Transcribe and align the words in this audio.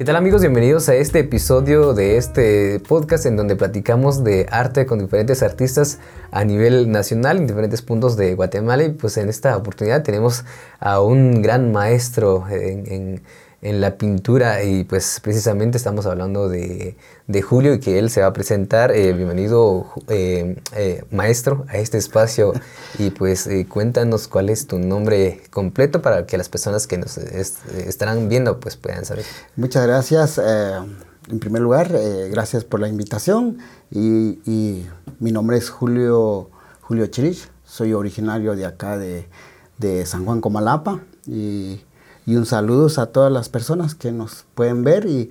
¿Qué 0.00 0.06
tal 0.06 0.16
amigos? 0.16 0.40
Bienvenidos 0.40 0.88
a 0.88 0.94
este 0.94 1.18
episodio 1.18 1.92
de 1.92 2.16
este 2.16 2.80
podcast 2.80 3.26
en 3.26 3.36
donde 3.36 3.54
platicamos 3.54 4.24
de 4.24 4.46
arte 4.50 4.86
con 4.86 4.98
diferentes 4.98 5.42
artistas 5.42 5.98
a 6.30 6.42
nivel 6.42 6.90
nacional 6.90 7.36
en 7.36 7.46
diferentes 7.46 7.82
puntos 7.82 8.16
de 8.16 8.34
Guatemala 8.34 8.84
y 8.84 8.92
pues 8.92 9.18
en 9.18 9.28
esta 9.28 9.54
oportunidad 9.58 10.02
tenemos 10.02 10.46
a 10.78 11.02
un 11.02 11.42
gran 11.42 11.70
maestro 11.70 12.46
en, 12.48 12.90
en 12.90 13.22
la 13.62 13.98
pintura 13.98 14.62
y 14.64 14.84
pues 14.84 15.20
precisamente 15.22 15.76
estamos 15.76 16.06
hablando 16.06 16.48
de, 16.48 16.96
de 17.26 17.42
Julio 17.42 17.74
y 17.74 17.80
que 17.80 17.98
él 17.98 18.08
se 18.08 18.22
va 18.22 18.28
a 18.28 18.32
presentar. 18.32 18.90
Eh, 18.90 19.12
bienvenido 19.12 19.86
eh, 20.08 20.56
eh, 20.74 21.04
maestro 21.10 21.66
a 21.68 21.76
este 21.76 21.98
espacio 21.98 22.54
y 22.98 23.10
pues 23.10 23.48
cuéntanos 23.68 24.28
cuál 24.28 24.48
es 24.48 24.66
tu 24.66 24.78
nombre 24.78 25.42
completo 25.50 26.00
para 26.00 26.24
que 26.26 26.38
las 26.38 26.48
personas 26.48 26.86
que 26.86 26.96
nos 26.96 27.18
estarán 27.18 28.28
viendo 28.28 28.60
pues 28.60 28.76
puedan 28.76 29.04
saber. 29.04 29.24
Muchas 29.56 29.86
gracias. 29.86 30.38
en 30.38 31.38
primer 31.38 31.60
lugar, 31.60 31.92
gracias 32.30 32.64
por 32.64 32.80
la 32.80 32.88
invitación 32.88 33.58
y, 33.90 34.40
y, 34.46 34.88
mi 35.18 35.32
nombre 35.32 35.58
es 35.58 35.68
Julio, 35.68 36.48
Julio 36.80 37.06
Chirich. 37.08 37.50
Soy 37.66 37.92
originario 37.92 38.56
de 38.56 38.64
acá 38.64 38.96
de, 38.96 39.28
de 39.76 40.06
San 40.06 40.24
Juan 40.24 40.40
Comalapa 40.40 41.00
y 41.26 41.82
y 42.30 42.36
un 42.36 42.46
saludo 42.46 42.88
a 42.96 43.06
todas 43.06 43.32
las 43.32 43.48
personas 43.48 43.96
que 43.96 44.12
nos 44.12 44.44
pueden 44.54 44.84
ver 44.84 45.04
y, 45.04 45.30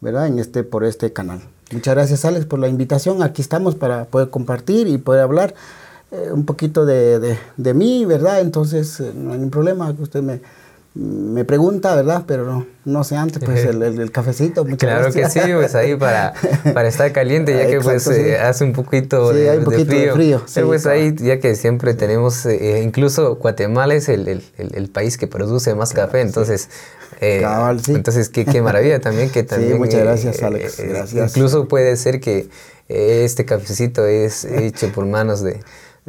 ¿verdad? 0.00 0.28
En 0.28 0.38
este, 0.38 0.64
por 0.64 0.82
este 0.82 1.12
canal. 1.12 1.42
Muchas 1.72 1.94
gracias 1.94 2.24
Alex 2.24 2.46
por 2.46 2.58
la 2.58 2.68
invitación. 2.68 3.22
Aquí 3.22 3.42
estamos 3.42 3.74
para 3.74 4.06
poder 4.06 4.30
compartir 4.30 4.88
y 4.88 4.96
poder 4.96 5.20
hablar 5.20 5.54
eh, 6.10 6.30
un 6.32 6.46
poquito 6.46 6.86
de, 6.86 7.18
de, 7.18 7.38
de, 7.58 7.74
mí, 7.74 8.06
¿verdad? 8.06 8.40
Entonces 8.40 8.98
eh, 8.98 9.12
no 9.14 9.32
hay 9.32 9.36
ningún 9.36 9.50
problema 9.50 9.94
que 9.94 10.00
usted 10.00 10.22
me, 10.22 10.40
me 10.94 11.44
pregunta, 11.44 11.94
¿verdad? 11.94 12.24
Pero 12.26 12.44
no, 12.44 12.66
no 12.84 13.04
sé 13.04 13.16
antes, 13.16 13.42
pues 13.44 13.64
el, 13.66 13.82
el, 13.82 14.10
cafecito. 14.10 14.64
claro 14.64 15.12
que 15.12 15.28
sí, 15.28 15.40
pues 15.54 15.74
ahí 15.74 15.94
para, 15.96 16.34
para 16.74 16.88
estar 16.88 17.12
caliente, 17.12 17.56
ya 17.56 17.66
que 17.66 17.80
pues 17.80 18.06
eh, 18.08 18.38
hace 18.38 18.64
un 18.64 18.72
poquito, 18.72 19.32
de, 19.32 19.50
hay 19.50 19.58
un 19.58 19.64
poquito 19.64 19.92
de, 19.92 20.12
frío. 20.12 20.42
Pero 20.52 20.66
pues 20.66 20.86
ahí, 20.86 21.14
ya 21.16 21.38
que 21.38 21.54
siempre 21.54 21.94
tenemos, 21.94 22.46
eh, 22.46 22.82
incluso 22.82 23.36
Guatemala 23.36 23.94
es 23.94 24.08
el, 24.08 24.42
el, 24.56 24.90
país 24.90 25.18
que 25.18 25.26
produce 25.26 25.74
más 25.74 25.92
café, 25.92 26.20
entonces... 26.20 26.68
Eh, 27.20 27.44
entonces, 27.88 28.28
qué, 28.28 28.44
qué, 28.44 28.62
maravilla 28.62 29.00
también 29.00 29.28
que 29.30 29.42
también... 29.44 29.76
muchas 29.78 30.02
gracias, 30.02 30.40
Alex. 30.40 30.78
gracias. 30.78 31.36
Incluso 31.36 31.66
puede 31.66 31.96
ser 31.96 32.20
que 32.20 32.48
este 32.88 33.44
cafecito 33.44 34.06
es 34.06 34.44
hecho 34.44 34.92
por 34.92 35.04
manos 35.04 35.42
de 35.42 35.58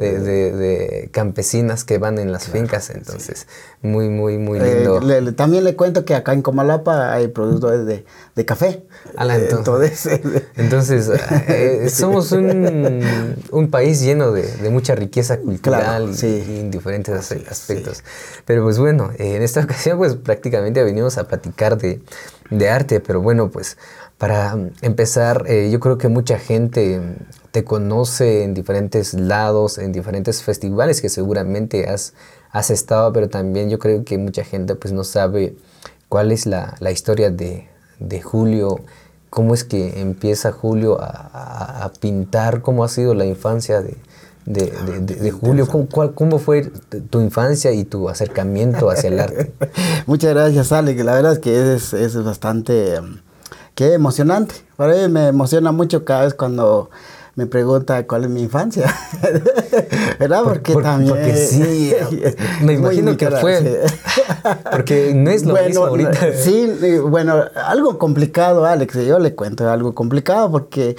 de, 0.00 1.08
campesinas 1.12 1.84
que 1.84 1.98
van 1.98 2.18
en 2.18 2.32
las 2.32 2.48
fincas, 2.48 2.90
entonces 2.90 3.46
muy, 3.82 4.08
muy, 4.08 4.38
muy 4.38 4.58
eh, 4.58 4.84
lindo. 4.84 5.34
también 5.34 5.64
le 5.64 5.76
cuento 5.76 6.04
que 6.04 6.14
acá 6.14 6.32
en 6.32 6.42
Comalapa 6.42 7.12
hay 7.12 7.28
productos 7.28 7.86
de, 7.86 8.04
de 8.34 8.44
café. 8.44 8.82
entonces, 9.18 10.20
entonces, 10.56 11.10
eh, 11.48 11.88
somos 11.90 12.32
un, 12.32 13.02
un, 13.50 13.70
país 13.70 14.00
lleno 14.00 14.32
de, 14.32 14.70
mucha 14.70 14.94
riqueza 14.94 15.38
cultural 15.38 16.10
y, 16.22 16.26
en 16.26 16.70
diferentes 16.70 17.32
aspectos. 17.48 18.02
Pero 18.44 18.64
pues 18.64 18.78
bueno, 18.78 19.10
en 19.18 19.42
esta 19.42 19.60
ocasión 19.64 19.98
pues 19.98 20.16
prácticamente 20.16 20.82
venimos 20.82 21.18
a 21.18 21.24
platicar 21.24 21.78
de, 21.78 22.00
de 22.50 22.68
arte, 22.68 23.00
pero 23.00 23.20
bueno, 23.20 23.50
pues 23.50 23.76
para 24.20 24.54
empezar, 24.82 25.46
eh, 25.48 25.70
yo 25.72 25.80
creo 25.80 25.96
que 25.96 26.08
mucha 26.08 26.38
gente 26.38 27.00
te 27.52 27.64
conoce 27.64 28.44
en 28.44 28.52
diferentes 28.52 29.14
lados, 29.14 29.78
en 29.78 29.92
diferentes 29.92 30.42
festivales 30.42 31.00
que 31.00 31.08
seguramente 31.08 31.88
has, 31.88 32.12
has 32.50 32.68
estado, 32.68 33.14
pero 33.14 33.30
también 33.30 33.70
yo 33.70 33.78
creo 33.78 34.04
que 34.04 34.18
mucha 34.18 34.44
gente 34.44 34.74
pues 34.74 34.92
no 34.92 35.04
sabe 35.04 35.56
cuál 36.10 36.32
es 36.32 36.44
la, 36.44 36.74
la 36.80 36.90
historia 36.90 37.30
de, 37.30 37.66
de, 37.98 38.20
Julio, 38.20 38.80
cómo 39.30 39.54
es 39.54 39.64
que 39.64 40.02
empieza 40.02 40.52
Julio 40.52 41.00
a, 41.00 41.84
a, 41.84 41.90
pintar, 41.94 42.60
cómo 42.60 42.84
ha 42.84 42.88
sido 42.88 43.14
la 43.14 43.24
infancia 43.24 43.80
de, 43.80 43.96
de, 44.44 44.70
de, 45.00 45.30
Julio, 45.30 45.66
¿Cómo, 45.66 45.88
¿cómo, 46.14 46.38
fue 46.38 46.70
tu 47.08 47.22
infancia 47.22 47.72
y 47.72 47.84
tu 47.84 48.10
acercamiento 48.10 48.90
hacia 48.90 49.08
el 49.08 49.18
arte? 49.18 49.54
Muchas 50.06 50.34
gracias, 50.34 50.72
Ale, 50.72 50.94
que 50.94 51.04
la 51.04 51.14
verdad 51.14 51.32
es 51.32 51.38
que 51.38 51.74
es, 51.74 51.94
es 51.94 52.22
bastante 52.22 52.98
qué 53.80 53.94
emocionante. 53.94 54.56
Para 54.76 54.92
mí 54.92 55.08
me 55.08 55.28
emociona 55.28 55.72
mucho 55.72 56.04
cada 56.04 56.24
vez 56.24 56.34
cuando 56.34 56.90
me 57.34 57.46
pregunta 57.46 58.06
cuál 58.06 58.24
es 58.24 58.30
mi 58.30 58.42
infancia. 58.42 58.94
¿Verdad? 60.20 60.42
Porque 60.44 60.74
también. 60.76 61.14
Porque 61.14 61.34
sí. 61.34 61.94
me 62.62 62.74
imagino 62.74 63.16
que 63.16 63.30
fue. 63.30 63.80
porque 64.70 65.14
no 65.14 65.30
es 65.30 65.46
lo 65.46 65.54
mismo 65.54 65.86
ahorita. 65.86 66.34
Sí, 66.36 66.70
bueno, 67.02 67.42
algo 67.54 67.98
complicado, 67.98 68.66
Alex. 68.66 68.96
Yo 69.06 69.18
le 69.18 69.34
cuento 69.34 69.66
algo 69.70 69.94
complicado 69.94 70.50
porque. 70.50 70.96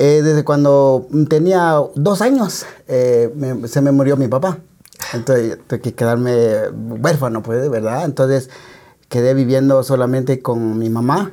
Eh, 0.00 0.22
desde 0.24 0.42
cuando 0.42 1.06
tenía 1.30 1.80
dos 1.94 2.20
años 2.20 2.66
eh, 2.88 3.32
se 3.66 3.80
me 3.80 3.92
murió 3.92 4.16
mi 4.16 4.26
papá. 4.26 4.58
Entonces 5.14 5.58
tuve 5.68 5.80
que 5.80 5.94
quedarme 5.94 6.68
huérfano, 7.00 7.44
pues, 7.44 7.70
¿verdad? 7.70 8.04
Entonces 8.04 8.50
quedé 9.08 9.34
viviendo 9.34 9.84
solamente 9.84 10.42
con 10.42 10.78
mi 10.78 10.90
mamá 10.90 11.30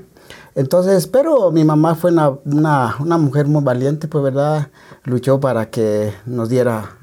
entonces, 0.55 1.07
pero 1.07 1.51
mi 1.51 1.63
mamá 1.63 1.95
fue 1.95 2.11
una, 2.11 2.29
una, 2.45 2.95
una, 2.99 3.17
mujer 3.17 3.47
muy 3.47 3.63
valiente, 3.63 4.07
pues, 4.07 4.23
¿verdad? 4.23 4.69
Luchó 5.03 5.39
para 5.39 5.69
que 5.69 6.13
nos 6.25 6.49
diera 6.49 6.97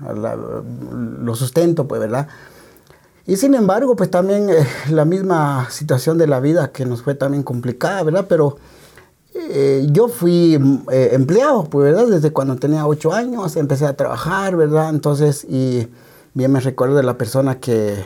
lo 1.20 1.34
sustento, 1.34 1.88
pues, 1.88 2.00
¿verdad? 2.00 2.28
Y 3.26 3.36
sin 3.36 3.54
embargo, 3.54 3.96
pues 3.96 4.10
también 4.10 4.50
eh, 4.50 4.66
la 4.90 5.04
misma 5.04 5.68
situación 5.70 6.18
de 6.18 6.26
la 6.26 6.40
vida 6.40 6.72
que 6.72 6.84
nos 6.84 7.02
fue 7.02 7.14
también 7.14 7.42
complicada, 7.42 8.02
¿verdad? 8.02 8.26
Pero 8.28 8.56
eh, 9.34 9.86
yo 9.90 10.08
fui 10.08 10.58
eh, 10.90 11.10
empleado, 11.12 11.64
pues, 11.64 11.92
¿verdad? 11.92 12.08
Desde 12.08 12.32
cuando 12.32 12.56
tenía 12.56 12.86
ocho 12.86 13.12
años 13.12 13.56
empecé 13.56 13.86
a 13.86 13.96
trabajar, 13.96 14.56
¿verdad? 14.56 14.90
Entonces, 14.90 15.44
y 15.48 15.88
bien 16.34 16.52
me 16.52 16.60
recuerdo 16.60 16.96
de 16.96 17.02
la 17.02 17.18
persona 17.18 17.60
que, 17.60 18.04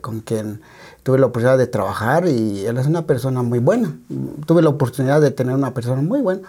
con 0.00 0.20
quien 0.20 0.60
tuve 1.06 1.20
la 1.20 1.26
oportunidad 1.26 1.56
de 1.56 1.68
trabajar 1.68 2.26
y 2.26 2.66
él 2.66 2.78
es 2.78 2.86
una 2.88 3.06
persona 3.06 3.40
muy 3.44 3.60
buena. 3.60 3.96
Tuve 4.44 4.60
la 4.60 4.70
oportunidad 4.70 5.20
de 5.20 5.30
tener 5.30 5.54
una 5.54 5.72
persona 5.72 6.02
muy 6.02 6.20
buena. 6.20 6.42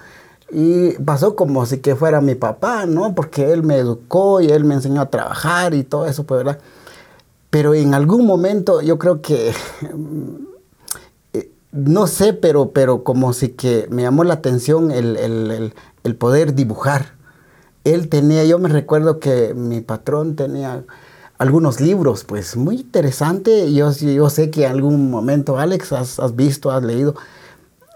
Y 0.52 0.94
pasó 0.94 1.36
como 1.36 1.64
si 1.68 1.78
que 1.78 1.96
fuera 1.96 2.22
mi 2.22 2.34
papá, 2.34 2.88
¿no? 2.88 3.14
Porque 3.14 3.52
él 3.52 3.62
me 3.62 3.76
educó 3.76 4.42
y 4.42 4.48
él 4.48 4.64
me 4.64 4.74
enseñó 4.74 5.02
a 5.02 5.12
trabajar 5.12 5.76
y 5.76 5.84
todo 5.84 6.08
eso, 6.08 6.24
pues, 6.24 6.44
¿verdad? 6.44 6.60
Pero 7.52 7.76
en 7.76 7.94
algún 7.94 8.26
momento 8.26 8.82
yo 8.82 8.98
creo 8.98 9.22
que, 9.22 9.54
eh, 11.34 11.52
no 11.72 12.08
sé, 12.08 12.34
pero, 12.34 12.72
pero 12.72 13.04
como 13.04 13.34
si 13.34 13.50
que 13.50 13.86
me 13.92 14.02
llamó 14.02 14.24
la 14.24 14.34
atención 14.34 14.90
el, 14.90 15.18
el, 15.18 15.76
el 16.04 16.16
poder 16.16 16.56
dibujar. 16.56 17.14
Él 17.84 18.10
tenía, 18.10 18.44
yo 18.44 18.58
me 18.58 18.70
recuerdo 18.70 19.20
que 19.20 19.54
mi 19.54 19.82
patrón 19.82 20.36
tenía 20.36 20.84
algunos 21.38 21.80
libros, 21.80 22.24
pues 22.24 22.56
muy 22.56 22.78
interesante. 22.78 23.74
Yo, 23.74 23.92
yo 23.92 24.30
sé 24.30 24.50
que 24.50 24.66
en 24.66 24.72
algún 24.72 25.12
momento, 25.12 25.58
Alex, 25.58 25.92
has, 25.94 26.20
has 26.20 26.36
visto, 26.36 26.72
has 26.72 26.84
leído 26.84 27.16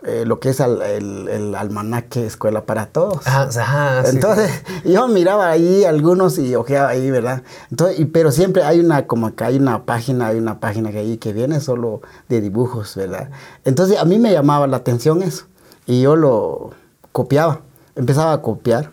eh, 0.04 0.24
lo 0.26 0.40
que 0.40 0.50
es 0.50 0.60
el, 0.60 0.82
el, 1.28 1.54
almanaque 1.54 2.26
Escuela 2.26 2.66
para 2.66 2.88
Todos. 2.88 3.26
Ajá, 3.28 4.04
Entonces, 4.08 4.52
yo 4.86 5.08
miraba 5.08 5.50
ahí 5.50 5.84
algunos 5.84 6.40
y 6.40 6.56
ojeaba 6.56 6.90
ahí, 6.90 7.12
¿verdad? 7.12 7.44
Entonces, 7.70 8.00
y, 8.00 8.06
pero 8.06 8.32
siempre 8.32 8.64
hay 8.64 8.80
una, 8.80 9.06
como 9.06 9.36
que 9.36 9.44
hay 9.44 9.58
una 9.58 9.86
página, 9.86 10.28
hay 10.28 10.40
una 10.40 10.60
página 10.60 10.92
que 10.92 11.00
ahí 11.00 11.18
que 11.18 11.34
viene 11.34 11.60
solo 11.60 12.02
de 12.30 12.42
dibujos, 12.42 12.96
¿verdad? 12.96 13.30
Entonces, 13.64 14.00
a 14.00 14.06
mí 14.06 14.18
me 14.18 14.32
llamaba 14.32 14.66
la 14.66 14.78
atención 14.78 15.22
eso. 15.22 15.46
Y 15.86 16.02
yo 16.02 16.16
lo 16.16 16.72
copiaba, 17.12 17.62
empezaba 17.96 18.34
a 18.34 18.42
copiar. 18.42 18.90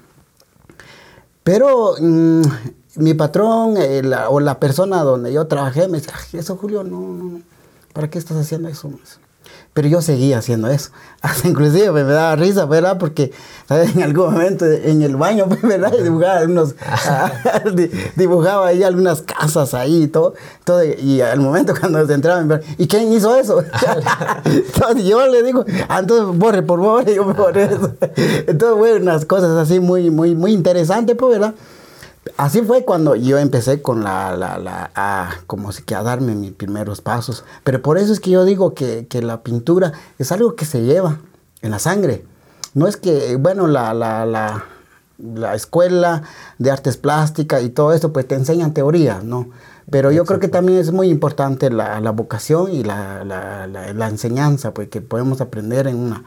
Pero 1.43 1.95
mm, 1.99 2.43
mi 2.99 3.15
patrón 3.15 3.77
eh, 3.79 4.03
o 4.29 4.41
la 4.41 4.59
persona 4.59 5.03
donde 5.03 5.33
yo 5.33 5.47
trabajé 5.47 5.89
me 5.89 5.99
decía, 5.99 6.15
eso 6.33 6.57
Julio, 6.57 6.85
no, 6.85 7.01
no, 7.01 7.41
¿para 7.93 8.09
qué 8.11 8.19
estás 8.19 8.37
haciendo 8.37 8.69
eso? 8.69 8.91
Pero 9.75 9.89
yo 9.89 10.03
seguía 10.03 10.39
haciendo 10.39 10.69
eso. 10.69 10.91
Hasta 11.23 11.47
inclusive 11.49 11.93
me 11.93 12.03
daba 12.03 12.35
risa, 12.37 12.65
¿verdad? 12.67 12.99
Porque 12.99 13.33
en 13.71 14.03
algún 14.03 14.33
momento 14.33 14.65
en 14.67 15.03
el 15.03 15.17
baño, 15.17 15.47
¿verdad? 15.63 15.93
Dibujaba, 16.03 16.43
unos, 16.43 16.75
dibujaba 18.17 18.69
ahí 18.69 18.83
algunas 18.83 19.23
casas 19.23 19.75
ahí 19.75 20.05
y 20.05 20.09
todo, 20.09 20.35
todo. 20.65 20.83
Y 20.85 21.21
al 21.21 21.41
momento 21.41 21.75
cuando 21.79 22.05
se 22.07 22.15
entraba, 22.15 22.61
¿y 22.77 22.89
quién 22.89 23.13
hizo 23.13 23.37
eso? 23.37 23.63
entonces 24.45 25.05
yo 25.05 25.27
le 25.29 25.43
digo, 25.43 25.65
ah, 25.89 26.01
entonces 26.01 26.37
borre, 26.37 26.63
por 26.63 26.81
favor, 26.81 27.05
yo 27.07 27.25
borré 27.33 27.65
eso. 27.65 27.95
Entonces, 28.47 28.79
bueno, 28.79 28.97
unas 29.03 29.25
cosas 29.25 29.51
así 29.51 29.81
muy, 29.81 30.11
muy, 30.11 30.35
muy 30.35 30.53
interesantes, 30.53 31.17
pues, 31.17 31.39
¿verdad? 31.39 31.55
Así 32.39 32.63
fue 32.63 32.85
cuando 32.85 33.17
yo 33.17 33.37
empecé 33.37 33.83
con 33.83 34.03
la, 34.03 34.35
la, 34.37 34.59
la 34.59 34.91
a, 34.95 35.35
como 35.47 35.73
si 35.73 35.83
que 35.83 35.95
a 35.95 36.03
darme 36.03 36.35
mis 36.35 36.53
primeros 36.53 37.03
pasos. 37.03 37.45
Pero 37.65 37.83
por 37.83 37.99
eso 37.99 38.13
es 38.13 38.21
que 38.21 38.31
yo 38.31 38.47
digo 38.47 38.73
que, 38.73 39.07
que, 39.09 39.21
la 39.21 39.43
pintura 39.43 39.93
es 40.19 40.33
algo 40.33 40.55
que 40.55 40.65
se 40.65 40.83
lleva 40.83 41.19
en 41.63 41.73
la 41.73 41.79
sangre. 41.79 42.25
No 42.75 42.87
es 42.87 42.97
que, 42.97 43.37
bueno, 43.37 43.67
la, 43.67 43.93
la, 43.93 44.25
la 44.25 44.65
la 45.19 45.55
escuela 45.55 46.23
de 46.59 46.71
artes 46.71 46.97
plásticas 46.97 47.63
y 47.63 47.71
todo 47.71 47.93
esto, 47.93 48.13
pues 48.13 48.27
te 48.27 48.37
enseñan 48.37 48.73
teoría, 48.73 49.21
¿no? 49.23 49.51
Pero 49.91 50.13
yo 50.13 50.25
creo 50.25 50.39
que 50.39 50.49
también 50.49 50.79
es 50.79 50.93
muy 50.93 51.09
importante 51.09 51.71
la, 51.71 51.99
vocación 52.11 52.71
y 52.71 52.85
la, 52.85 53.25
la, 53.25 54.09
enseñanza, 54.09 54.73
pues 54.75 54.89
que 54.89 55.01
podemos 55.01 55.41
aprender 55.41 55.87
en 55.87 55.97
una, 55.97 56.25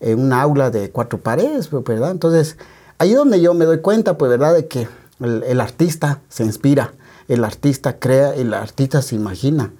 en 0.00 0.18
una 0.18 0.40
aula 0.42 0.70
de 0.70 0.90
cuatro 0.90 1.18
paredes, 1.18 1.68
pues, 1.68 1.84
¿verdad? 1.84 2.10
Entonces, 2.10 2.56
ahí 2.98 3.10
es 3.10 3.16
donde 3.16 3.40
yo 3.40 3.54
me 3.54 3.66
doy 3.66 3.80
cuenta, 3.80 4.16
pues, 4.16 4.30
¿verdad? 4.30 4.54
De 4.54 4.66
que 4.66 4.88
el, 5.22 5.60
artista 5.60 6.20
se 6.28 6.44
inspira, 6.44 6.92
el 7.28 7.44
artista 7.44 7.98
crea, 7.98 8.34
el 8.34 8.54
artista 8.54 9.02
se 9.02 9.14
imagina. 9.14 9.72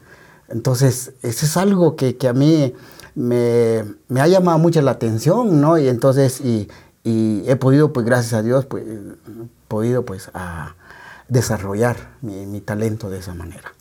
Entonces, 0.49 1.12
eso 1.23 1.47
es 1.47 1.56
algo 1.56 1.97
que, 1.97 2.17
que 2.17 2.29
a 2.29 2.33
mí 2.33 2.75
me, 3.15 3.85
me, 4.09 4.21
ha 4.21 4.27
llamado 4.27 4.59
mucho 4.59 4.81
la 4.83 4.93
atención, 4.93 5.61
¿no? 5.61 5.79
Y 5.79 5.89
entonces, 5.89 6.41
y, 6.41 6.69
he 7.05 7.56
podido, 7.56 7.93
pues 7.93 8.06
gracias 8.06 8.35
a 8.35 8.43
Dios, 8.43 8.65
pues, 8.67 8.85
podido 9.69 10.05
pues 10.05 10.31
a 10.35 10.77
desarrollar 11.29 11.97
mi, 12.21 12.61
talento 12.61 13.11
de 13.11 13.19
esa 13.19 13.35
manera. 13.35 13.73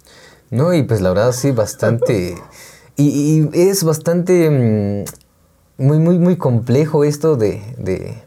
No, 0.49 0.73
y 0.73 0.83
pues 0.83 1.01
la 1.01 1.09
verdad 1.09 1.31
sí, 1.31 1.51
bastante, 1.51 2.35
y, 2.95 3.47
es 3.53 3.83
bastante, 3.83 5.05
mm, 5.77 5.83
muy, 5.83 5.99
muy, 5.99 6.19
muy 6.19 6.37
complejo 6.37 7.03
esto 7.03 7.35
de, 7.35 8.23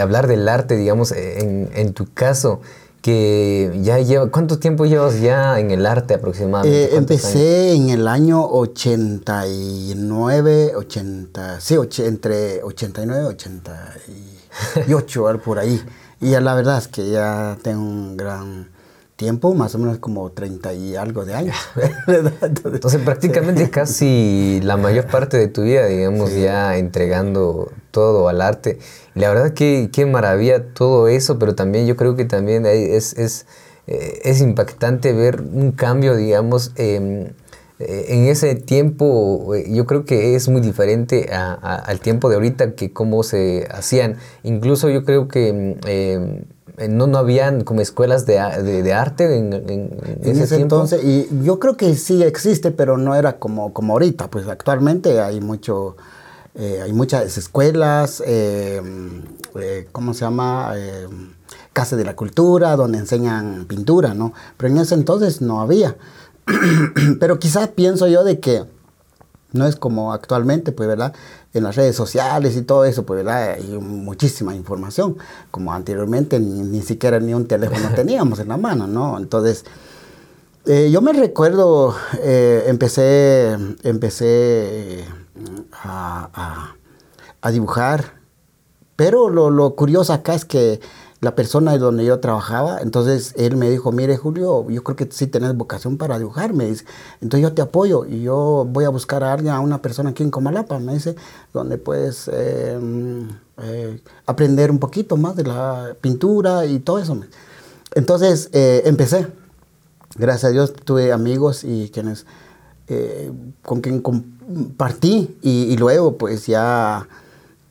hablar 0.00 0.26
del 0.26 0.48
arte, 0.48 0.76
digamos, 0.76 1.12
en, 1.12 1.70
en 1.74 1.92
tu 1.92 2.06
caso 2.12 2.60
que 3.04 3.70
ya 3.82 3.98
lleva, 3.98 4.30
¿cuánto 4.30 4.58
tiempo 4.58 4.86
llevas 4.86 5.20
ya 5.20 5.60
en 5.60 5.70
el 5.70 5.84
arte 5.84 6.14
aproximadamente? 6.14 6.84
Eh, 6.84 6.96
empecé 6.96 7.74
en 7.74 7.90
el 7.90 8.08
año 8.08 8.42
89, 8.42 10.72
80, 10.74 11.60
sí, 11.60 11.76
entre 11.98 12.62
89 12.62 13.22
y 13.22 13.26
88, 13.26 15.40
por 15.44 15.58
ahí. 15.58 15.84
Y 16.22 16.30
la 16.30 16.54
verdad 16.54 16.78
es 16.78 16.88
que 16.88 17.10
ya 17.10 17.58
tengo 17.60 17.82
un 17.82 18.16
gran 18.16 18.70
tiempo, 19.16 19.52
más 19.52 19.74
o 19.74 19.78
menos 19.78 19.98
como 19.98 20.32
30 20.32 20.72
y 20.72 20.96
algo 20.96 21.26
de 21.26 21.34
años. 21.34 21.56
Entonces, 22.06 23.02
prácticamente 23.02 23.68
casi 23.68 24.60
la 24.62 24.78
mayor 24.78 25.08
parte 25.08 25.36
de 25.36 25.48
tu 25.48 25.64
vida, 25.64 25.84
digamos, 25.88 26.34
ya 26.34 26.78
entregando 26.78 27.70
todo 27.94 28.28
al 28.28 28.42
arte. 28.42 28.78
La 29.14 29.30
verdad 29.30 29.54
que 29.54 29.88
qué 29.92 30.04
maravilla 30.04 30.74
todo 30.74 31.08
eso, 31.08 31.38
pero 31.38 31.54
también 31.54 31.86
yo 31.86 31.96
creo 31.96 32.16
que 32.16 32.24
también 32.24 32.66
es, 32.66 33.14
es, 33.14 33.46
eh, 33.86 34.20
es 34.24 34.40
impactante 34.42 35.12
ver 35.12 35.40
un 35.40 35.72
cambio, 35.72 36.16
digamos, 36.16 36.72
em, 36.76 37.28
eh, 37.78 38.06
en 38.08 38.26
ese 38.26 38.54
tiempo 38.54 39.54
eh, 39.54 39.66
yo 39.68 39.84
creo 39.86 40.04
que 40.04 40.36
es 40.36 40.48
muy 40.48 40.60
diferente 40.60 41.28
al 41.32 41.98
tiempo 42.00 42.28
de 42.28 42.36
ahorita 42.36 42.74
que 42.74 42.92
cómo 42.92 43.22
se 43.22 43.68
hacían. 43.70 44.16
Incluso 44.42 44.90
yo 44.90 45.04
creo 45.04 45.28
que 45.28 45.76
em, 45.86 46.44
no, 46.96 47.06
no 47.06 47.18
habían 47.18 47.62
como 47.62 47.80
escuelas 47.80 48.26
de, 48.26 48.38
arte 48.38 49.38
en, 49.38 49.52
ese, 50.24 50.56
entonces. 50.56 51.04
Y 51.04 51.28
yo 51.44 51.60
creo 51.60 51.76
que 51.76 51.94
sí 51.94 52.22
existe, 52.24 52.72
pero 52.72 52.96
no 52.96 53.14
era 53.14 53.38
como, 53.38 53.72
como 53.72 53.92
ahorita. 53.92 54.28
Pues 54.28 54.48
actualmente 54.48 55.20
hay 55.20 55.40
mucho, 55.40 55.96
eh, 56.54 56.80
hay 56.82 56.92
muchas 56.92 57.36
escuelas, 57.36 58.22
eh, 58.26 58.80
eh, 59.56 59.88
¿cómo 59.92 60.14
se 60.14 60.20
llama? 60.20 60.74
Casa 61.72 61.96
de 61.96 62.04
la 62.04 62.14
Cultura, 62.14 62.76
donde 62.76 62.98
enseñan 62.98 63.64
pintura, 63.66 64.14
¿no? 64.14 64.32
Pero 64.56 64.72
en 64.72 64.78
ese 64.78 64.94
entonces 64.94 65.40
no 65.40 65.60
había. 65.60 65.96
pero 67.20 67.38
quizás 67.38 67.68
pienso 67.68 68.06
yo 68.06 68.22
de 68.22 68.38
que 68.38 68.64
no 69.54 69.66
es 69.66 69.76
como 69.76 70.12
actualmente, 70.12 70.72
pues, 70.72 70.88
¿verdad? 70.88 71.14
En 71.54 71.62
las 71.62 71.76
redes 71.76 71.96
sociales 71.96 72.56
y 72.56 72.62
todo 72.62 72.84
eso, 72.84 73.06
pues, 73.06 73.24
¿verdad? 73.24 73.52
Hay 73.52 73.78
muchísima 73.78 74.54
información. 74.54 75.16
Como 75.50 75.72
anteriormente 75.72 76.40
ni, 76.40 76.82
siquiera 76.82 77.20
ni 77.20 77.34
un 77.34 77.46
teléfono 77.46 77.88
teníamos 77.94 78.40
en 78.40 78.48
la 78.48 78.56
mano, 78.56 78.86
¿no? 78.86 79.16
Entonces, 79.16 79.64
eh, 80.66 80.90
yo 80.90 81.00
me 81.02 81.12
recuerdo, 81.12 81.94
eh, 82.20 82.64
empecé, 82.66 83.56
empecé 83.84 85.04
eh, 85.84 86.74
a, 87.42 87.50
dibujar, 87.50 88.14
pero 88.96 89.28
lo, 89.28 89.50
lo 89.50 89.74
curioso 89.74 90.12
acá 90.12 90.34
es 90.34 90.44
que 90.44 90.80
la 91.24 91.34
persona 91.34 91.72
de 91.72 91.78
donde 91.78 92.04
yo 92.04 92.20
trabajaba, 92.20 92.80
entonces 92.80 93.32
él 93.36 93.56
me 93.56 93.70
dijo, 93.70 93.90
mire 93.90 94.16
Julio, 94.16 94.68
yo 94.68 94.84
creo 94.84 94.94
que 94.96 95.08
sí 95.10 95.26
tenés 95.26 95.56
vocación 95.56 95.96
para 95.96 96.18
dibujar, 96.18 96.52
me 96.52 96.66
dice, 96.66 96.84
entonces 97.20 97.42
yo 97.42 97.54
te 97.54 97.62
apoyo 97.62 98.04
y 98.04 98.22
yo 98.22 98.66
voy 98.70 98.84
a 98.84 98.90
buscar 98.90 99.24
a 99.24 99.32
a 99.34 99.60
una 99.60 99.82
persona 99.82 100.10
aquí 100.10 100.22
en 100.22 100.30
Comalapa, 100.30 100.78
me 100.78 100.92
dice, 100.92 101.16
donde 101.52 101.78
puedes 101.78 102.28
em, 102.28 103.28
eh, 103.62 104.00
aprender 104.26 104.70
un 104.70 104.78
poquito 104.78 105.16
más 105.16 105.34
de 105.34 105.44
la 105.44 105.96
pintura 106.00 106.66
y 106.66 106.78
todo 106.78 106.98
eso. 106.98 107.18
Entonces 107.94 108.50
eh, 108.52 108.82
empecé, 108.84 109.26
gracias 110.16 110.44
a 110.44 110.52
Dios 110.52 110.74
tuve 110.74 111.10
amigos 111.10 111.64
y 111.64 111.88
quienes, 111.88 112.26
eh, 112.88 113.32
con 113.62 113.80
quien 113.80 114.02
compartí 114.46 115.36
y 115.42 115.76
luego 115.76 116.16
pues 116.16 116.46
ya 116.46 117.06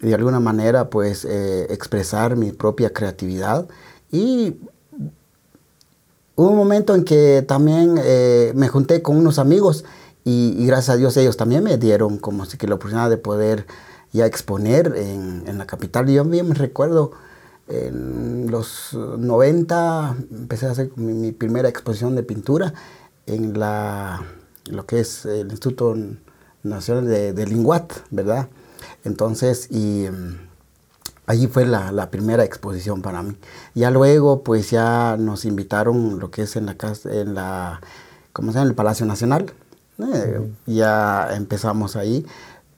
de 0.04 0.14
alguna 0.14 0.40
manera 0.40 0.90
pues 0.90 1.26
eh, 1.26 1.68
expresar 1.70 2.36
mi 2.36 2.52
propia 2.52 2.92
creatividad 2.92 3.66
y 4.12 4.58
hubo 6.36 6.50
un 6.50 6.58
momento 6.58 6.94
en 6.94 7.06
que 7.06 7.44
también 7.48 7.98
eh, 8.04 8.52
me 8.54 8.68
junté 8.68 9.02
con 9.02 9.18
unos 9.18 9.40
amigos 9.40 9.86
y, 10.26 10.66
gracias 10.66 10.96
a 10.96 10.98
Dios 10.98 11.18
ellos 11.18 11.38
también 11.38 11.64
me 11.64 11.78
dieron 11.78 12.18
como 12.18 12.46
si 12.46 12.58
que 12.58 12.68
la 12.68 12.76
oportunidad 12.76 13.10
de 13.10 13.18
poder 13.18 13.66
ya 14.12 14.26
exponer 14.26 14.94
en, 14.96 15.44
en 15.48 15.58
la 15.58 15.66
capital. 15.66 16.08
Yo 16.08 16.24
bien 16.24 16.48
me 16.48 16.54
recuerdo 16.54 17.12
en 17.68 18.52
los 18.52 18.94
90 18.94 20.16
empecé 20.32 20.68
a 20.68 20.72
hacer 20.72 20.92
mi, 20.98 21.32
primera 21.32 21.68
exposición 21.68 22.16
de 22.16 22.24
pintura 22.24 22.74
en 23.26 23.58
la, 23.58 24.24
lo 24.70 24.86
que 24.86 25.00
es 25.00 25.26
el 25.26 25.50
Instituto 25.50 25.96
Nacional 26.64 27.06
de, 27.06 27.34
de 27.34 27.46
Linguat, 27.46 27.92
¿verdad? 28.10 28.48
Entonces, 29.04 29.68
y 29.70 30.08
mm, 30.10 30.38
allí 31.26 31.48
fue 31.48 31.66
la, 31.66 32.10
primera 32.10 32.44
exposición 32.44 33.02
para 33.02 33.22
mí. 33.22 33.36
Ya 33.76 33.92
luego, 33.92 34.44
pues 34.44 34.72
ya 34.72 35.18
nos 35.18 35.46
invitaron 35.46 36.20
lo 36.20 36.32
que 36.32 36.44
es 36.44 36.56
en 36.56 36.66
la 36.66 36.76
casa, 36.76 37.12
en 37.12 37.36
la, 37.36 37.82
¿cómo 38.32 38.52
se 38.52 38.56
llama? 38.56 38.66
En 38.66 38.70
el 38.70 38.76
Palacio 38.76 39.06
Nacional. 39.06 39.52
Eh, 40.00 40.52
ya 40.66 41.30
empezamos 41.36 41.96
ahí, 41.96 42.26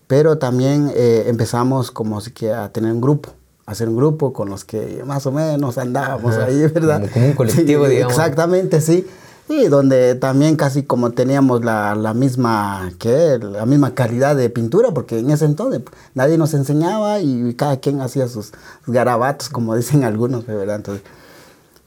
pero 0.07 0.37
también 0.37 0.91
eh, 0.93 1.23
empezamos 1.27 1.91
como 1.91 2.19
si 2.21 2.31
que 2.31 2.51
a 2.51 2.69
tener 2.69 2.91
un 2.91 3.01
grupo 3.01 3.29
hacer 3.65 3.89
un 3.89 3.97
grupo 3.97 4.31
con 4.31 4.49
los 4.49 4.63
que 4.63 5.01
más 5.05 5.25
o 5.25 5.31
menos 5.31 5.79
andábamos 5.79 6.35
ahí, 6.37 6.67
¿verdad? 6.67 7.09
Como, 7.11 7.25
un 7.25 7.33
colectivo, 7.33 7.87
digamos. 7.87 8.15
Exactamente, 8.15 8.79
sí. 8.79 9.07
Sí, 9.47 9.67
donde 9.67 10.15
también 10.15 10.55
casi 10.55 10.83
como 10.83 11.11
teníamos 11.11 11.63
la, 11.63 11.93
la, 11.93 12.15
misma, 12.15 12.91
¿qué? 12.97 13.37
la 13.39 13.67
misma 13.67 13.93
calidad 13.93 14.35
de 14.35 14.49
pintura, 14.49 14.91
porque 14.91 15.19
en 15.19 15.29
ese 15.29 15.45
entonces 15.45 15.81
nadie 16.15 16.39
nos 16.39 16.55
enseñaba 16.55 17.19
y 17.19 17.53
cada 17.53 17.77
quien 17.77 18.01
hacía 18.01 18.27
sus 18.27 18.53
garabatos, 18.87 19.49
como 19.49 19.75
dicen 19.77 20.03
algunos, 20.03 20.47
¿verdad? 20.47 20.77
Entonces, 20.77 21.03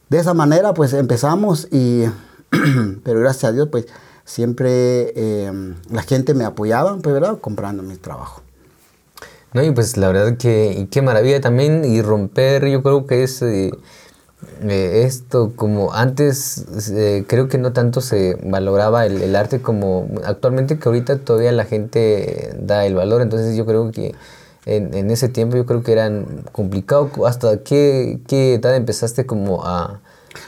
de 0.09 0.19
esa 0.19 0.35
manera 0.35 0.73
pues 0.73 0.93
empezamos 0.93 1.67
y, 1.73 2.05
pero 3.03 3.21
gracias 3.21 3.45
a 3.45 3.53
Dios 3.53 3.69
pues 3.73 3.87
siempre 4.25 5.13
eh, 5.17 5.75
la 5.91 6.03
gente 6.03 6.35
me 6.35 6.45
apoyaba, 6.45 6.97
pues, 6.99 7.13
¿verdad? 7.13 7.39
Comprando 7.41 7.83
mi 7.83 7.97
trabajo. 7.97 8.43
No, 9.53 9.65
y 9.65 9.73
pues 9.73 9.97
la 9.97 10.09
verdad 10.09 10.37
que 10.37 10.87
qué 10.93 11.03
maravilla 11.03 11.41
también 11.41 11.85
y 11.85 12.03
romper, 12.03 12.69
yo 12.69 12.85
creo 12.85 13.07
que 13.07 13.25
es... 13.25 13.43
Eh, 13.43 13.73
eh, 14.63 15.03
esto 15.05 15.53
como 15.57 15.93
antes 15.93 16.91
eh, 16.93 17.25
creo 17.27 17.49
que 17.49 17.59
no 17.59 17.73
tanto 17.73 18.01
se 18.01 18.39
valoraba 18.45 19.05
el, 19.07 19.35
arte 19.35 19.61
como 19.61 20.09
actualmente 20.25 20.79
que 20.79 20.89
ahorita 20.89 21.19
todavía 21.19 21.53
la 21.53 21.65
gente 21.65 22.55
da 22.61 22.87
el 22.87 22.95
valor 22.95 23.23
entonces 23.23 23.57
yo 23.57 23.67
creo 23.67 23.91
que 23.91 24.15
en, 24.69 25.11
ese 25.11 25.29
tiempo 25.29 25.57
yo 25.57 25.65
creo 25.65 25.83
que 25.83 25.93
era 25.93 26.11
complicado. 26.53 27.11
Hasta 27.27 27.59
qué, 27.59 28.21
qué 28.27 28.55
edad 28.55 28.77
empezaste 28.77 29.25
como 29.25 29.65
a, 29.65 30.01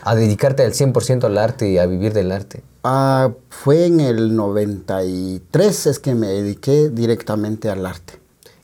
a 0.02 0.14
dedicarte 0.14 0.62
al 0.62 0.73
100% 0.73 1.25
al 1.25 1.38
arte 1.38 1.68
y 1.68 1.78
a 1.78 1.87
vivir 1.87 2.12
del 2.12 2.30
arte 2.32 2.62
ah, 2.85 3.30
fue 3.49 3.87
en 3.87 4.00
el 4.00 4.37
93 4.37 5.87
es 5.87 5.99
que 5.99 6.14
me 6.14 6.28
dediqué 6.28 6.90
directamente 6.90 7.70
al 7.70 7.85
arte. 7.87 8.18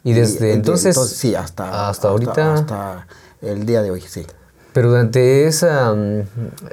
Y 0.05 0.13
desde 0.13 0.53
entonces, 0.53 0.97
sí 1.11 1.35
hasta 1.35 1.89
hasta 1.89 2.09
ahorita 2.09 2.55
hasta 2.55 3.07
el 3.43 3.67
día 3.67 3.83
de 3.83 3.91
hoy 3.91 4.01
sí 4.01 4.25
pero 4.77 4.91
durante 4.91 5.47
esa, 5.47 5.95
mm, 5.95 6.25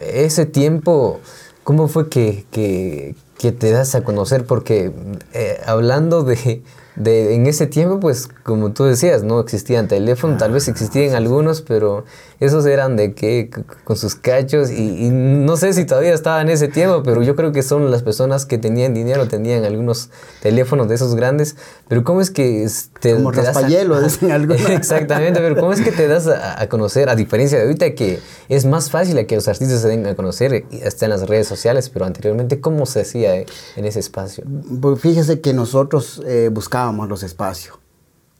ese 0.02 0.46
tiempo, 0.46 1.22
¿cómo 1.64 1.88
fue 1.88 2.10
que, 2.10 3.16
te 3.40 3.72
das 3.72 3.96
a 3.96 4.04
conocer? 4.04 4.46
Porque 4.46 4.92
eh, 5.32 5.62
hablando 5.66 6.24
de, 6.24 6.64
de, 6.96 7.34
en 7.34 7.48
ese 7.48 7.66
tiempo, 7.66 8.00
pues, 8.00 8.30
como 8.44 8.72
tú 8.72 8.84
decías, 8.84 9.24
no 9.24 9.40
existían 9.40 9.88
teléfonos, 9.88 10.38
tal 10.38 10.52
vez 10.52 10.68
existían 10.68 11.16
algunos, 11.16 11.62
pero 11.62 12.06
esos 12.40 12.66
eran 12.68 12.96
de 12.96 13.14
qué, 13.14 13.50
con 13.84 13.98
sus 13.98 14.16
cachos, 14.16 14.70
y, 14.70 15.10
no 15.10 15.58
sé 15.58 15.74
si 15.74 15.86
todavía 15.86 16.14
estaba 16.14 16.42
en 16.42 16.50
ese 16.50 16.68
tiempo, 16.68 17.02
pero 17.04 17.24
yo 17.24 17.36
creo 17.36 17.52
que 17.52 17.64
son 17.64 17.90
las 17.90 18.04
personas 18.04 18.46
que 18.46 18.60
tenían 18.60 18.94
dinero, 18.94 19.28
tenían 19.28 19.66
algunos 19.66 20.12
teléfonos 20.42 20.88
de 20.88 20.96
esos 20.96 21.16
grandes, 21.16 21.56
pero 21.88 22.04
¿cómo 22.04 22.22
es 22.22 22.30
que 22.30 22.68
te, 23.00 23.16
Como 23.16 23.32
te 23.32 23.42
das 23.42 23.58
a, 23.58 23.64
dicen 23.68 24.32
algunos. 24.32 24.70
Exactamente, 24.70 25.40
pero 25.40 25.56
¿cómo 25.56 25.74
es 25.74 25.82
que 25.82 25.92
te 25.92 26.08
das 26.08 26.28
a, 26.28 26.68
conocer, 26.70 27.10
a 27.10 27.16
diferencia 27.16 27.58
de 27.58 27.64
ahorita 27.66 27.96
que 27.96 28.20
es 28.50 28.66
más 28.66 28.92
fácil 28.92 29.26
que 29.26 29.36
los 29.36 29.48
artistas 29.48 29.82
se 29.82 29.88
den 29.88 30.06
a 30.06 30.16
conocer, 30.16 30.66
hasta 30.86 31.06
en 31.06 31.12
las 31.12 31.28
redes 31.28 31.48
sociales, 31.48 31.90
pero 31.90 32.06
anteriormente, 32.06 32.60
¿cómo 32.60 32.86
se 32.86 33.02
hacía 33.02 33.36
eh, 33.36 33.46
en 33.76 33.86
ese 33.86 34.00
espacio? 34.00 34.44
Pues 34.82 35.00
fíjese 35.00 35.40
que 35.40 35.54
nosotros 35.54 36.22
eh, 36.26 36.50
buscábamos 36.52 36.83
los 36.92 37.24
espacios. 37.24 37.78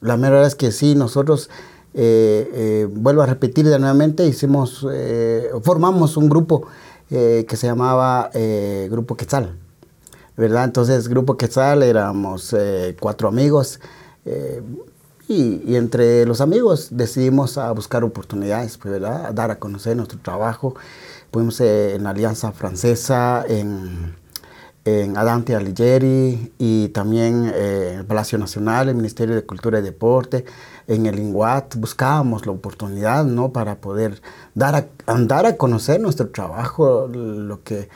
La 0.02 0.18
verdad 0.18 0.46
es 0.46 0.56
que 0.56 0.72
sí, 0.72 0.96
nosotros, 0.96 1.50
eh, 1.94 2.50
eh, 2.54 2.88
vuelvo 2.92 3.22
a 3.22 3.26
repetir 3.26 3.68
de 3.68 3.80
nuevamente, 3.80 4.26
hicimos, 4.26 4.86
formamos 5.64 6.18
un 6.18 6.30
grupo 6.30 6.68
que 7.10 7.56
se 7.56 7.68
llamaba 7.68 8.32
Grupo 8.90 9.16
Quetzal. 9.16 9.58
¿Verdad? 10.36 10.64
Entonces, 10.64 11.08
Grupo 11.08 11.38
Quetzal 11.38 11.84
éramos 11.84 12.56
cuatro 13.00 13.28
amigos. 13.28 13.80
Y, 15.28 15.76
entre 15.76 16.26
los 16.26 16.42
amigos 16.42 16.90
decidimos 16.92 17.58
a 17.58 17.72
buscar 17.72 18.04
oportunidades, 18.04 18.78
pues, 18.78 18.94
¿verdad? 18.94 19.28
A 19.28 19.32
dar 19.32 19.52
a 19.52 19.60
conocer 19.60 19.96
nuestro 19.96 20.20
trabajo. 20.20 20.76
Fuimos 21.32 21.62
en 21.62 22.06
Alianza 22.06 22.52
Francesa, 22.52 23.46
en 23.48 24.16
en 24.86 25.16
Adante 25.18 25.56
Alighieri 25.56 26.52
y 26.58 26.90
también 26.90 27.52
eh, 27.54 27.96
el 28.00 28.06
Palacio 28.06 28.38
Nacional, 28.38 28.90
el 28.90 28.96
Ministerio 28.96 29.36
de 29.36 29.46
Cultura 29.46 29.80
y 29.80 29.82
Deporte, 29.82 30.44
en 30.88 31.06
el 31.06 31.20
INGUAT, 31.20 31.76
buscábamos 31.76 32.46
la 32.46 32.52
oportunidad 32.52 33.24
¿no? 33.24 33.54
para 33.54 33.76
poder 33.76 34.22
dar 34.56 34.76
a, 34.76 34.88
andar 35.06 35.46
a 35.46 35.56
conocer 35.56 36.02
nuestro 36.02 36.30
trabajo, 36.30 37.08
lo 37.08 37.64
que, 37.64 37.88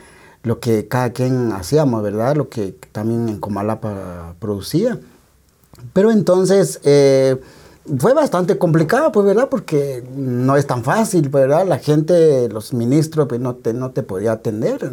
lo 0.44 0.60
que 0.62 0.88
cada 0.88 1.12
quien 1.12 1.52
hacíamos, 1.52 2.02
¿verdad? 2.02 2.38
Lo 2.38 2.48
que 2.48 2.74
también 2.94 3.28
en 3.28 3.40
Comalapa 3.40 4.36
producía. 4.40 4.98
Pero 5.92 6.12
entonces 6.12 6.80
eh, 6.86 7.36
fue 8.00 8.14
bastante 8.14 8.58
complicado, 8.58 9.12
pues, 9.12 9.26
¿verdad? 9.26 9.50
Porque 9.50 10.04
no 10.16 10.56
es 10.56 10.66
tan 10.66 10.84
fácil, 10.84 11.28
¿verdad? 11.28 11.68
La 11.68 11.80
gente, 11.80 12.48
los 12.50 12.74
ministros, 12.74 13.28
pues, 13.28 13.42
no, 13.42 13.56
te, 13.56 13.74
no 13.74 13.92
te 13.92 14.04
podía 14.04 14.32
atender. 14.32 14.92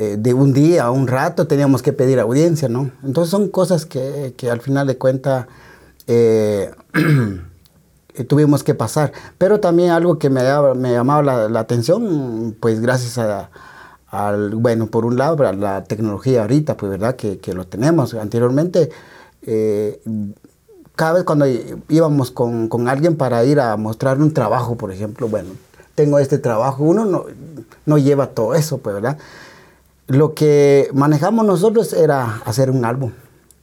Eh, 0.00 0.16
de 0.18 0.32
un 0.32 0.54
día 0.54 0.90
un 0.90 1.06
rato 1.06 1.46
teníamos 1.46 1.82
que 1.82 1.92
pedir 1.92 2.18
audiencia, 2.20 2.70
¿no? 2.70 2.90
Entonces 3.04 3.30
son 3.30 3.50
cosas 3.50 3.84
que, 3.84 4.34
al 4.50 4.62
final 4.62 4.86
de 4.86 4.96
cuentas 4.96 5.44
eh, 6.06 6.70
tuvimos 8.28 8.64
que 8.64 8.74
pasar. 8.74 9.12
Pero 9.36 9.60
también 9.60 9.90
algo 9.90 10.18
que 10.18 10.30
me, 10.30 10.40
me 10.74 10.92
llamaba 10.92 11.48
la, 11.50 11.60
atención, 11.60 12.56
pues 12.58 12.80
gracias 12.80 13.18
a, 13.18 13.50
al, 14.08 14.54
bueno, 14.54 14.86
por 14.86 15.04
un 15.04 15.18
lado, 15.18 15.46
a 15.46 15.52
la 15.52 15.84
tecnología 15.84 16.40
ahorita, 16.40 16.78
pues 16.78 16.92
verdad 16.92 17.16
que, 17.16 17.52
lo 17.52 17.66
tenemos. 17.66 18.14
Anteriormente, 18.14 18.88
eh, 19.42 20.00
cada 20.96 21.12
vez 21.12 21.24
cuando 21.24 21.44
íbamos 21.90 22.30
con, 22.30 22.68
con, 22.68 22.88
alguien 22.88 23.18
para 23.18 23.44
ir 23.44 23.60
a 23.60 23.76
mostrar 23.76 24.18
un 24.18 24.32
trabajo, 24.32 24.76
por 24.76 24.92
ejemplo, 24.92 25.28
bueno, 25.28 25.50
tengo 25.94 26.18
este 26.18 26.38
trabajo, 26.38 26.84
uno 26.84 27.04
no, 27.04 27.26
no 27.84 27.98
lleva 27.98 28.28
todo 28.28 28.54
eso, 28.54 28.78
pues 28.78 28.94
verdad 28.94 29.18
lo 30.10 30.34
que 30.34 30.90
manejamos 30.92 31.46
nosotros 31.46 31.92
era 31.92 32.42
hacer 32.44 32.68
un 32.72 32.84
álbum 32.84 33.12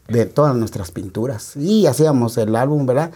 de 0.07 0.25
todas 0.25 0.55
nuestras 0.55 0.91
pinturas. 0.91 1.57
Y 1.57 1.87
hacíamos 1.87 2.37
el 2.37 2.55
álbum, 2.55 2.85
¿verdad? 2.85 3.11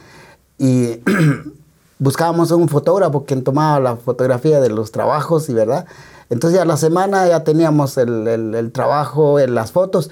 Y 0.57 0.99
buscábamos 1.99 2.51
un 2.51 2.67
fotógrafo 2.67 3.23
quien 3.23 3.45
tomaba 3.45 3.79
la 3.79 3.95
fotografía 3.95 4.59
de 4.59 4.69
los 4.69 4.91
trabajos, 4.91 5.47
y 5.47 5.53
¿verdad? 5.53 5.85
Entonces 6.29 6.59
a 6.59 6.65
la 6.65 6.75
semana 6.75 7.25
ya 7.25 7.45
teníamos 7.45 7.97
el, 7.97 8.69
trabajo, 8.73 9.39
en 9.39 9.55
las 9.55 9.71
fotos 9.71 10.09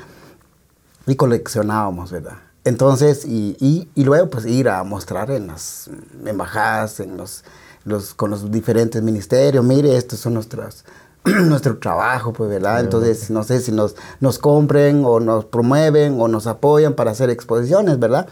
y 1.06 1.16
coleccionábamos, 1.16 2.14
¿verdad? 2.14 2.38
Entonces, 2.64 3.26
y, 3.26 3.90
luego 3.98 4.30
pues 4.30 4.46
ir 4.46 4.70
a 4.70 4.82
mostrar 4.86 5.30
en 5.32 5.48
las 5.48 5.90
embajadas, 6.26 7.02
en 7.02 7.18
los, 7.18 7.44
los, 7.84 8.14
con 8.14 8.30
los 8.30 8.50
diferentes 8.50 9.04
ministerios, 9.04 9.66
mire, 9.66 9.98
estos 9.98 10.20
son 10.20 10.36
nuestras 10.36 10.86
nuestro 11.46 11.78
trabajo, 11.78 12.34
pues, 12.34 12.50
¿verdad? 12.50 12.80
Entonces, 12.80 13.30
no 13.30 13.44
sé 13.44 13.60
si 13.60 13.72
nos, 13.72 13.96
nos 14.20 14.40
compren 14.40 15.04
o 15.06 15.20
nos 15.20 15.46
promueven 15.46 16.20
o 16.20 16.28
nos 16.28 16.48
apoyan 16.48 16.94
para 16.94 17.12
hacer 17.12 17.30
exposiciones, 17.30 18.00
¿verdad? 18.00 18.28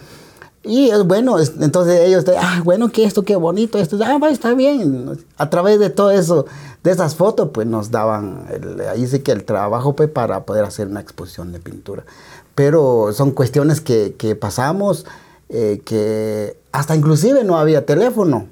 Y 0.63 0.89
es 0.89 1.03
bueno, 1.05 1.37
entonces 1.39 2.01
ellos, 2.01 2.25
ah, 2.37 2.61
bueno, 2.63 2.89
que 2.89 3.05
esto, 3.05 3.23
qué 3.23 3.35
bonito, 3.37 3.77
esto, 3.77 3.97
ah, 4.03 4.17
va, 4.21 4.29
está 4.29 4.53
bien. 4.53 5.17
A 5.37 5.49
través 5.49 5.79
de 5.79 5.89
todo 5.89 6.11
eso, 6.11 6.45
de 6.83 6.91
esas 6.91 7.15
fotos, 7.15 7.49
pues 7.53 7.65
nos 7.67 7.89
daban, 7.89 8.45
ahí 8.91 9.07
sí 9.07 9.19
que 9.19 9.31
el 9.31 9.45
trabajo, 9.45 9.95
pues, 9.95 10.09
para 10.09 10.45
poder 10.45 10.65
hacer 10.65 10.87
una 10.87 10.99
exposición 10.99 11.53
de 11.53 11.59
pintura. 11.59 12.03
Pero 12.53 13.13
son 13.13 13.31
cuestiones 13.31 13.79
que, 13.79 14.15
que 14.17 14.35
pasamos, 14.35 15.05
eh, 15.49 15.81
que 15.85 16.57
hasta 16.73 16.95
inclusive 16.95 17.43
no 17.45 17.57
había 17.57 17.85
teléfono. 17.85 18.47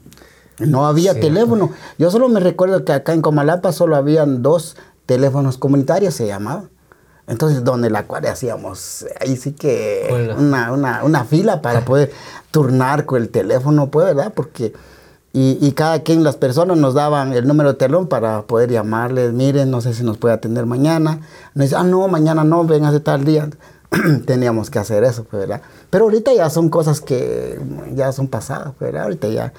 No 0.59 0.85
había 0.85 1.19
teléfono. 1.19 1.71
Yo 1.97 2.11
solo 2.11 2.29
me 2.29 2.39
recuerdo 2.39 2.85
que 2.85 2.93
acá 2.93 3.13
en 3.13 3.21
Comalapa 3.21 3.71
solo 3.71 3.95
habían 3.95 4.41
dos 4.41 4.77
teléfonos 5.05 5.57
comunitarios, 5.57 6.13
se 6.13 6.27
llamaba. 6.27 6.65
Entonces, 7.27 7.63
donde 7.63 7.89
la 7.89 8.05
cual 8.05 8.25
hacíamos, 8.27 9.05
ahí 9.19 9.35
sí 9.35 9.53
que 9.53 10.35
una, 10.37 11.25
fila 11.25 11.61
para 11.61 11.81
poder 11.85 12.11
turnar 12.51 13.05
con 13.05 13.21
el 13.21 13.29
teléfono, 13.29 13.89
pues, 13.89 14.05
¿verdad? 14.05 14.31
Porque, 14.35 14.73
y, 15.33 15.71
cada 15.71 16.01
quien, 16.03 16.23
las 16.23 16.37
personas 16.37 16.77
nos 16.77 16.93
daban 16.93 17.33
el 17.33 17.47
número 17.47 17.73
de 17.73 17.77
teléfono 17.77 18.07
para 18.07 18.43
poder 18.43 18.71
llamarles, 18.71 19.33
miren, 19.33 19.69
no 19.71 19.81
sé 19.81 19.93
si 19.93 20.03
nos 20.03 20.17
puede 20.17 20.35
atender 20.35 20.65
mañana. 20.65 21.19
Nos 21.55 21.65
dice, 21.65 21.75
ah, 21.75 21.83
no, 21.83 22.07
mañana 22.07 22.43
no, 22.43 22.63
venga 22.63 22.91
de 22.91 22.99
tal 22.99 23.25
día. 23.25 23.49
Teníamos 24.25 24.69
que 24.69 24.79
hacer 24.79 25.03
eso, 25.03 25.25
pues, 25.25 25.41
¿verdad? 25.41 25.61
Pero 25.89 26.05
ahorita 26.05 26.31
ya 26.33 26.49
son 26.49 26.69
cosas 26.69 27.01
que 27.01 27.59
ya 27.93 28.11
son 28.11 28.27
pasadas, 28.27 28.73
pues, 28.77 28.91
¿verdad? 28.91 29.03
Ahorita 29.05 29.27
ya 29.27 29.51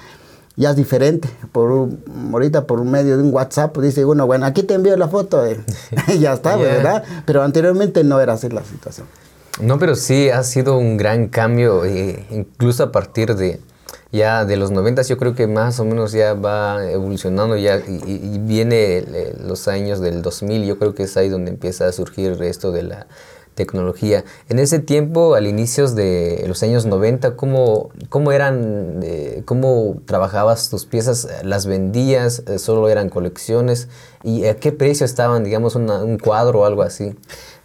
ya 0.57 0.71
es 0.71 0.75
diferente. 0.75 1.29
Por 1.53 1.89
ahorita 2.33 2.65
por 2.65 2.83
medio 2.83 3.15
de 3.15 3.23
un 3.23 3.33
WhatsApp 3.33 3.77
dice 3.77 4.03
uno, 4.03 4.27
bueno, 4.27 4.45
aquí 4.45 4.63
te 4.63 4.73
envío 4.73 4.97
la 4.97 5.07
foto, 5.07 5.41
ya 6.19 6.33
está, 6.33 6.57
¿verdad? 6.57 7.03
Pero 7.25 7.43
anteriormente 7.43 8.03
no 8.03 8.19
era 8.19 8.33
así 8.33 8.49
la 8.49 8.63
situación. 8.63 9.07
No, 9.61 9.79
pero 9.79 9.95
sí 9.95 10.29
ha 10.29 10.43
sido 10.43 10.77
un 10.77 10.97
gran 10.97 11.29
cambio, 11.29 11.85
eh, 11.85 12.25
incluso 12.29 12.83
a 12.83 12.91
partir 12.91 13.35
de 13.35 13.59
ya 14.11 14.45
de 14.45 14.55
los 14.55 14.71
90 14.71 15.01
yo 15.01 15.17
creo 15.17 15.35
que 15.35 15.47
más 15.47 15.79
o 15.79 15.85
menos 15.85 16.11
ya 16.11 16.33
va 16.33 16.89
evolucionando 16.89 17.57
ya 17.57 17.77
y, 17.77 18.39
viene 18.39 19.03
los 19.45 19.67
años 19.67 19.99
del 19.99 20.21
2000, 20.21 20.65
yo 20.65 20.79
creo 20.79 20.95
que 20.95 21.03
es 21.03 21.17
ahí 21.17 21.29
donde 21.29 21.51
empieza 21.51 21.87
a 21.87 21.91
surgir 21.91 22.41
esto 22.43 22.71
de 22.71 22.83
la 22.83 23.07
tecnología. 23.57 24.23
En 24.47 24.59
ese 24.59 24.79
tiempo, 24.79 25.35
al 25.35 25.47
inicios 25.47 25.95
de 25.95 26.45
los 26.47 26.63
años 26.63 26.85
90, 26.85 27.35
¿cómo, 27.35 27.89
cómo 28.07 28.31
eran, 28.31 28.99
eh, 29.03 29.41
cómo 29.43 29.97
trabajabas 30.05 30.69
tus 30.69 30.85
piezas? 30.85 31.27
¿Las 31.43 31.65
vendías? 31.65 32.43
Eh, 32.47 32.59
¿Solo 32.59 32.87
eran 32.87 33.09
colecciones? 33.09 33.89
¿Y 34.23 34.45
a 34.45 34.55
qué 34.55 34.71
precio 34.71 35.05
estaban, 35.05 35.43
digamos, 35.43 35.75
un 35.75 36.17
cuadro 36.19 36.61
o 36.61 36.65
algo 36.65 36.83
así? 36.83 37.15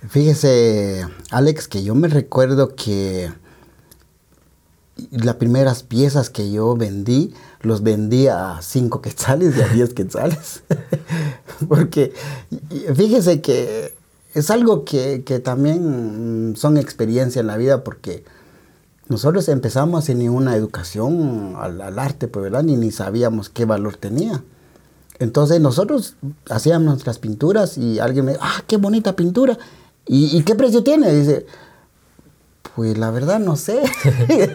Fíjese, 0.08 1.06
Alex, 1.30 1.68
que 1.68 1.84
yo 1.84 1.94
me 1.94 2.08
recuerdo 2.08 2.74
que 2.74 3.30
las 5.10 5.36
primeras 5.36 5.82
piezas 5.82 6.30
que 6.30 6.50
yo 6.50 6.74
vendí, 6.74 7.34
los 7.60 7.82
vendí 7.82 8.28
a 8.28 8.58
5 8.62 9.00
quetzales 9.02 9.56
y 9.56 9.60
a 9.60 9.68
10 9.68 9.94
quetzales. 9.94 10.62
Porque 11.68 12.12
fíjese 12.94 13.42
que 13.42 14.01
es 14.34 14.50
algo 14.50 14.84
que, 14.84 15.18
también 15.44 16.54
son 16.56 16.76
experiencia 16.76 17.40
en 17.40 17.46
la 17.46 17.56
vida 17.56 17.84
porque 17.84 18.24
nosotros 19.08 19.48
empezamos 19.48 20.06
sin 20.06 20.18
ninguna 20.18 20.56
educación 20.56 21.54
al, 21.58 21.98
arte, 21.98 22.28
pues, 22.28 22.44
¿verdad? 22.44 22.62
Ni, 22.62 22.76
ni 22.76 22.90
sabíamos 22.90 23.48
qué 23.48 23.64
valor 23.64 23.96
tenía. 23.96 24.42
Entonces 25.18 25.60
nosotros 25.60 26.16
hacíamos 26.50 26.86
nuestras 26.86 27.18
pinturas 27.18 27.78
y 27.78 27.98
alguien 27.98 28.24
me 28.24 28.32
dice, 28.32 28.44
ah, 28.44 28.62
qué 28.66 28.76
bonita 28.76 29.14
pintura. 29.14 29.58
¿Y, 30.06 30.42
qué 30.42 30.54
precio 30.56 30.82
tiene? 30.82 31.14
dice, 31.14 31.46
pues 32.74 32.98
la 32.98 33.10
verdad 33.10 33.38
no 33.38 33.54
sé, 33.54 33.82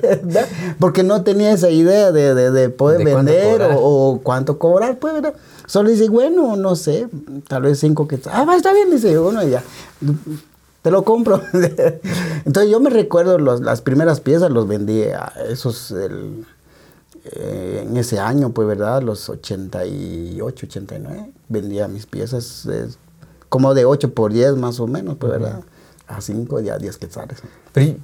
porque 0.79 1.03
no 1.03 1.23
tenía 1.23 1.51
esa 1.51 1.69
idea 1.69 2.11
de, 2.11 2.69
poder 2.69 3.05
vender 3.05 3.61
o, 3.75 4.19
cuánto 4.23 4.59
cobrar, 4.59 4.97
pues, 4.99 5.13
¿verdad? 5.13 5.35
Solo 5.67 5.89
dice, 5.89 6.09
bueno, 6.09 6.55
no 6.55 6.75
sé, 6.75 7.07
tal 7.47 7.63
vez 7.63 7.79
cinco 7.79 8.07
que... 8.07 8.19
Ah, 8.31 8.45
va, 8.45 8.55
está 8.55 8.73
bien, 8.73 8.89
dice 8.89 9.19
uno 9.19 9.43
y 9.43 9.51
ya. 9.51 9.63
Te 10.81 10.89
lo 10.89 11.03
compro. 11.03 11.41
Entonces 12.45 12.71
yo 12.71 12.79
me 12.79 12.89
recuerdo 12.89 13.37
las 13.37 13.81
primeras 13.81 14.21
piezas, 14.21 14.49
los 14.49 14.67
vendí 14.67 15.03
a 15.03 15.33
esos... 15.49 15.91
Eh, 15.91 17.83
en 17.85 17.97
ese 17.97 18.19
año, 18.19 18.51
pues, 18.51 18.65
¿verdad? 18.67 19.01
Los 19.03 19.29
88, 19.29 20.65
89, 20.65 21.33
vendía 21.49 21.89
mis 21.89 22.05
piezas 22.05 22.65
como 23.49 23.73
de 23.73 23.83
8 23.83 24.13
por 24.13 24.31
10 24.31 24.55
más 24.55 24.79
o 24.79 24.87
menos, 24.87 25.17
pues, 25.17 25.33
¿verdad? 25.33 25.61
A 26.07 26.21
5, 26.21 26.61
ya 26.61 26.77
10 26.77 26.97
quetzales. 26.97 27.39
Pero 27.73 27.97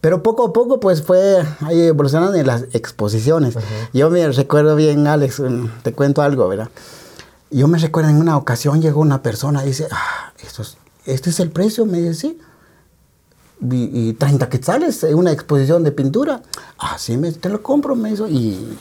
Pero 0.00 0.22
poco 0.22 0.46
a 0.46 0.52
poco, 0.52 0.80
pues 0.80 1.02
fue 1.02 1.44
ahí 1.60 1.82
evolucionando 1.82 2.36
en 2.36 2.46
las 2.46 2.64
exposiciones. 2.72 3.56
Yo 3.92 4.10
me 4.10 4.26
recuerdo 4.28 4.76
bien, 4.76 5.06
Alex, 5.06 5.42
te 5.82 5.92
cuento 5.92 6.22
algo, 6.22 6.48
¿verdad? 6.48 6.68
Yo 7.50 7.68
me 7.68 7.78
recuerdo 7.78 8.10
en 8.10 8.16
una 8.16 8.36
ocasión 8.36 8.82
llegó 8.82 9.00
una 9.00 9.22
persona 9.22 9.62
y 9.64 9.68
dice, 9.68 9.86
ah, 9.90 10.32
esto 10.42 10.62
es, 10.62 10.76
este 11.06 11.30
es 11.30 11.40
el 11.40 11.50
precio, 11.50 11.86
me 11.86 12.00
dice, 12.00 12.14
sí. 12.14 12.38
Y, 13.70 14.12
30 14.14 14.48
quetzales 14.48 15.04
en 15.04 15.14
una 15.14 15.32
exposición 15.32 15.84
de 15.84 15.92
pintura. 15.92 16.42
Ah, 16.78 16.96
sí, 16.98 17.16
me, 17.16 17.32
te 17.32 17.48
lo 17.48 17.62
compro, 17.62 17.94
me 17.94 18.10
hizo. 18.10 18.28
Y 18.28 18.76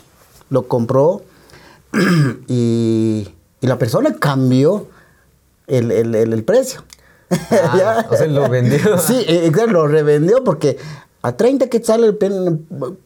lo 0.50 0.68
compró. 0.68 1.22
y, 2.48 3.30
y, 3.62 3.68
la 3.68 3.78
persona 3.78 4.16
cambió 4.16 4.88
el, 5.68 5.92
el, 5.92 6.16
el 6.16 6.44
precio. 6.44 6.84
Ah, 7.52 8.06
o 8.10 8.16
sea, 8.16 8.28
lo 8.28 8.48
vendió. 8.50 8.98
sí, 9.00 9.26
eh, 9.28 9.52
lo 9.68 9.88
revendió 9.88 10.44
porque 10.44 10.78
a 11.22 11.38
30 11.38 11.68
quetzales 11.68 12.16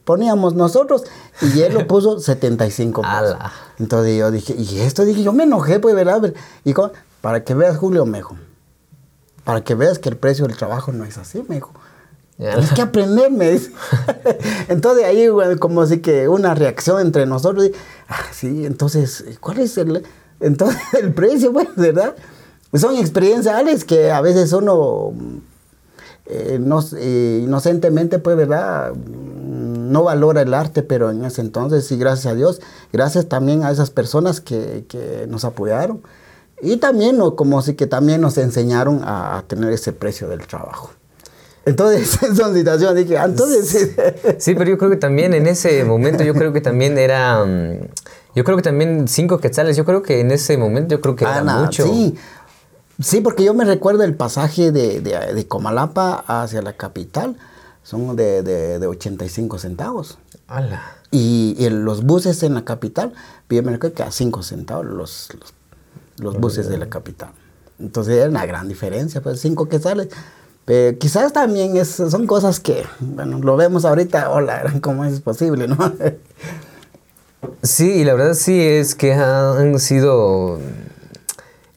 poníamos 0.04 0.54
nosotros 0.54 1.04
y 1.40 1.60
él 1.62 1.74
lo 1.74 1.86
puso 1.86 2.18
75 2.18 3.02
pesos. 3.02 3.36
Entonces 3.78 4.18
yo 4.18 4.30
dije, 4.30 4.54
y 4.58 4.80
esto 4.80 5.04
dije, 5.04 5.22
yo 5.22 5.32
me 5.32 5.44
enojé, 5.44 5.78
pues, 5.78 5.94
¿verdad? 5.94 6.34
Y 6.64 6.74
para 7.20 7.44
que 7.44 7.54
veas, 7.54 7.76
Julio, 7.76 8.06
me 8.06 8.18
dijo, 8.18 8.36
para 9.44 9.62
que 9.62 9.74
veas 9.74 9.98
que 9.98 10.08
el 10.08 10.16
precio 10.16 10.46
del 10.46 10.56
trabajo 10.56 10.92
no 10.92 11.04
es 11.04 11.16
así, 11.16 11.44
me 11.48 11.56
dijo. 11.56 11.72
Tienes 12.36 12.72
que 12.72 12.82
aprender, 12.82 13.32
me 13.32 13.50
dice. 13.50 13.72
entonces 14.68 15.04
ahí, 15.04 15.26
como 15.58 15.82
así 15.82 15.98
que 15.98 16.28
una 16.28 16.54
reacción 16.54 17.00
entre 17.00 17.26
nosotros. 17.26 17.70
Ah, 18.08 18.26
sí, 18.30 18.64
entonces, 18.64 19.24
¿cuál 19.40 19.58
es 19.58 19.76
el, 19.76 20.04
entonces, 20.40 20.80
el 21.00 21.12
precio, 21.12 21.52
pues, 21.52 21.68
verdad? 21.76 22.14
Son 22.74 22.96
experiencias 22.96 23.84
que 23.84 24.10
a 24.10 24.20
veces 24.20 24.52
uno 24.52 25.12
eh, 26.30 26.60
eh, 26.96 27.40
inocentemente, 27.42 28.18
pues, 28.18 28.36
¿verdad? 28.36 28.92
No 28.94 30.04
valora 30.04 30.42
el 30.42 30.52
arte, 30.52 30.82
pero 30.82 31.10
en 31.10 31.24
ese 31.24 31.40
entonces, 31.40 31.86
sí, 31.86 31.96
gracias 31.96 32.26
a 32.26 32.34
Dios, 32.34 32.60
gracias 32.92 33.26
también 33.26 33.62
a 33.64 33.70
esas 33.70 33.90
personas 33.90 34.42
que, 34.42 34.84
nos 35.28 35.44
apoyaron 35.44 36.02
y 36.60 36.76
también, 36.76 37.18
como 37.36 37.62
sí 37.62 37.74
que 37.74 37.86
también 37.86 38.20
nos 38.20 38.36
enseñaron 38.36 39.00
a, 39.04 39.42
tener 39.46 39.72
ese 39.72 39.92
precio 39.92 40.28
del 40.28 40.46
trabajo. 40.46 40.90
Entonces, 41.64 42.18
son 42.36 42.54
situaciones, 42.54 43.10
ah, 43.18 43.24
entonces... 43.24 43.94
Sí, 44.38 44.54
pero 44.54 44.70
yo 44.70 44.76
creo 44.76 44.90
que 44.90 44.96
también 44.96 45.32
en 45.32 45.46
ese 45.46 45.84
momento, 45.84 46.24
yo 46.24 46.34
creo 46.34 46.52
que 46.52 46.60
también 46.60 46.98
era... 46.98 47.44
Mm, 47.44 47.88
yo 48.34 48.44
creo 48.44 48.56
que 48.56 48.62
también 48.62 49.08
cinco 49.08 49.38
quetzales, 49.38 49.76
yo 49.76 49.84
creo 49.84 50.02
que 50.02 50.20
en 50.20 50.30
ese 50.30 50.58
momento 50.58 50.94
yo 50.94 51.00
creo 51.00 51.16
que 51.16 51.24
era 51.24 51.42
mucho. 51.42 51.86
Sí, 51.86 52.14
Sí, 53.00 53.20
porque 53.20 53.44
yo 53.44 53.54
me 53.54 53.64
recuerdo 53.64 54.02
el 54.02 54.14
pasaje 54.14 54.72
de, 54.72 55.00
de, 55.00 55.46
Comalapa 55.46 56.24
hacia 56.26 56.62
la 56.62 56.72
capital, 56.72 57.36
son 57.82 58.16
de, 58.16 58.42
de 58.42 58.86
85 58.86 59.58
centavos. 59.58 60.18
¡Hala! 60.48 60.98
Y, 61.10 61.56
los 61.70 62.04
buses 62.04 62.42
en 62.42 62.54
la 62.54 62.64
capital, 62.64 63.12
yo 63.48 63.62
me 63.62 63.72
recuerdo 63.72 63.94
que 63.94 64.02
a 64.02 64.10
5 64.10 64.42
centavos 64.42 64.86
los, 64.86 65.28
los, 66.18 66.38
buses 66.38 66.68
de 66.68 66.76
la 66.76 66.88
capital. 66.88 67.30
Entonces 67.78 68.16
era 68.16 68.28
una 68.28 68.44
gran 68.44 68.68
diferencia, 68.68 69.22
pues 69.22 69.40
5 69.40 69.68
quetzales. 69.68 70.08
Pero 70.64 70.98
quizás 70.98 71.32
también 71.32 71.76
es, 71.76 71.88
son 71.88 72.26
cosas 72.26 72.60
que, 72.60 72.84
bueno, 73.00 73.38
lo 73.38 73.56
vemos 73.56 73.84
ahorita, 73.86 74.30
hola, 74.30 74.74
¿cómo 74.82 75.04
es 75.04 75.20
posible, 75.20 75.66
no? 75.66 75.78
Sí, 77.62 77.90
y 77.90 78.04
la 78.04 78.14
verdad 78.14 78.34
sí 78.34 78.60
es 78.60 78.94
que 78.94 79.14
han 79.14 79.78
sido 79.78 80.58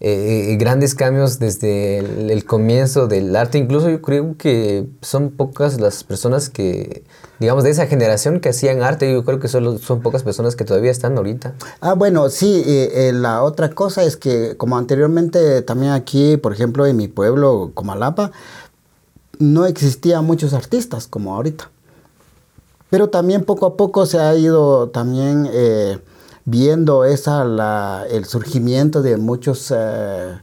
eh, 0.04 0.56
grandes 0.60 0.96
cambios 0.96 1.38
desde 1.38 2.00
el, 2.00 2.44
comienzo 2.44 3.08
del 3.08 3.36
arte. 3.36 3.60
Incluso 3.60 3.88
yo 3.88 4.02
creo 4.02 4.36
que 4.36 4.88
son 5.02 5.30
pocas 5.30 5.80
las 5.80 6.04
personas 6.04 6.50
que, 6.50 7.04
digamos, 7.40 7.64
de 7.64 7.70
esa 7.70 7.86
generación 7.86 8.40
que 8.40 8.50
hacían 8.50 8.82
arte. 8.82 9.14
Yo 9.14 9.24
creo 9.24 9.40
que 9.40 9.48
solo 9.48 9.78
son 9.78 10.02
pocas 10.02 10.24
personas 10.24 10.56
que 10.56 10.66
todavía 10.66 10.90
están 10.90 11.16
ahorita. 11.18 11.54
Ah, 11.82 11.94
bueno, 11.94 12.30
sí. 12.30 12.64
Eh, 12.66 13.10
eh, 13.10 13.14
la 13.14 13.44
otra 13.44 13.70
cosa 13.70 14.04
es 14.04 14.18
que, 14.18 14.58
como 14.58 14.76
anteriormente 14.76 15.62
también 15.62 15.92
aquí, 15.92 16.36
por 16.36 16.52
ejemplo, 16.52 16.88
en 16.88 16.98
mi 16.98 17.08
pueblo, 17.08 17.70
Comalapa, 17.76 18.32
no 19.38 19.68
existían 19.68 20.26
muchos 20.26 20.54
artistas 20.54 21.06
como 21.06 21.36
ahorita. 21.36 21.70
Pero 22.90 23.10
también 23.10 23.44
poco 23.44 23.68
a 23.68 23.78
poco 23.78 24.08
se 24.08 24.18
ha 24.18 24.36
ido 24.36 24.90
también 24.90 25.48
viendo 26.46 27.06
esa, 27.06 28.06
el 28.10 28.26
surgimiento 28.26 29.02
de 29.02 29.18
muchos 29.18 29.72
eh, 29.76 30.40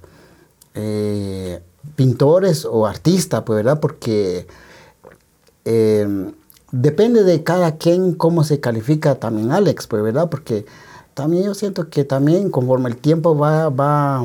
eh, 0.74 1.62
pintores 1.96 2.64
o 2.64 2.86
artistas, 2.86 3.42
pues, 3.44 3.56
¿verdad? 3.56 3.80
Porque 3.80 4.46
em, 5.64 6.32
depende 6.70 7.24
de 7.24 7.42
cada 7.42 7.76
quien 7.76 8.14
cómo 8.14 8.44
se 8.44 8.60
califica 8.60 9.16
también 9.16 9.52
Alex, 9.52 9.86
pues, 9.86 10.02
¿verdad? 10.02 10.28
Porque 10.30 10.66
también 11.14 11.44
yo 11.44 11.54
siento 11.54 11.88
que 11.90 12.04
también 12.04 12.50
conforme 12.50 12.88
el 12.88 12.96
tiempo 12.96 13.36
va, 13.36 13.68
va, 13.70 14.24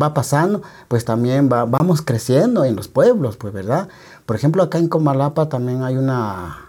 va 0.00 0.14
pasando, 0.14 0.62
pues 0.88 1.04
también 1.04 1.48
va, 1.52 1.64
vamos 1.64 2.02
creciendo 2.02 2.64
en 2.64 2.74
los 2.76 2.88
pueblos, 2.88 3.36
pues, 3.36 3.52
¿verdad? 3.52 3.88
Por 4.26 4.36
ejemplo, 4.36 4.62
acá 4.62 4.78
en 4.78 4.88
Comalapa 4.88 5.48
también 5.48 5.82
hay 5.84 5.96
una 5.96 6.63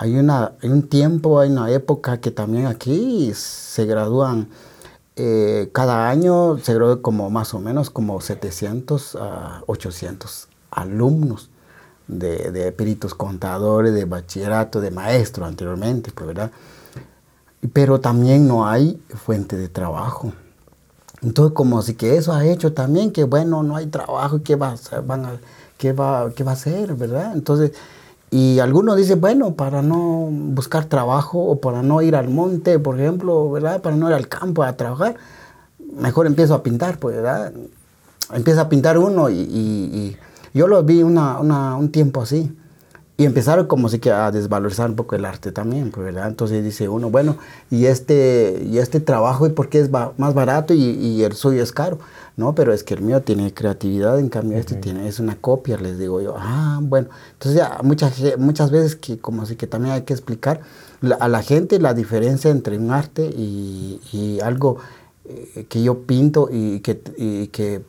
hay, 0.00 0.16
una, 0.16 0.52
un 0.62 0.88
tiempo, 0.88 1.40
hay 1.40 1.50
una 1.50 1.70
época 1.70 2.22
que 2.22 2.30
también 2.30 2.66
aquí 2.66 3.32
se 3.34 3.84
gradúan 3.84 4.48
eh, 5.14 5.68
cada 5.74 6.08
año, 6.08 6.56
se 6.56 6.72
gradúan 6.72 7.02
como 7.02 7.28
más 7.28 7.52
o 7.52 7.58
menos 7.58 7.90
como 7.90 8.18
700 8.22 9.16
a 9.16 9.62
800 9.66 10.48
alumnos 10.70 11.50
de, 12.08 12.50
de 12.50 12.72
peritos 12.72 13.14
contadores, 13.14 13.92
de 13.92 14.06
bachillerato, 14.06 14.80
de 14.80 14.90
maestro 14.90 15.44
anteriormente, 15.44 16.12
pues, 16.14 16.28
¿verdad? 16.28 16.50
Pero 17.74 18.00
también 18.00 18.48
no 18.48 18.66
hay 18.66 18.98
fuente 19.26 19.58
de 19.58 19.68
trabajo. 19.68 20.32
Entonces, 21.20 21.54
como 21.54 21.78
así 21.78 21.92
que 21.92 22.16
eso 22.16 22.32
ha 22.32 22.46
hecho 22.46 22.72
también 22.72 23.12
que, 23.12 23.24
bueno, 23.24 23.62
no 23.62 23.76
hay 23.76 23.88
trabajo, 23.88 24.42
¿qué 24.42 24.56
va, 24.56 24.76
van 25.06 25.26
a, 25.26 25.40
qué 25.76 25.92
va, 25.92 26.30
qué 26.34 26.42
va 26.42 26.52
a 26.52 26.54
hacer, 26.54 26.94
verdad? 26.94 27.32
Entonces, 27.34 27.72
y 28.30 28.60
algunos 28.60 28.96
dicen, 28.96 29.20
bueno, 29.20 29.54
para 29.54 29.82
no 29.82 30.28
buscar 30.30 30.84
trabajo 30.84 31.40
o 31.40 31.60
para 31.60 31.82
no 31.82 32.00
ir 32.00 32.14
al 32.14 32.28
monte, 32.28 32.78
por 32.78 33.00
ejemplo, 33.00 33.50
¿verdad? 33.50 33.82
Para 33.82 33.96
no 33.96 34.08
ir 34.08 34.14
al 34.14 34.28
campo 34.28 34.62
a 34.62 34.76
trabajar, 34.76 35.16
mejor 35.96 36.26
empiezo 36.26 36.54
a 36.54 36.62
pintar, 36.62 36.98
pues, 36.98 37.16
¿verdad? 37.16 37.52
Empieza 38.32 38.62
a 38.62 38.68
pintar 38.68 38.98
uno 38.98 39.28
y, 39.30 40.16
yo 40.54 40.66
lo 40.66 40.82
vi 40.82 41.02
una, 41.02 41.38
un 41.40 41.90
tiempo 41.90 42.22
así. 42.22 42.56
Y 43.20 43.26
empezaron 43.26 43.66
como 43.66 43.90
si 43.90 43.98
que 43.98 44.10
a 44.10 44.30
desvalorizar 44.30 44.88
un 44.88 44.96
poco 44.96 45.14
el 45.14 45.26
arte 45.26 45.52
también, 45.52 45.90
pues, 45.90 46.06
¿verdad? 46.06 46.26
Entonces 46.26 46.64
dice 46.64 46.88
uno, 46.88 47.10
bueno, 47.10 47.36
y 47.70 47.84
este, 47.84 48.62
y 48.64 48.78
este 48.78 48.98
trabajo, 48.98 49.46
¿y 49.46 49.50
por 49.50 49.68
qué 49.68 49.78
es 49.78 49.90
más 49.90 50.32
barato 50.32 50.72
y, 50.72 50.82
y 50.82 51.22
el 51.22 51.34
suyo 51.34 51.62
es 51.62 51.70
caro? 51.70 51.98
No, 52.38 52.54
pero 52.54 52.72
es 52.72 52.82
que 52.82 52.94
el 52.94 53.02
mío 53.02 53.20
tiene 53.20 53.52
creatividad, 53.52 54.18
en 54.18 54.30
cambio 54.30 54.56
este 54.56 54.74
tiene, 54.74 55.06
es 55.06 55.20
una 55.20 55.36
copia, 55.36 55.76
les 55.76 55.98
digo 55.98 56.22
yo. 56.22 56.34
Ah, 56.38 56.78
bueno. 56.80 57.08
Entonces 57.34 57.60
ya 57.60 57.80
muchas, 57.82 58.22
muchas 58.38 58.70
veces 58.70 58.96
que 58.96 59.18
como 59.18 59.42
así 59.42 59.54
que 59.54 59.66
también 59.66 59.96
hay 59.96 60.02
que 60.04 60.14
explicar 60.14 60.62
a 61.18 61.28
la 61.28 61.42
gente 61.42 61.78
la 61.78 61.92
diferencia 61.92 62.50
entre 62.50 62.78
un 62.78 62.90
arte 62.90 63.26
y, 63.26 64.38
algo 64.42 64.78
eh, 65.26 65.66
que 65.68 65.82
yo 65.82 66.04
pinto 66.04 66.48
y 66.50 66.80
que, 66.80 67.02
que 67.52 67.82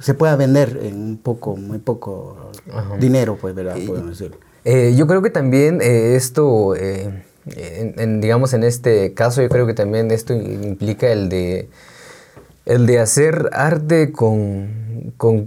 se 0.00 0.14
pueda 0.14 0.36
vender 0.36 0.78
en 0.80 0.94
un 0.94 1.16
poco, 1.16 1.56
muy 1.56 1.78
poco 1.78 2.52
dinero, 3.00 3.36
pues, 3.40 3.52
¿verdad? 3.52 3.76
Podemos 3.84 4.10
decirlo. 4.10 4.49
Eh, 4.64 4.94
yo 4.96 5.06
creo 5.06 5.22
que 5.22 5.30
también 5.30 5.80
eh, 5.80 6.16
esto, 6.16 6.74
digamos 7.96 8.52
en 8.52 8.64
este 8.64 9.14
caso, 9.14 9.42
yo 9.42 9.48
creo 9.48 9.66
que 9.66 9.74
también 9.74 10.10
esto 10.10 10.34
implica 10.34 11.10
el 11.10 11.28
de 11.28 11.68
el 12.70 12.86
de 12.86 13.00
hacer 13.00 13.50
arte 13.52 14.12
con, 14.12 14.78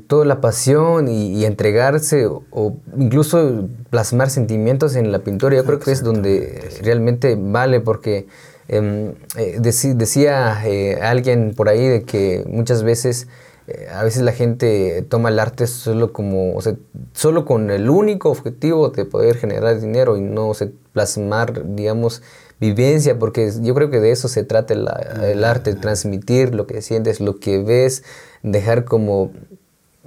toda 0.08 0.26
la 0.26 0.42
pasión 0.42 1.08
y, 1.08 1.46
entregarse 1.46 2.26
o, 2.26 2.76
incluso 2.98 3.70
plasmar 3.90 4.30
sentimientos 4.30 4.96
en 4.96 5.12
la 5.12 5.20
pintura, 5.20 5.56
yo 5.56 5.64
creo 5.64 5.80
que 5.80 5.92
es 5.92 6.04
donde 6.04 6.70
realmente 6.82 7.38
vale 7.40 7.80
porque 7.80 8.28
em, 8.68 9.14
eh, 9.38 9.60
decía 9.62 10.62
eh, 10.66 11.00
alguien 11.02 11.54
por 11.56 11.70
ahí 11.70 11.88
de 11.88 12.04
que 12.04 12.44
muchas 12.48 12.84
veces 12.84 13.28
eh, 13.68 13.88
a 13.92 14.04
veces 14.04 14.24
la 14.24 14.34
gente 14.34 15.06
toma 15.08 15.30
el 15.30 15.40
arte 15.40 15.68
solo 15.68 16.12
como, 16.12 16.56
o 16.56 16.62
sea, 16.62 16.76
solo 17.14 17.46
con 17.46 17.72
el 17.72 17.90
único 17.90 18.30
objetivo 18.30 18.90
de 18.90 19.06
poder 19.06 19.38
generar 19.38 19.80
dinero 19.80 20.18
y 20.18 20.22
no 20.22 20.52
plasmar, 20.92 21.76
digamos, 21.76 22.22
vivencia, 22.60 23.18
porque 23.18 23.52
yo 23.62 23.74
creo 23.74 23.90
que 23.90 24.00
de 24.00 24.12
eso 24.12 24.28
se 24.28 24.44
trata 24.44 24.74
el, 24.74 25.44
arte, 25.44 25.76
transmitir 25.76 26.54
lo 26.54 26.68
que 26.68 26.82
sientes, 26.82 27.20
lo 27.20 27.40
que 27.40 27.62
ves, 27.62 28.04
dejar 28.42 28.86
como 28.86 29.32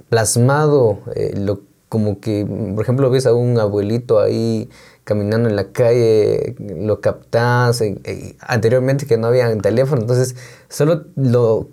plasmado, 0.09 0.99
eh, 1.15 1.33
lo, 1.35 1.61
como 1.89 2.19
que, 2.19 2.45
por 2.75 2.83
ejemplo, 2.83 3.09
ves 3.09 3.25
a 3.25 3.33
un 3.33 3.59
abuelito 3.59 4.19
ahí 4.19 4.69
caminando 5.07 5.47
en 5.47 5.55
la 5.55 5.71
calle, 5.71 6.57
lo 6.59 6.99
captás, 6.99 7.79
eh, 7.79 7.95
eh, 8.03 8.35
anteriormente 8.41 9.05
que 9.05 9.15
no 9.15 9.27
había 9.27 9.57
teléfono, 9.59 10.01
entonces 10.01 10.35
solo 10.67 11.05
lo, 11.15 11.69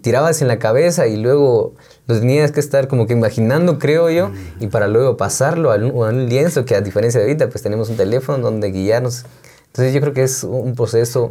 tirabas 0.00 0.40
en 0.40 0.48
la 0.48 0.58
cabeza 0.58 1.06
y 1.06 1.18
luego 1.18 1.74
lo 2.06 2.18
tenías 2.18 2.50
que 2.50 2.60
estar 2.60 2.88
como 2.88 3.06
que 3.06 3.12
imaginando, 3.12 3.78
creo 3.78 4.08
yo, 4.08 4.30
y 4.60 4.68
para 4.68 4.88
luego 4.88 5.18
pasarlo 5.18 5.70
a 5.72 5.76
un, 5.76 6.26
lienzo, 6.30 6.64
que 6.64 6.74
a 6.74 6.80
diferencia 6.80 7.20
de 7.20 7.26
ahorita, 7.26 7.50
pues 7.50 7.62
tenemos 7.62 7.90
un 7.90 7.98
teléfono 7.98 8.38
donde 8.38 8.70
guiarnos. 8.70 9.26
Entonces 9.66 9.92
yo 9.92 10.00
creo 10.00 10.14
que 10.14 10.22
es 10.22 10.42
un 10.42 10.74
proceso 10.74 11.30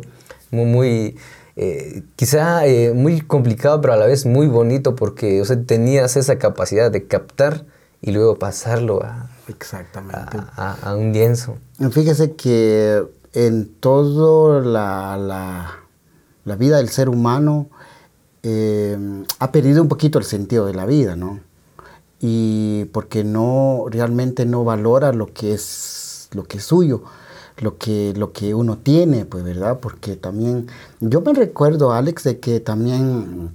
muy, 0.51 0.65
muy 0.65 1.17
eh, 1.55 2.03
quizá 2.15 2.61
muy 2.93 3.21
complicado, 3.21 3.81
pero 3.81 3.93
a 3.93 3.97
la 3.97 4.05
vez 4.05 4.27
muy 4.27 4.45
bonito 4.45 4.95
porque 4.95 5.41
o 5.41 5.45
sea, 5.45 5.59
tenías 5.63 6.15
esa 6.15 6.37
capacidad 6.37 6.91
de 6.91 7.07
captar 7.07 7.65
y 8.03 8.11
luego 8.11 8.35
pasarlo 8.35 9.01
a, 9.01 9.31
Exactamente. 9.47 10.37
A, 10.55 10.95
un 10.95 11.13
lienzo. 11.13 11.57
Fíjese 11.91 12.33
que 12.33 13.03
en 13.33 13.67
toda 13.79 14.61
la, 14.61 15.17
la, 16.45 16.55
vida 16.55 16.77
del 16.77 16.89
ser 16.89 17.09
humano 17.09 17.67
eh, 18.43 18.97
ha 19.39 19.51
perdido 19.51 19.81
un 19.81 19.87
poquito 19.87 20.19
el 20.19 20.25
sentido 20.25 20.65
de 20.65 20.73
la 20.73 20.85
vida, 20.85 21.15
¿no? 21.15 21.39
Y 22.19 22.85
porque 22.85 23.23
no 23.23 23.85
realmente 23.89 24.45
no 24.45 24.63
valora 24.63 25.13
lo 25.13 25.27
que 25.27 25.53
es 25.53 26.29
lo 26.33 26.43
que 26.43 26.57
es 26.57 26.63
suyo, 26.63 27.03
lo 27.59 27.77
que, 27.77 28.13
lo 28.15 28.31
que 28.31 28.53
uno 28.53 28.77
tiene, 28.77 29.25
pues, 29.25 29.43
¿verdad? 29.43 29.79
Porque 29.79 30.15
también, 30.15 30.67
yo 30.99 31.21
me 31.21 31.33
recuerdo, 31.33 31.91
Alex, 31.91 32.23
de 32.23 32.39
que 32.39 32.59
también 32.59 33.51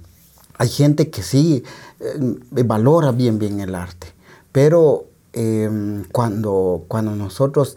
hay 0.57 0.69
gente 0.69 1.09
que 1.09 1.23
sí 1.23 1.63
eh, 1.99 2.63
valora 2.65 3.11
bien, 3.11 3.39
bien 3.39 3.59
el 3.59 3.75
arte, 3.75 4.07
pero 4.51 5.05
Em, 5.35 6.03
cuando, 6.11 6.85
cuando 6.87 7.15
nosotros 7.15 7.75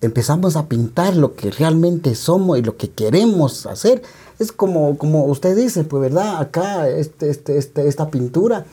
empezamos 0.00 0.54
a 0.54 0.68
pintar 0.68 1.16
lo 1.16 1.34
que 1.34 1.50
realmente 1.50 2.14
somos 2.14 2.58
y 2.58 2.62
lo 2.62 2.76
que 2.76 2.90
queremos 2.90 3.66
hacer, 3.66 4.02
es 4.38 4.52
como, 4.52 4.96
como 4.98 5.24
usted 5.24 5.56
dice, 5.56 5.82
pues 5.82 6.00
verdad, 6.00 6.40
acá 6.40 6.88
este, 6.88 7.30
este, 7.30 7.58
este, 7.58 7.88
esta 7.88 8.08
pintura, 8.08 8.66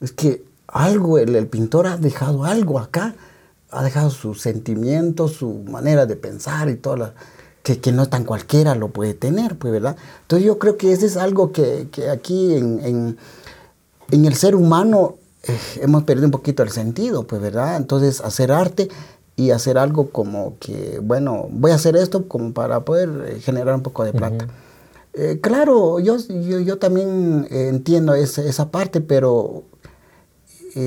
es 0.00 0.12
que 0.12 0.44
algo, 0.68 1.18
el, 1.18 1.46
pintor 1.48 1.88
ha 1.88 1.96
dejado 1.96 2.44
algo 2.44 2.78
acá, 2.78 3.16
ha 3.70 3.82
dejado 3.82 4.10
sus 4.10 4.40
sentimientos, 4.40 5.32
su 5.32 5.64
manera 5.68 6.06
de 6.06 6.14
pensar 6.14 6.68
y 6.68 6.76
todo, 6.76 7.12
que, 7.64 7.80
que, 7.80 7.90
no 7.90 8.08
tan 8.08 8.24
cualquiera 8.24 8.76
lo 8.76 8.88
puede 8.88 9.14
tener, 9.14 9.58
pues 9.58 9.72
verdad. 9.72 9.96
Entonces 10.22 10.46
yo 10.46 10.58
creo 10.58 10.76
que 10.76 10.92
ese 10.92 11.06
es 11.06 11.16
algo 11.16 11.50
que, 11.50 11.88
que 11.90 12.10
aquí 12.10 12.54
en, 12.54 12.80
en, 12.84 13.18
en 14.10 14.24
el 14.24 14.34
ser 14.34 14.54
humano 14.54 15.16
eh, 15.44 15.58
hemos 15.80 16.04
perdido 16.04 16.26
un 16.26 16.30
poquito 16.30 16.62
el 16.62 16.70
sentido, 16.70 17.26
pues, 17.26 17.42
¿verdad? 17.42 17.76
Entonces, 17.76 18.20
hacer 18.20 18.52
arte 18.52 18.88
y 19.34 19.50
hacer 19.50 19.76
algo 19.76 20.10
como 20.10 20.56
que, 20.60 21.00
bueno, 21.02 21.48
voy 21.50 21.72
a 21.72 21.74
hacer 21.74 21.96
esto 21.96 22.28
como 22.28 22.52
para 22.52 22.84
poder 22.84 23.10
eh, 23.26 23.40
generar 23.40 23.74
un 23.74 23.82
poco 23.82 24.04
de 24.04 24.12
plata. 24.12 24.46
Eh, 25.14 25.40
claro, 25.42 25.98
yo, 26.00 26.16
yo, 26.18 26.78
también 26.78 27.46
entiendo 27.50 28.14
esa, 28.14 28.42
esa 28.42 28.70
parte, 28.70 29.00
pero 29.00 29.64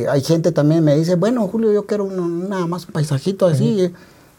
hay 0.09 0.21
gente 0.21 0.51
también 0.51 0.83
me 0.83 0.95
dice, 0.95 1.13
bueno, 1.13 1.47
Julio, 1.47 1.71
yo 1.71 1.85
quiero 1.85 2.09
nada 2.09 2.65
más 2.65 2.87
un 2.87 2.93
paisajito 2.93 3.45
así. 3.45 3.93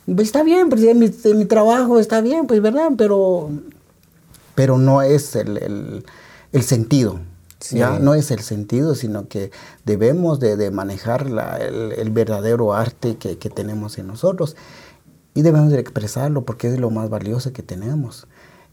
Pues, 0.07 0.29
está 0.29 0.43
bien, 0.43 0.71
pues 0.71 0.83
en 0.83 0.99
mi, 0.99 1.11
mi, 1.35 1.45
trabajo 1.45 2.01
está 2.01 2.21
bien, 2.21 2.47
pues, 2.47 2.61
¿verdad? 2.63 2.93
Pero, 2.97 3.51
pero 4.57 4.79
no 4.79 5.03
es 5.03 5.37
el, 5.37 5.57
el, 5.59 6.05
el 6.53 6.63
sentido. 6.63 7.21
Ya 7.71 7.99
no 7.99 8.15
es 8.15 8.31
el 8.31 8.41
sentido, 8.41 8.95
sino 8.95 9.29
que 9.29 9.51
debemos 9.85 10.41
de, 10.41 10.71
manejar 10.71 11.27
el, 11.27 12.11
verdadero 12.11 12.75
arte 12.75 13.17
que, 13.17 13.37
tenemos 13.51 13.99
en 13.99 14.07
nosotros 14.07 14.57
y 15.35 15.43
debemos 15.43 15.71
de 15.71 15.81
expresarlo 15.81 16.45
porque 16.45 16.69
es 16.69 16.79
lo 16.79 16.91
más 16.91 17.09
valioso 17.09 17.53
que 17.53 17.63
tenemos. 17.63 18.27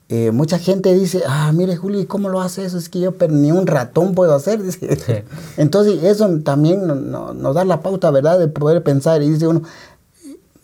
Eh, 0.09 0.31
mucha 0.31 0.59
gente 0.59 0.93
dice, 0.93 1.23
ah, 1.27 1.51
mire 1.53 1.75
Juli, 1.75 2.05
¿cómo 2.05 2.29
lo 2.29 2.41
hace 2.41 2.65
eso? 2.65 2.77
Es 2.77 2.89
que 2.89 2.99
yo 2.99 3.13
ni 3.29 3.51
un 3.51 3.67
ratón 3.67 4.13
puedo 4.13 4.35
hacer. 4.35 4.61
Entonces 5.57 6.03
eso 6.03 6.39
también 6.39 6.85
nos 6.85 7.55
da 7.55 7.65
la 7.65 7.81
pauta, 7.81 8.11
¿verdad? 8.11 8.37
De 8.37 8.47
poder 8.47 8.83
pensar 8.83 9.21
y 9.21 9.29
dice 9.29 9.47
uno, 9.47 9.63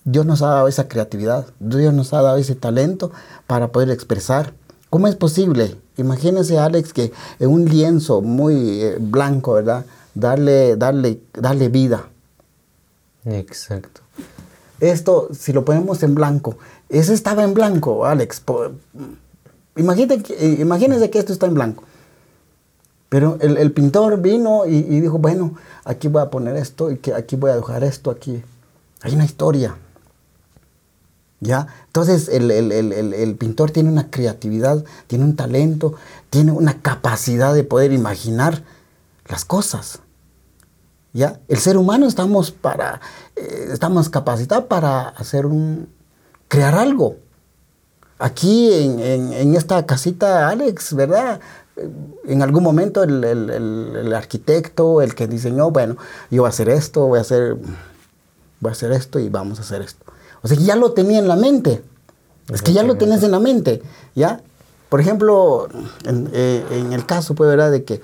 Dios 0.03 0.25
nos 0.25 0.41
ha 0.41 0.47
dado 0.47 0.67
esa 0.67 0.87
creatividad, 0.87 1.45
Dios 1.59 1.93
nos 1.93 2.13
ha 2.13 2.21
dado 2.21 2.37
ese 2.37 2.55
talento 2.55 3.11
para 3.47 3.71
poder 3.71 3.89
expresar. 3.89 4.53
¿Cómo 4.89 5.07
es 5.07 5.15
posible? 5.15 5.77
Imagínense, 5.99 6.57
Alex, 6.57 6.93
que 6.93 7.11
en 7.39 7.49
un 7.49 7.65
lienzo 7.65 8.21
muy 8.21 8.81
eh, 8.81 8.97
blanco, 8.99 9.53
¿verdad? 9.53 9.85
Darle, 10.13 10.75
darle, 10.75 11.21
darle 11.33 11.69
vida. 11.69 12.09
Exacto. 13.25 14.01
Esto, 14.79 15.29
si 15.33 15.51
lo 15.53 15.65
ponemos 15.65 16.01
en 16.03 16.15
blanco, 16.15 16.57
ese 16.87 17.13
estaba 17.13 17.43
en 17.43 17.53
blanco, 17.53 18.05
Alex. 18.05 18.41
Imagínense, 19.75 20.33
eh, 20.33 20.57
imagínense 20.59 21.09
que 21.09 21.19
esto 21.19 21.33
está 21.33 21.45
en 21.45 21.53
blanco. 21.53 21.83
Pero 23.09 23.37
el, 23.41 23.71
pintor 23.71 24.21
vino 24.21 24.67
y, 24.67 24.75
y, 24.75 25.01
dijo, 25.01 25.17
bueno, 25.17 25.55
aquí 25.83 26.07
voy 26.07 26.21
a 26.21 26.29
poner 26.29 26.55
esto 26.55 26.91
y 26.91 26.97
que 26.97 27.13
aquí 27.13 27.35
voy 27.35 27.49
a 27.49 27.55
dejar 27.55 27.83
esto 27.83 28.11
aquí. 28.11 28.43
Hay 29.01 29.15
una 29.15 29.25
historia. 29.25 29.75
Entonces 31.41 32.29
el, 32.29 33.35
pintor 33.39 33.71
tiene 33.71 33.89
una 33.89 34.09
creatividad, 34.09 34.83
tiene 35.07 35.23
un 35.23 35.35
talento, 35.35 35.95
tiene 36.29 36.51
una 36.51 36.81
capacidad 36.81 37.53
de 37.53 37.63
poder 37.63 37.93
imaginar 37.93 38.63
las 39.27 39.45
cosas. 39.45 39.99
El 41.13 41.57
ser 41.57 41.77
humano 41.77 42.07
estamos 42.07 42.51
para, 42.51 43.01
eh, 43.35 43.69
estamos 43.71 44.09
capacitados 44.09 44.65
para 44.65 45.09
hacer 45.09 45.45
un, 45.45 45.89
crear 46.47 46.75
algo. 46.75 47.17
Aquí 48.19 48.71
en, 48.73 49.55
esta 49.55 49.85
casita, 49.85 50.49
Alex, 50.49 50.93
¿verdad? 50.93 51.39
En 52.25 52.41
algún 52.41 52.63
momento 52.63 53.01
el, 53.01 53.23
el, 53.23 54.13
arquitecto, 54.13 55.01
el 55.01 55.15
que 55.15 55.25
diseñó, 55.27 55.71
bueno, 55.71 55.95
yo 56.29 56.41
voy 56.41 56.47
a 56.47 56.49
hacer 56.49 56.67
esto, 56.67 57.07
voy 57.07 57.19
a 57.19 57.21
hacer, 57.21 57.55
voy 58.59 58.69
a 58.69 58.73
hacer 58.73 58.91
esto 58.91 59.19
y 59.19 59.29
vamos 59.29 59.59
a 59.59 59.61
hacer 59.61 59.81
esto. 59.81 60.05
O 60.41 60.47
sea, 60.47 60.57
ya 60.57 60.75
lo 60.75 60.93
tenía 60.93 61.19
en 61.19 61.27
la 61.27 61.35
mente. 61.35 61.83
Es 62.51 62.61
que 62.61 62.73
ya 62.73 62.83
lo 62.83 62.95
tenés 62.95 63.21
en 63.23 63.31
la 63.31 63.39
mente, 63.39 63.81
¿ya? 64.15 64.41
Por 64.89 64.99
ejemplo, 64.99 65.67
en, 66.05 66.29
eh, 66.33 66.63
el 66.91 67.05
caso, 67.05 67.35
pues, 67.35 67.49
¿verdad? 67.49 67.71
De 67.71 67.83
que 67.83 68.01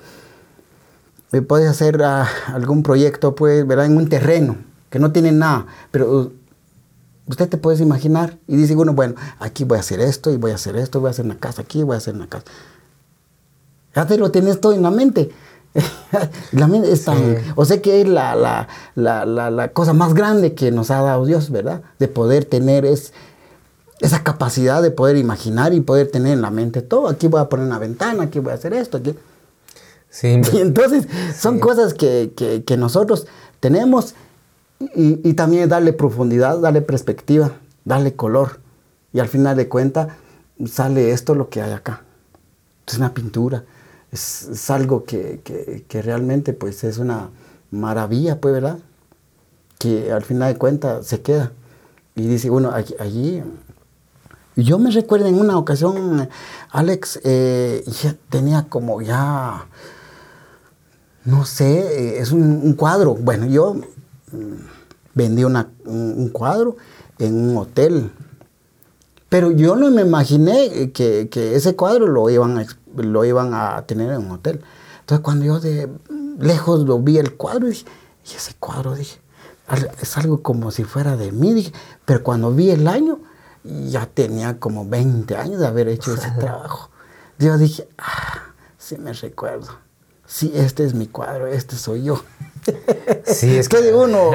me 1.32 1.42
puedes 1.42 1.68
hacer 1.68 2.00
ah, 2.02 2.28
algún 2.48 2.82
proyecto, 2.84 3.34
pues, 3.34 3.66
¿verdad? 3.66 3.86
En 3.86 3.96
un 3.96 4.08
terreno 4.08 4.56
que 4.88 5.00
no 5.00 5.10
tiene 5.10 5.32
nada, 5.32 5.66
pero 5.90 6.32
usted 7.26 7.48
te 7.48 7.56
puede 7.56 7.82
imaginar 7.82 8.38
y 8.46 8.56
dice, 8.56 8.76
bueno, 8.76 8.92
bueno, 8.92 9.14
aquí 9.40 9.64
voy 9.64 9.78
a 9.78 9.80
hacer 9.80 10.00
esto 10.00 10.30
y 10.30 10.36
voy 10.36 10.52
a 10.52 10.54
hacer 10.54 10.76
esto, 10.76 11.00
voy 11.00 11.08
a 11.08 11.10
hacer 11.10 11.24
una 11.24 11.38
casa 11.38 11.62
aquí, 11.62 11.82
voy 11.82 11.94
a 11.94 11.98
hacer 11.98 12.14
una 12.14 12.28
casa. 12.28 12.44
Ya 13.94 14.06
te 14.06 14.16
lo 14.16 14.30
tienes 14.30 14.60
todo 14.60 14.72
en 14.74 14.82
la 14.82 14.90
mente. 14.90 15.30
la 16.52 16.66
mente 16.66 16.92
es 16.92 17.04
O 17.54 17.64
sea 17.64 17.82
que 17.82 18.00
es 18.00 18.08
la, 18.08 18.68
la, 18.94 19.68
cosa 19.72 19.92
más 19.92 20.14
grande 20.14 20.54
que 20.54 20.70
nos 20.70 20.90
ha 20.90 21.02
dado 21.02 21.26
Dios, 21.26 21.50
¿verdad? 21.50 21.82
De 21.98 22.08
poder 22.08 22.44
tener 22.44 22.84
es, 22.84 23.12
esa 24.00 24.22
capacidad 24.22 24.82
de 24.82 24.90
poder 24.90 25.16
imaginar 25.16 25.74
y 25.74 25.80
poder 25.80 26.10
tener 26.10 26.32
en 26.32 26.42
la 26.42 26.50
mente 26.50 26.82
todo. 26.82 27.08
Aquí 27.08 27.28
voy 27.28 27.40
a 27.40 27.48
poner 27.48 27.66
una 27.66 27.78
ventana, 27.78 28.24
aquí 28.24 28.38
voy 28.38 28.52
a 28.52 28.54
hacer 28.54 28.72
esto, 28.72 28.98
aquí. 28.98 29.14
Sí, 30.10 30.40
y 30.52 30.58
entonces 30.58 31.06
son 31.38 31.58
cosas 31.58 31.94
que, 31.94 32.64
nosotros 32.78 33.26
tenemos 33.60 34.14
y, 34.94 35.28
y, 35.28 35.34
también 35.34 35.68
darle 35.68 35.92
profundidad, 35.92 36.58
darle 36.58 36.82
perspectiva, 36.82 37.52
darle 37.84 38.14
color. 38.14 38.60
Y 39.12 39.20
al 39.20 39.28
final 39.28 39.56
de 39.56 39.68
cuentas 39.68 40.08
sale 40.66 41.12
esto 41.12 41.34
lo 41.34 41.48
que 41.48 41.62
hay 41.62 41.72
acá. 41.72 42.02
Es 42.86 42.98
una 42.98 43.14
pintura 43.14 43.64
es, 44.12 44.70
algo 44.70 45.04
que, 45.04 45.40
realmente 46.02 46.52
pues 46.52 46.84
es 46.84 46.98
una 46.98 47.30
maravilla, 47.70 48.40
pues, 48.40 48.54
¿verdad? 48.54 48.78
Que 49.78 50.12
al 50.12 50.22
final 50.22 50.52
de 50.52 50.58
cuentas 50.58 51.06
se 51.06 51.20
queda. 51.22 51.52
Y 52.14 52.26
dice, 52.26 52.48
bueno, 52.48 52.72
allí, 52.72 53.42
yo 54.56 54.78
me 54.78 54.90
recuerdo 54.90 55.26
en 55.26 55.38
una 55.38 55.58
ocasión, 55.58 56.28
Alex, 56.70 57.20
eh, 57.24 57.84
tenía 58.30 58.66
como 58.68 59.02
ya, 59.02 59.66
no 61.24 61.44
sé, 61.44 62.18
es 62.18 62.32
un, 62.32 62.72
cuadro. 62.74 63.14
Bueno, 63.14 63.46
yo 63.46 63.74
mm, 63.74 64.54
vendí 65.14 65.44
un 65.44 66.30
cuadro 66.32 66.76
en 67.18 67.34
un 67.34 67.56
hotel 67.58 68.10
pero 69.28 69.50
yo 69.50 69.76
no 69.76 69.90
me 69.90 70.02
imaginé 70.02 70.92
que, 70.92 71.28
ese 71.54 71.74
cuadro 71.74 72.06
lo 72.06 72.30
iban, 72.30 72.58
a, 72.58 72.66
lo 72.96 73.24
iban 73.24 73.54
a 73.54 73.82
tener 73.86 74.10
en 74.10 74.18
un 74.18 74.32
hotel. 74.32 74.62
Entonces 75.00 75.22
cuando 75.22 75.44
yo 75.44 75.60
de 75.60 75.88
lejos 76.38 76.80
lo 76.80 76.98
vi 76.98 77.18
el 77.18 77.34
cuadro, 77.36 77.68
dije, 77.68 77.86
y 78.24 78.34
ese 78.34 78.54
cuadro, 78.58 78.94
dije, 78.94 79.20
es 80.00 80.16
algo 80.16 80.42
como 80.42 80.70
si 80.70 80.84
fuera 80.84 81.16
de 81.16 81.32
mí, 81.32 81.54
dije, 81.54 81.72
pero 82.04 82.22
cuando 82.22 82.52
vi 82.52 82.70
el 82.70 82.86
año, 82.88 83.20
ya 83.64 84.06
tenía 84.06 84.58
como 84.58 84.86
20 84.86 85.36
años 85.36 85.60
de 85.60 85.66
haber 85.66 85.88
hecho 85.88 86.14
ese 86.14 86.30
trabajo. 86.38 86.90
Yo 87.38 87.58
dije, 87.58 87.88
ah, 87.98 88.52
sí 88.78 88.96
me 88.96 89.12
recuerdo. 89.12 89.68
Sí, 90.26 90.52
este 90.54 90.84
es 90.84 90.94
mi 90.94 91.06
cuadro, 91.06 91.46
este 91.46 91.76
soy 91.76 92.04
yo. 92.04 92.22
Sí, 93.24 93.56
es 93.56 93.68
que 93.68 93.94
uno, 93.94 94.32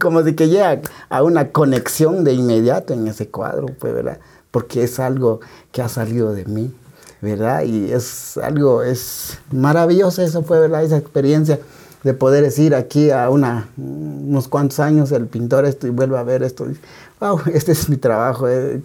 como 0.00 0.22
de 0.22 0.36
que 0.36 0.48
llega 0.48 0.80
a 1.08 1.22
una 1.24 1.50
conexión 1.50 2.22
de 2.22 2.32
inmediato 2.32 2.92
en 2.92 3.08
ese 3.08 3.28
cuadro, 3.28 3.66
pues, 3.66 3.92
¿verdad? 3.92 4.20
Porque 4.52 4.84
es 4.84 5.00
algo 5.00 5.40
que 5.72 5.82
ha 5.82 5.88
salido 5.88 6.32
de 6.32 6.44
mí, 6.44 6.72
¿verdad? 7.20 7.62
Y 7.62 7.92
es 7.92 8.38
algo, 8.38 8.82
es 8.82 9.38
maravilloso 9.50 10.22
eso 10.22 10.42
fue, 10.42 10.60
¿verdad? 10.60 10.84
Esa 10.84 10.96
experiencia 10.96 11.58
de 12.02 12.14
poder 12.14 12.42
decir 12.42 12.74
aquí 12.74 13.10
a 13.10 13.28
una, 13.28 13.68
unos 13.76 14.48
cuantos 14.48 14.80
años 14.80 15.12
el 15.12 15.26
pintor 15.26 15.66
esto 15.66 15.86
y 15.86 15.90
vuelve 15.90 16.18
a 16.18 16.22
ver 16.22 16.42
esto. 16.42 16.66
Y, 16.70 16.78
wow, 17.20 17.40
este 17.54 17.72
es 17.72 17.88
mi 17.88 17.96
trabajo, 17.96 18.48
eh, 18.48 18.80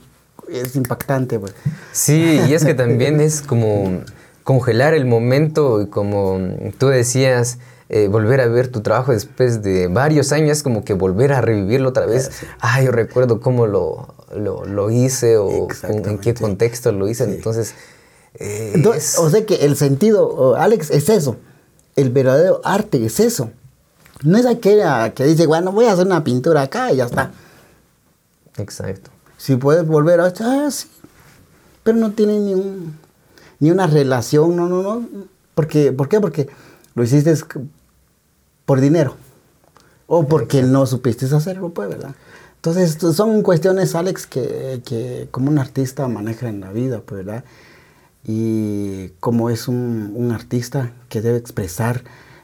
es, 0.49 0.75
impactante. 0.75 1.39
Pues. 1.39 1.53
Sí, 1.91 2.39
y 2.47 2.53
es 2.53 2.65
que 2.65 2.73
también 2.73 3.21
es 3.21 3.41
como 3.41 4.01
congelar 4.43 4.93
el 4.93 5.05
momento 5.05 5.81
y 5.81 5.87
como 5.87 6.39
tú 6.77 6.87
decías, 6.87 7.57
eh, 7.87 8.07
volver 8.07 8.41
a 8.41 8.47
ver 8.47 8.67
tu 8.67 8.81
trabajo 8.81 9.11
después 9.11 9.61
de 9.61 9.87
varios 9.87 10.31
años, 10.31 10.63
como 10.63 10.83
que 10.83 10.93
volver 10.93 11.33
a 11.33 11.41
revivirlo 11.41 11.89
otra 11.89 12.05
vez. 12.05 12.31
Ah, 12.59 12.81
yo 12.81 12.91
recuerdo 12.91 13.39
cómo 13.39 13.67
lo, 13.67 14.13
lo, 14.35 14.91
hice 14.91 15.37
o 15.37 15.67
en 15.83 16.17
qué 16.17 16.33
contexto 16.33 16.91
lo 16.91 17.07
hice. 17.07 17.23
Entonces, 17.23 17.75
Entonces, 18.39 19.17
o 19.17 19.29
sea 19.29 19.45
que 19.45 19.65
el 19.65 19.75
sentido, 19.77 20.55
Alex, 20.55 20.91
es 20.91 21.09
eso 21.09 21.37
el 21.95 22.09
verdadero 22.09 22.61
arte 22.63 23.05
es 23.05 23.19
eso. 23.19 23.51
No 24.23 24.37
es 24.37 24.45
aquella 24.45 25.13
que 25.13 25.25
dice, 25.25 25.45
bueno, 25.47 25.71
voy 25.71 25.85
a 25.85 25.93
hacer 25.93 26.05
una 26.05 26.23
pintura 26.23 26.63
acá 26.63 26.91
y 26.91 26.97
ya 26.97 27.05
está. 27.05 27.31
Exacto. 28.57 29.11
Si 29.37 29.55
puedes 29.55 29.85
volver 29.85 30.19
a 30.21 30.25
ah, 30.39 30.71
sí. 30.71 30.87
Pero 31.83 31.97
no 31.97 32.11
tiene 32.11 32.39
ni, 32.39 32.53
un, 32.53 32.97
ni 33.59 33.71
una 33.71 33.87
relación, 33.87 34.55
no, 34.55 34.67
no, 34.67 34.81
no. 34.81 35.07
Porque, 35.53 35.91
¿Por 35.91 36.09
qué? 36.09 36.19
Porque 36.19 36.49
lo 36.95 37.03
hiciste 37.03 37.33
por 38.65 38.81
dinero. 38.81 39.15
O 40.07 40.27
porque 40.27 40.63
no 40.63 40.85
supiste 40.85 41.25
hacerlo, 41.25 41.69
pues, 41.69 41.89
¿verdad? 41.89 42.15
Entonces, 42.55 42.97
son 43.15 43.41
cuestiones, 43.43 43.93
Alex, 43.95 44.25
que, 44.25 44.81
que 44.85 45.27
como 45.31 45.51
un 45.51 45.59
artista 45.59 46.07
maneja 46.07 46.49
en 46.49 46.61
la 46.61 46.71
vida, 46.71 47.01
pues, 47.05 47.25
¿verdad? 47.25 47.43
Y 48.27 49.09
como 49.19 49.49
es 49.49 49.67
un, 49.67 50.31
artista 50.33 50.91
que 51.09 51.21
debe 51.21 51.38
expresar 51.38 52.03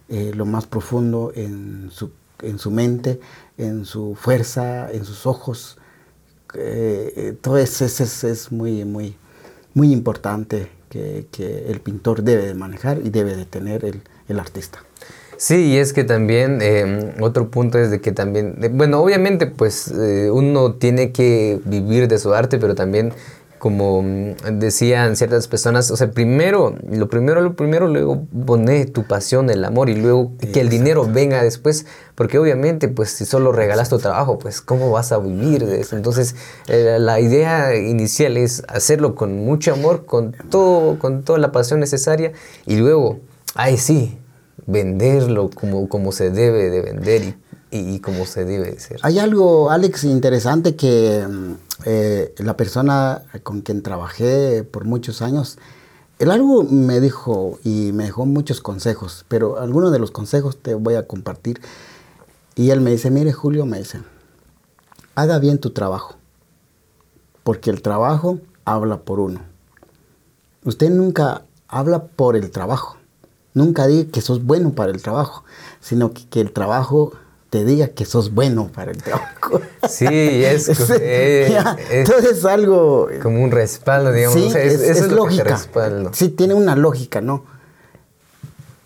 eh, 0.10 0.32
lo 0.36 0.46
más 0.46 0.68
profundo 0.68 1.32
en 1.36 1.90
su, 1.92 2.12
en 2.42 2.60
su, 2.60 2.70
mente, 2.70 3.20
en 3.58 3.86
su 3.86 4.16
fuerza, 4.16 4.92
en 4.92 5.06
sus 5.06 5.26
ojos. 5.26 5.78
Eh, 6.54 7.14
eh, 7.16 7.34
todo 7.42 7.58
eso 7.58 7.86
es, 7.86 8.52
muy, 8.52 8.86
muy, 8.86 9.16
muy 9.74 9.92
importante 9.92 10.68
que, 10.90 11.26
el 11.68 11.80
pintor 11.80 12.22
debe 12.22 12.46
de 12.46 12.54
manejar 12.54 13.00
y 13.04 13.10
debe 13.10 13.36
de 13.36 13.46
tener 13.46 13.86
el, 13.86 14.40
artista. 14.40 14.80
Sí, 15.36 15.72
y 15.72 15.78
es 15.78 15.92
que 15.92 16.06
también 16.06 16.60
otro 17.20 17.50
punto 17.50 17.78
es 17.80 17.92
de 17.92 18.00
que 18.00 18.14
también, 18.14 18.56
bueno, 18.74 19.02
obviamente 19.02 19.46
pues 19.46 19.92
uno 20.32 20.76
tiene 20.76 21.12
que 21.12 21.60
vivir 21.66 22.08
de 22.08 22.18
su 22.18 22.34
arte, 22.34 22.60
pero 22.60 22.76
también 22.76 23.12
como 23.62 24.02
mm, 24.02 24.58
decían 24.58 25.16
ciertas 25.16 25.48
personas, 25.48 25.92
o 25.92 25.96
sea, 25.96 26.10
primero, 26.10 26.76
lo 26.90 27.10
primero, 27.10 27.42
lo 27.42 27.56
primero, 27.56 27.88
luego 27.88 28.26
pone 28.44 28.86
tu 28.88 29.04
pasión, 29.04 29.52
el 29.52 29.64
amor 29.64 29.88
y 29.92 29.96
luego 29.96 30.32
que 30.52 30.62
el 30.62 30.70
dinero 30.70 31.08
venga 31.08 31.44
después, 31.44 31.86
porque 32.16 32.40
obviamente, 32.40 32.88
pues 32.88 33.12
si 33.12 33.24
solo 33.24 33.52
regalas 33.52 33.88
tu 33.90 34.00
trabajo, 34.00 34.40
pues 34.40 34.62
cómo 34.62 34.90
vas 34.90 35.12
a 35.12 35.20
vivir 35.20 35.68
de 35.68 35.80
eso. 35.80 35.96
Entonces, 35.96 36.36
eh, 36.70 36.98
la 37.00 37.20
idea 37.20 37.76
inicial 37.76 38.36
es 38.36 38.64
hacerlo 38.68 39.14
con 39.14 39.46
mucho 39.46 39.74
amor, 39.74 40.08
con 40.08 40.32
todo, 40.50 40.98
con 40.98 41.22
toda 41.22 41.38
la 41.38 41.52
pasión 41.52 41.80
necesaria 41.80 42.32
y 42.66 42.78
luego, 42.78 43.20
ay 43.54 43.78
sí, 43.78 44.18
venderlo 44.66 45.52
como, 45.52 45.88
como 45.88 46.12
se 46.12 46.32
debe 46.32 46.72
de 46.72 46.82
vender 46.82 47.22
y 47.22 47.36
y, 47.72 48.00
como 48.00 48.26
se 48.26 48.44
debe 48.44 48.78
ser. 48.80 49.00
Hay 49.02 49.18
algo, 49.18 49.72
Alex, 49.72 50.04
interesante 50.04 50.76
que 50.76 51.26
mm, 51.28 51.54
eh, 51.86 52.34
la 52.38 52.58
persona 52.58 53.24
con 53.44 53.62
quien 53.62 53.82
trabajé 53.82 54.64
por 54.64 54.86
muchos 54.86 55.22
años, 55.22 55.58
el 56.20 56.30
algo 56.30 56.64
me 56.64 57.00
dijo 57.00 57.60
y 57.64 57.92
me 57.94 58.04
dejó 58.04 58.26
muchos 58.26 58.62
consejos, 58.62 59.26
pero 59.28 59.60
algunos 59.60 59.92
de 59.92 60.00
los 60.00 60.12
consejos 60.12 60.58
te 60.62 60.76
voy 60.76 60.94
a 60.94 61.08
compartir. 61.08 61.60
Y 62.56 62.70
él 62.70 62.82
me 62.82 62.92
dice, 62.92 63.10
mire 63.10 63.34
Julio, 63.34 63.66
me 63.66 63.80
dice, 63.80 64.02
haga 65.16 65.40
bien 65.40 65.58
tu 65.58 65.72
trabajo, 65.72 66.16
porque 67.44 67.72
el 67.72 67.82
trabajo 67.82 68.40
habla 68.66 69.02
por 69.02 69.20
uno. 69.20 69.42
Usted 70.64 70.92
nunca 70.92 71.44
habla 71.68 72.04
por 72.04 72.36
el 72.36 72.52
trabajo, 72.52 72.98
nunca 73.56 73.88
diga 73.88 74.12
que 74.12 74.22
sos 74.22 74.44
bueno 74.44 74.74
para 74.74 74.92
el 74.92 75.02
trabajo, 75.02 75.44
sino 75.80 76.14
que 76.14 76.42
el 76.42 76.52
trabajo 76.52 77.14
te 77.52 77.66
diga 77.66 77.90
que 77.90 78.06
sos 78.06 78.34
bueno 78.34 78.72
para 78.74 78.92
el 78.92 79.04
trabajo. 79.04 79.60
Sí, 79.90 80.06
es, 80.08 80.70
eh, 81.02 81.54
entonces 81.92 82.38
es 82.38 82.46
algo... 82.46 83.10
Como 83.22 83.44
un 83.44 83.52
respaldo, 83.52 84.14
digamos. 84.14 84.40
Sí, 84.40 84.58
es, 84.58 85.12
lógica. 85.12 85.60
Sí, 86.14 86.30
tiene 86.30 86.54
una 86.54 86.78
lógica, 86.78 87.20
¿no? 87.20 87.44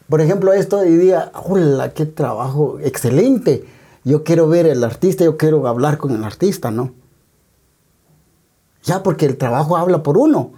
Por 0.10 0.20
ejemplo, 0.20 0.52
esto 0.52 0.82
diría, 0.82 1.32
hola, 1.36 1.94
qué 1.94 2.08
trabajo 2.08 2.80
excelente. 2.82 3.66
Yo 4.04 4.24
quiero 4.24 4.48
ver 4.48 4.66
al 4.72 4.84
artista, 4.84 5.24
yo 5.24 5.38
quiero 5.38 5.68
hablar 5.68 6.00
con 6.00 6.16
el 6.16 6.24
artista, 6.24 6.72
¿no? 6.72 6.92
Ya, 8.82 9.04
porque 9.04 9.28
el 9.28 9.38
trabajo 9.38 9.78
habla 9.78 10.02
por 10.02 10.18
uno. 10.18 10.54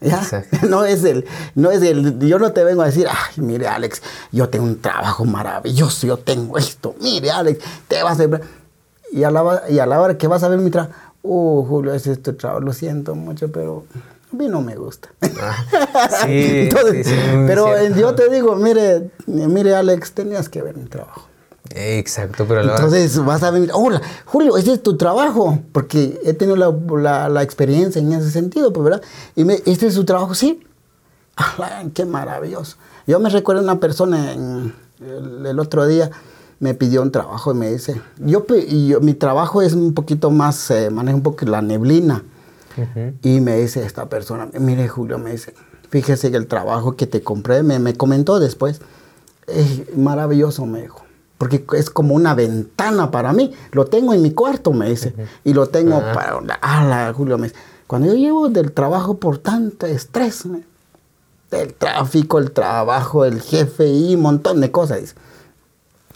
No 0.68 0.84
es 0.84 1.04
el, 1.04 1.26
no 1.54 1.70
es 1.70 1.82
el, 1.82 2.18
yo 2.20 2.38
no 2.38 2.52
te 2.52 2.64
vengo 2.64 2.82
a 2.82 2.86
decir, 2.86 3.06
ay, 3.08 3.42
mire 3.42 3.68
Alex, 3.68 4.02
yo 4.32 4.48
tengo 4.48 4.64
un 4.64 4.80
trabajo 4.80 5.24
maravilloso, 5.24 6.06
yo 6.06 6.16
tengo 6.16 6.58
esto, 6.58 6.94
mire 7.00 7.30
Alex, 7.30 7.62
te 7.88 8.02
vas 8.02 8.18
a... 8.20 8.24
Y 9.12 9.24
a 9.24 9.30
la, 9.30 9.62
y 9.68 9.78
a 9.80 9.86
la 9.86 10.00
hora 10.00 10.16
que 10.16 10.28
vas 10.28 10.42
a 10.44 10.48
ver 10.48 10.60
mi 10.60 10.70
trabajo, 10.70 10.94
uh, 11.22 11.64
Julio, 11.64 11.92
es 11.92 12.06
este 12.06 12.32
trabajo, 12.32 12.60
lo 12.60 12.72
siento 12.72 13.14
mucho, 13.16 13.50
pero 13.50 13.84
a 14.32 14.36
mí 14.36 14.46
no 14.48 14.62
me 14.62 14.76
gusta. 14.76 15.08
Ah, 15.40 16.08
sí, 16.24 16.68
pero 17.46 17.88
yo 17.88 18.14
te 18.14 18.28
digo, 18.28 18.54
mire, 18.54 19.10
mire 19.26 19.74
Alex, 19.74 20.12
tenías 20.12 20.48
que 20.48 20.62
ver 20.62 20.76
mi 20.76 20.84
trabajo. 20.84 21.29
Exacto, 21.68 22.46
pero 22.48 22.62
Entonces 22.62 23.22
vas 23.24 23.42
a 23.42 23.50
venir, 23.50 23.70
hola, 23.72 24.00
Julio, 24.24 24.56
ese 24.56 24.72
es 24.72 24.82
tu 24.82 24.96
trabajo, 24.96 25.60
porque 25.72 26.20
he 26.24 26.32
tenido 26.32 26.56
la, 26.56 27.28
la, 27.28 27.42
experiencia 27.42 28.00
en 28.00 28.12
ese 28.12 28.30
sentido, 28.30 28.72
pues, 28.72 28.84
¿verdad? 28.84 29.02
Y 29.36 29.44
me, 29.44 29.54
este 29.66 29.86
es 29.86 29.94
su 29.94 30.04
trabajo, 30.04 30.34
sí. 30.34 30.60
qué 31.94 32.04
maravilloso. 32.04 32.76
Yo 33.06 33.20
me 33.20 33.28
recuerdo 33.30 33.62
una 33.62 33.78
persona 33.78 34.32
en, 34.32 34.74
el, 35.00 35.58
otro 35.58 35.86
día 35.86 36.10
me 36.58 36.74
pidió 36.74 37.02
un 37.02 37.12
trabajo 37.12 37.52
y 37.52 37.54
me 37.54 37.70
dice, 37.70 38.00
yo, 38.18 38.44
mi 39.00 39.14
trabajo 39.14 39.62
es 39.62 39.72
un 39.72 39.94
poquito 39.94 40.30
más, 40.30 40.70
eh, 40.70 40.90
maneja 40.90 41.16
un 41.16 41.22
poco 41.22 41.46
la 41.46 41.62
neblina. 41.62 42.24
Y 43.22 43.40
me 43.40 43.58
dice 43.58 43.84
esta 43.84 44.08
persona, 44.08 44.48
mire 44.58 44.88
Julio, 44.88 45.18
me 45.18 45.32
dice, 45.32 45.54
fíjese 45.90 46.30
que 46.30 46.36
el 46.36 46.46
trabajo 46.46 46.96
que 46.96 47.06
te 47.06 47.22
compré, 47.22 47.62
me, 47.62 47.78
me 47.78 47.94
comentó 47.94 48.40
después, 48.40 48.80
es 49.46 49.96
maravilloso, 49.96 50.64
me 50.66 50.82
dijo 50.82 51.02
porque 51.40 51.64
es 51.72 51.88
como 51.88 52.14
una 52.14 52.34
ventana 52.34 53.10
para 53.10 53.32
mí. 53.32 53.50
Lo 53.72 53.86
tengo 53.86 54.12
en 54.12 54.20
mi 54.20 54.32
cuarto, 54.32 54.74
me 54.74 54.90
dice. 54.90 55.14
Y 55.42 55.54
lo 55.54 55.68
tengo 55.70 55.96
ah. 55.96 56.12
para... 56.12 56.58
Ah, 56.60 57.10
Julio 57.16 57.38
me 57.38 57.48
dice. 57.48 57.58
Cuando 57.86 58.08
yo 58.08 58.14
llevo 58.14 58.50
del 58.50 58.72
trabajo 58.72 59.16
por 59.16 59.38
tanto 59.38 59.86
estrés, 59.86 60.42
del 61.50 61.72
tráfico, 61.72 62.38
el 62.38 62.50
trabajo, 62.50 63.24
el 63.24 63.40
jefe 63.40 63.88
y 63.88 64.16
un 64.16 64.20
montón 64.20 64.60
de 64.60 64.70
cosas, 64.70 65.00
dice. 65.00 65.14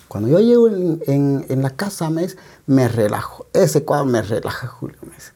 Cuando 0.08 0.28
yo 0.28 0.40
llego 0.40 0.68
en, 0.68 1.62
la 1.62 1.70
casa, 1.70 2.10
me, 2.10 2.24
dice, 2.24 2.36
me 2.66 2.86
relajo. 2.88 3.46
Ese 3.54 3.82
cuadro 3.82 4.04
me 4.04 4.20
relaja, 4.20 4.66
Julio, 4.66 4.98
me 5.00 5.14
dice. 5.14 5.32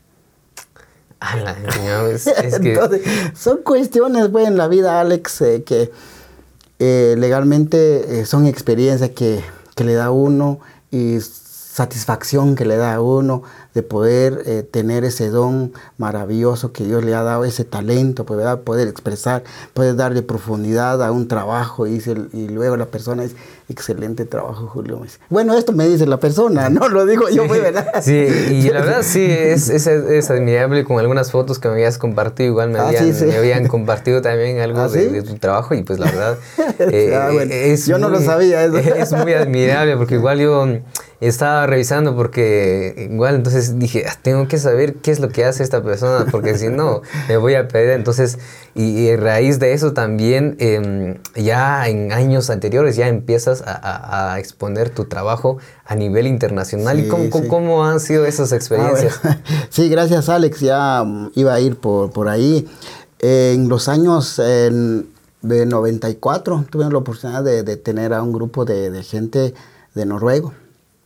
es, 2.45 2.59
que... 2.61 3.33
son 3.35 3.63
cuestiones 3.63 4.29
pues, 4.29 4.49
en 4.49 4.59
la 4.59 4.69
vida, 4.69 5.01
Alex, 5.01 5.41
eh, 5.41 5.63
que 5.63 5.91
eh, 6.79 7.15
legalmente 7.17 8.21
eh, 8.21 8.27
son 8.27 8.45
experiencias 8.45 9.09
que 9.13 9.43
que 9.79 9.85
le 9.85 9.95
da 9.95 10.11
uno 10.11 10.59
y 10.91 11.21
satisfacción 11.21 12.57
que 12.57 12.65
le 12.65 12.77
da 12.77 12.95
a 12.95 13.01
uno 13.01 13.45
de 13.75 13.83
poder 13.83 14.43
eh, 14.47 14.63
tener 14.63 15.05
ese 15.05 15.29
don 15.29 15.73
maravilloso 15.99 16.73
que 16.73 16.85
Dios 16.85 17.05
le 17.05 17.15
ha 17.15 17.23
dado, 17.23 17.45
ese 17.45 17.65
talento, 17.65 18.25
pues, 18.25 18.45
poder 18.65 18.89
expresar, 18.89 19.45
poder 19.75 19.97
darle 19.97 20.23
profundidad 20.23 21.03
a 21.03 21.13
un 21.13 21.29
trabajo 21.29 21.87
y, 21.87 22.03
y 22.33 22.49
luego 22.49 22.77
la 22.77 22.87
persona 22.87 23.23
dice, 23.23 23.37
excelente 23.69 24.25
trabajo 24.25 24.67
Julio. 24.67 25.03
Bueno, 25.29 25.55
esto 25.57 25.73
me 25.73 25.87
dice 25.87 26.07
la 26.07 26.19
persona, 26.19 26.71
no 26.71 26.89
lo 26.89 27.05
digo 27.05 27.29
yo, 27.29 27.47
pues, 27.47 27.63
¿verdad? 27.63 28.03
Sí, 28.03 28.13
y 28.15 28.71
la 28.71 28.81
verdad 28.81 29.03
sí, 29.03 29.27
es, 29.29 29.69
es, 29.69 29.87
es, 29.87 30.31
admirable 30.31 30.85
con 30.85 30.99
algunas 30.99 31.31
fotos 31.31 31.59
que 31.59 31.69
me 31.69 31.75
habías 31.75 31.99
compartido, 31.99 32.49
igual 32.49 32.71
me, 32.71 32.79
ah, 32.79 32.89
habían, 32.89 33.29
me 33.29 33.37
habían, 33.37 33.69
compartido 33.69 34.23
también 34.23 34.59
algo 34.61 34.81
¿Ah, 34.81 34.89
de, 34.89 35.23
tu 35.23 35.35
trabajo 35.37 35.75
y 35.75 35.83
pues 35.83 35.99
la 35.99 36.07
verdad... 36.07 36.39
Eh, 36.79 37.15
ah, 37.15 37.31
es 37.33 37.87
yo 37.87 37.99
no 37.99 38.09
lo 38.09 38.21
sabía. 38.21 38.65
Es 38.97 39.13
muy 39.13 39.33
admirable 39.33 39.97
porque 39.97 40.15
igual 40.15 40.39
yo 40.39 40.67
estaba 41.21 41.67
revisando 41.67 42.15
porque 42.15 43.09
igual 43.11 43.35
entonces 43.35 43.58
Entonces 43.59 43.81
dije, 43.81 44.05
ah, 44.09 44.17
tengo 44.23 44.47
que 44.47 44.57
saber 44.57 44.97
qué 44.97 45.11
es 45.11 45.19
lo 45.19 45.31
que 45.31 45.45
hace 45.45 45.65
esta 45.65 45.83
persona, 45.83 46.27
porque 46.31 46.57
si 46.57 46.69
no, 46.69 47.03
me 47.29 47.37
voy 47.39 47.55
a 47.55 47.67
perder. 47.67 47.99
Entonces, 47.99 48.39
y, 48.77 49.11
a 49.11 49.17
raíz 49.17 49.59
de 49.59 49.73
eso 49.73 49.95
también, 49.95 50.57
em, 50.61 51.19
ya 51.35 51.89
en 51.89 52.13
años 52.13 52.51
anteriores, 52.51 52.95
ya 52.95 53.09
empiezas 53.09 53.65
a, 53.67 54.39
exponer 54.39 54.91
tu 54.91 55.07
trabajo 55.07 55.59
a 55.85 55.97
nivel 55.97 56.29
internacional. 56.29 57.01
¿Y 57.01 57.09
cómo, 57.09 57.49
cómo, 57.49 57.85
han 57.85 57.99
sido 57.99 58.27
esas 58.27 58.53
experiencias? 58.53 59.19
Ah, 59.25 59.39
sí, 59.71 59.89
gracias 59.89 60.29
Alex, 60.29 60.61
ya 60.61 61.03
mm, 61.03 61.33
iba 61.35 61.53
a 61.55 61.61
ir 61.61 61.77
por, 61.77 62.13
por 62.13 62.29
ahí. 62.29 62.69
en 63.19 63.69
los 63.69 63.89
años 63.89 64.37
de 64.37 65.67
94 65.67 66.67
tuve 66.71 66.89
la 66.89 66.99
oportunidad 66.99 67.43
de, 67.43 67.65
de 67.65 67.77
tener 67.77 68.15
a 68.15 68.23
un 68.23 68.33
grupo 68.33 68.65
de, 68.65 68.91
de 68.91 69.03
gente 69.03 69.55
de 69.95 70.07
noruego 70.07 70.53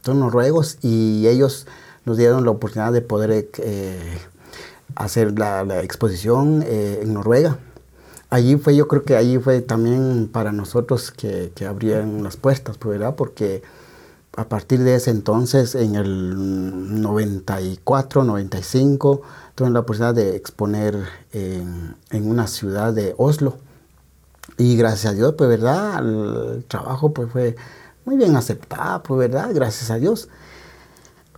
son 0.05 0.21
noruegos 0.21 0.79
y 0.83 1.27
ellos 1.29 1.67
nos 2.05 2.17
dieron 2.17 2.45
la 2.45 2.51
oportunidad 2.51 2.93
de 2.93 3.01
poder 3.01 3.49
eh, 3.59 4.19
hacer 4.95 5.39
la, 5.39 5.83
exposición 5.83 6.63
eh, 6.67 7.01
en 7.03 7.15
Noruega. 7.15 7.59
Allí 8.31 8.57
fue, 8.57 8.75
yo 8.75 8.89
creo 8.89 9.05
que 9.05 9.17
allí 9.17 9.39
fue 9.39 9.61
también 9.61 10.29
para 10.33 10.53
nosotros 10.53 11.11
que, 11.11 11.53
que 11.55 11.67
abrieron 11.67 12.23
las 12.23 12.37
puertas, 12.37 12.79
pues, 12.79 12.99
¿verdad? 12.99 13.15
Porque 13.15 13.63
a 14.37 14.49
partir 14.49 14.81
de 14.81 14.95
ese 14.95 15.11
entonces, 15.11 15.75
en 15.75 15.95
el 15.95 17.03
94, 17.03 18.25
95, 18.25 19.21
tuve 19.55 19.71
la 19.71 19.81
oportunidad 19.81 20.15
de 20.15 20.37
exponer 20.37 20.97
en, 21.33 21.97
en 22.11 22.31
una 22.31 22.47
ciudad 22.47 22.95
de 22.95 23.15
Oslo. 23.19 23.59
Y 24.57 24.77
gracias 24.77 25.13
a 25.13 25.15
Dios, 25.15 25.35
pues, 25.37 25.51
¿verdad? 25.51 25.99
El 25.99 26.65
trabajo 26.65 27.13
pues 27.13 27.31
fue 27.31 27.57
muy 28.05 28.17
bien 28.17 28.35
aceptada, 28.37 29.03
pues 29.03 29.19
verdad, 29.19 29.51
gracias 29.53 29.91
a 29.91 29.97
Dios. 29.97 30.29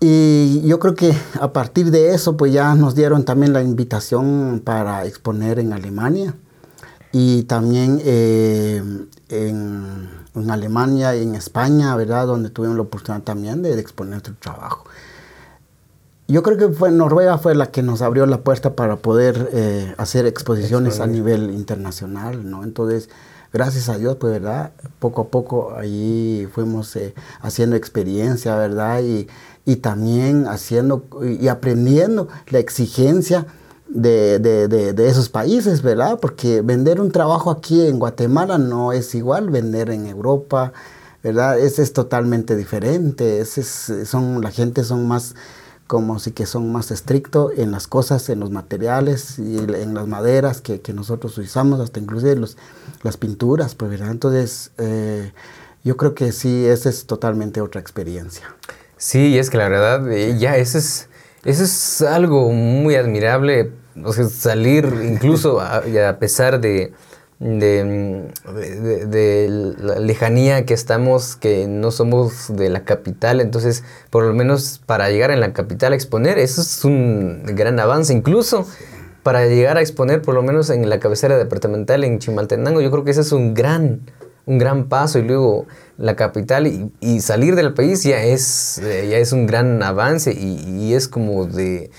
Y 0.01 0.61
yo 0.67 0.79
creo 0.79 0.95
que 0.95 1.15
a 1.41 1.53
partir 1.53 1.91
de 1.91 2.15
eso, 2.15 2.37
pues 2.37 2.53
ya 2.53 2.75
nos 2.75 2.95
dieron 2.95 3.25
también 3.25 3.53
la 3.53 3.63
invitación 3.63 4.61
para 4.65 5.05
exponer 5.07 5.59
en 5.59 5.73
Alemania 5.73 6.35
y 7.13 7.45
también 7.45 8.01
eh, 8.05 8.83
en, 9.29 10.11
en, 10.35 10.51
Alemania 10.51 11.15
y 11.15 11.23
en 11.23 11.37
España, 11.37 11.95
¿verdad? 11.95 12.27
Donde 12.27 12.51
tuvimos 12.51 12.77
la 12.77 12.83
oportunidad 12.83 13.23
también 13.23 13.63
de, 13.63 13.79
exponer 13.79 14.15
nuestro 14.15 14.35
trabajo. 14.35 14.85
Yo 16.27 16.43
creo 16.43 16.57
que 16.57 16.69
fue 16.71 16.91
Noruega 16.91 17.39
fue 17.39 17.55
la 17.55 17.67
que 17.67 17.83
nos 17.83 18.03
abrió 18.03 18.27
la 18.27 18.39
puerta 18.39 18.75
para 18.75 18.97
poder 18.97 19.51
eh, 19.53 19.95
hacer 19.97 20.27
exposiciones 20.27 20.99
a 21.01 21.07
nivel 21.07 21.51
internacional, 21.51 22.51
¿no? 22.51 22.65
Entonces, 22.65 23.11
gracias 23.53 23.89
a 23.89 23.97
Dios, 23.97 24.17
pues, 24.17 24.33
¿verdad? 24.33 24.73
Poco 24.99 25.23
a 25.23 25.29
poco 25.29 25.75
ahí 25.77 26.49
fuimos 26.53 26.97
eh, 26.97 27.15
haciendo 27.43 27.77
experiencia, 27.77 28.57
¿verdad? 28.57 29.03
Y, 29.03 29.29
y, 29.65 29.77
también 29.77 30.47
haciendo 30.47 31.05
y 31.23 31.49
aprendiendo 31.49 32.29
la 32.49 32.59
exigencia 32.59 33.47
de, 33.89 34.39
de, 34.39 34.69
de, 34.69 35.09
esos 35.09 35.29
países, 35.29 35.83
¿verdad? 35.83 36.19
Porque 36.21 36.63
vender 36.63 37.01
un 37.01 37.13
trabajo 37.13 37.51
aquí 37.51 37.87
en 37.87 37.99
Guatemala 37.99 38.59
no 38.59 38.93
es 38.93 39.15
igual 39.15 39.51
vender 39.51 39.91
en 39.91 40.07
Europa, 40.07 40.73
¿verdad? 41.23 41.59
Ese 41.59 41.83
es 41.83 41.93
totalmente 41.93 42.57
diferente. 42.57 43.39
Es, 43.39 43.93
son, 44.05 44.43
la 44.43 44.51
gente 44.51 44.85
son 44.85 45.07
más 45.07 45.35
como 45.87 46.19
sí 46.19 46.33
que 46.33 46.47
son 46.47 46.73
más 46.73 46.91
estrictos 46.91 47.53
en 47.57 47.71
las 47.71 47.87
cosas, 47.87 48.29
en 48.31 48.41
los 48.41 48.51
materiales 48.51 49.39
y 49.39 49.59
en 49.59 49.95
las 49.95 50.09
maderas 50.09 50.61
que, 50.61 50.81
que 50.81 50.95
nosotros 50.95 51.37
usamos, 51.37 51.79
hasta 51.79 52.01
inclusive 52.01 52.37
los, 52.37 52.57
las 53.03 53.17
pinturas, 53.17 53.75
pues, 53.75 53.91
¿verdad? 53.91 54.11
Entonces, 54.11 54.71
eh, 54.79 55.33
yo 55.85 55.97
creo 55.97 56.15
que 56.15 56.33
sí, 56.33 56.65
esa 56.65 56.89
es 56.89 57.07
totalmente 57.07 57.61
otra 57.61 57.81
experiencia. 57.81 58.57
Sí, 59.05 59.39
es 59.39 59.51
que 59.51 59.59
la 59.59 59.69
verdad, 59.69 60.11
eh, 60.11 60.39
ya 60.39 60.57
eso 60.57 60.79
es, 60.79 61.11
eso 61.45 61.63
es 61.63 62.01
algo 62.01 62.51
muy 62.53 62.95
admirable, 62.95 63.71
o 64.03 64.15
sea, 64.15 64.25
salir 64.25 64.87
incluso 65.05 65.61
a 65.61 65.83
pesar 66.19 66.59
de 66.59 66.95
de, 67.39 68.27
la 69.79 69.99
lejanía 69.99 70.65
que 70.65 70.73
estamos, 70.73 71.37
que 71.37 71.69
no 71.69 71.91
somos 71.91 72.57
de 72.57 72.71
la 72.71 72.85
capital, 72.85 73.43
entonces 73.43 73.85
por 74.09 74.25
lo 74.25 74.33
menos 74.33 74.81
para 74.87 75.11
llegar 75.11 75.31
en 75.33 75.41
la 75.41 75.53
capital 75.53 75.93
a 75.93 75.97
exponer, 75.97 76.39
eso 76.39 76.63
es 76.63 76.83
un 76.83 77.43
gran 77.45 77.79
avance, 77.79 78.15
incluso 78.15 78.67
para 79.23 79.47
llegar 79.47 79.77
a 79.77 79.83
exponer 79.83 80.23
por 80.23 80.35
lo 80.35 80.43
menos 80.43 80.71
en 80.71 80.89
la 80.89 80.99
cabecera 80.99 81.37
departamental 81.37 82.05
en 82.05 82.21
Chimaltenango, 82.21 82.81
yo 82.81 82.91
creo 82.91 83.05
que 83.05 83.11
ese 83.11 83.21
es 83.21 83.33
un 83.33 83.53
gran, 83.53 84.01
un 84.47 84.59
gran 84.59 84.89
paso. 84.89 85.19
Y 85.19 85.23
luego 85.23 85.67
la 85.97 86.17
capital 86.17 86.91
y, 87.01 87.21
salir 87.21 87.57
del 87.57 87.75
país 87.75 88.03
ya 88.03 88.23
es, 88.23 88.79
eh, 88.79 89.09
ya 89.11 89.19
es 89.19 89.33
un 89.33 89.47
gran 89.47 89.83
avance 89.83 90.33
y 90.33 90.95
es 90.95 91.09
como 91.09 91.47
de 91.47 91.91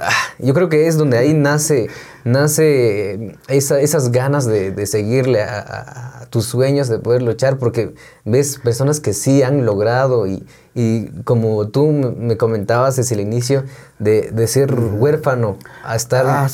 Ah, 0.00 0.10
yo 0.38 0.52
creo 0.52 0.68
que 0.68 0.86
es 0.86 0.96
donde 0.96 1.16
ahí 1.16 1.32
nace, 1.32 1.88
nace 2.24 3.36
esas 3.48 4.12
ganas 4.12 4.46
de, 4.46 4.86
seguirle 4.86 5.42
a, 5.42 6.26
tus 6.30 6.44
sueños, 6.44 6.88
de 6.88 6.98
poder 6.98 7.22
luchar, 7.22 7.56
porque 7.56 7.94
ves 8.24 8.58
personas 8.58 9.00
que 9.00 9.14
sí 9.14 9.42
han 9.42 9.64
logrado 9.64 10.26
y, 10.26 10.44
como 11.24 11.68
tú 11.68 11.86
me 11.88 12.36
comentabas 12.36 12.96
desde 12.96 13.14
el 13.14 13.20
inicio, 13.22 13.64
de, 13.98 14.46
ser 14.48 14.74
huérfano 14.74 15.56
a 15.84 15.96
estar, 15.96 16.26
ah, 16.26 16.48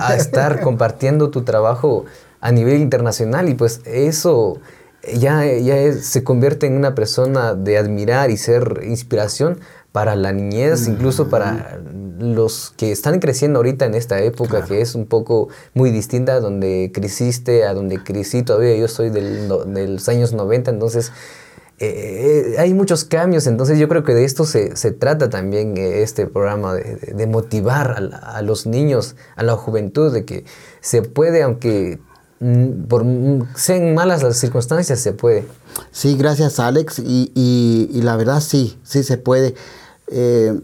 a, 0.00 0.16
estar 0.16 0.60
compartiendo 0.62 1.30
tu 1.30 1.42
trabajo 1.42 2.04
a 2.40 2.52
nivel 2.52 2.80
internacional 2.80 3.48
y 3.48 3.54
pues 3.54 3.80
eso 3.84 4.58
ya, 5.14 5.44
ya 5.44 5.92
se 5.92 6.24
convierte 6.24 6.66
en 6.66 6.76
una 6.76 6.94
persona 6.94 7.54
de 7.54 7.78
admirar 7.78 8.30
y 8.30 8.36
ser 8.36 8.82
inspiración 8.84 9.60
para 9.92 10.16
la 10.16 10.32
niñez, 10.32 10.86
incluso 10.86 11.28
para 11.28 11.80
los 12.18 12.74
que 12.76 12.92
están 12.92 13.20
creciendo 13.20 13.58
ahorita 13.58 13.86
en 13.86 13.94
esta 13.94 14.20
época, 14.20 14.64
que 14.64 14.80
es 14.80 14.94
un 14.94 15.06
poco 15.06 15.48
muy 15.74 15.90
distinta 15.90 16.34
a 16.34 16.40
donde 16.40 16.90
creciste, 16.92 17.64
a 17.64 17.74
donde 17.74 18.02
crecí 18.02 18.42
todavía. 18.42 18.76
Yo 18.76 18.88
soy 18.88 19.10
del, 19.10 19.48
de 19.48 19.88
los 19.88 20.08
años 20.08 20.32
90, 20.32 20.70
entonces 20.70 21.12
eh, 21.80 22.56
hay 22.58 22.74
muchos 22.74 23.04
cambios. 23.04 23.46
Entonces 23.46 23.78
yo 23.78 23.88
creo 23.88 24.04
que 24.04 24.14
de 24.14 24.24
esto 24.24 24.44
se, 24.44 24.76
se 24.76 24.90
trata 24.90 25.30
también 25.30 25.76
eh, 25.76 26.02
este 26.02 26.26
programa, 26.26 26.74
de, 26.74 27.14
de 27.14 27.26
motivar 27.26 27.96
a, 28.22 28.42
los 28.42 28.66
niños, 28.66 29.16
a 29.36 29.42
la 29.42 29.54
juventud, 29.54 30.12
de 30.12 30.24
que 30.24 30.44
se 30.80 31.02
puede, 31.02 31.42
aunque 31.42 31.98
por 32.88 33.04
sean 33.56 33.94
malas 33.94 34.22
las 34.22 34.36
circunstancias, 34.36 35.00
se 35.00 35.12
puede. 35.12 35.46
Sí, 35.90 36.16
gracias 36.16 36.60
Alex. 36.60 36.98
Y, 37.00 37.32
y, 37.34 37.90
y 37.92 38.02
la 38.02 38.16
verdad 38.16 38.40
sí, 38.40 38.78
sí 38.84 39.02
se 39.02 39.18
puede. 39.18 39.54
Eh, 40.08 40.58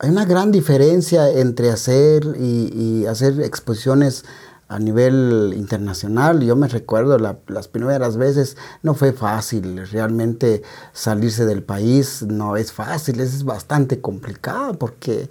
hay 0.00 0.10
una 0.10 0.24
gran 0.24 0.52
diferencia 0.52 1.28
entre 1.28 1.70
hacer 1.70 2.36
y, 2.38 3.06
hacer 3.06 3.40
exposiciones 3.40 4.24
a 4.68 4.78
nivel 4.78 5.54
internacional. 5.56 6.40
Yo 6.40 6.54
me 6.54 6.68
recuerdo 6.68 7.18
las 7.18 7.68
primeras 7.68 8.16
veces 8.16 8.56
no 8.82 8.94
fue 8.94 9.12
fácil, 9.12 9.88
realmente 9.90 10.62
salirse 10.92 11.46
del 11.46 11.64
país 11.64 12.22
no 12.22 12.56
es 12.56 12.72
fácil, 12.72 13.18
es 13.18 13.44
bastante 13.44 14.00
complicado 14.00 14.74
porque 14.74 15.28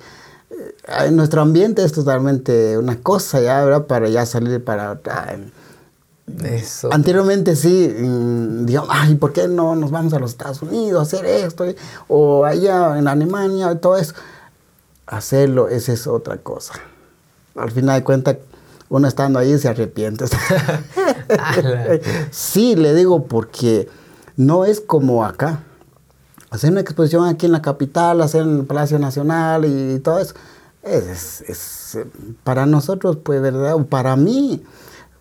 en 0.88 1.08
eh, 1.08 1.12
nuestro 1.12 1.42
ambiente 1.42 1.84
es 1.84 1.92
totalmente 1.92 2.78
una 2.78 2.98
cosa 2.98 3.42
ya, 3.42 3.64
¿verdad? 3.64 3.86
Para 3.86 4.10
ya 4.10 4.26
salir 4.26 4.64
para 4.64 4.92
otra. 4.92 5.38
Eso. 6.44 6.90
Anteriormente 6.92 7.56
sí, 7.56 7.88
mm, 7.98 8.66
digamos, 8.66 8.90
ay, 8.92 9.16
¿por 9.16 9.32
qué 9.32 9.48
no 9.48 9.76
nos 9.76 9.92
vamos 9.92 10.14
a 10.14 10.20
los 10.20 10.32
Estados 10.32 10.62
Unidos 10.62 11.00
a 11.00 11.02
hacer 11.04 11.26
esto? 11.26 11.66
O 12.08 12.44
allá 12.44 12.98
en 12.98 13.08
Alemania, 13.08 13.80
todo 13.80 13.98
eso 13.98 14.14
hacerlo, 15.08 15.70
esa 15.70 15.94
es 15.94 16.06
otra 16.06 16.38
cosa. 16.38 16.74
Al 17.56 17.72
final 17.72 18.00
de 18.00 18.04
cuentas, 18.04 18.38
uno 18.90 19.08
estando 19.08 19.40
ahí 19.40 19.58
se 19.58 19.70
arrepiente. 19.70 20.26
sí, 22.32 22.76
le 22.76 22.94
digo 22.94 23.24
porque 23.26 23.90
no 24.36 24.66
es 24.66 24.80
como 24.80 25.26
acá. 25.26 25.64
Hacer 26.50 26.72
una 26.72 26.82
exposición 26.82 27.26
aquí 27.26 27.46
en 27.46 27.52
la 27.52 27.62
capital, 27.62 28.22
hacer 28.22 28.42
en 28.42 28.60
el 28.60 28.66
Palacio 28.66 29.00
Nacional 29.00 29.66
y 29.66 30.00
todo 30.00 30.20
eso, 30.20 30.34
es, 30.84 31.98
para 32.44 32.66
nosotros, 32.66 33.18
pues, 33.24 33.42
¿verdad? 33.42 33.78
Para 33.90 34.16
mí, 34.16 34.64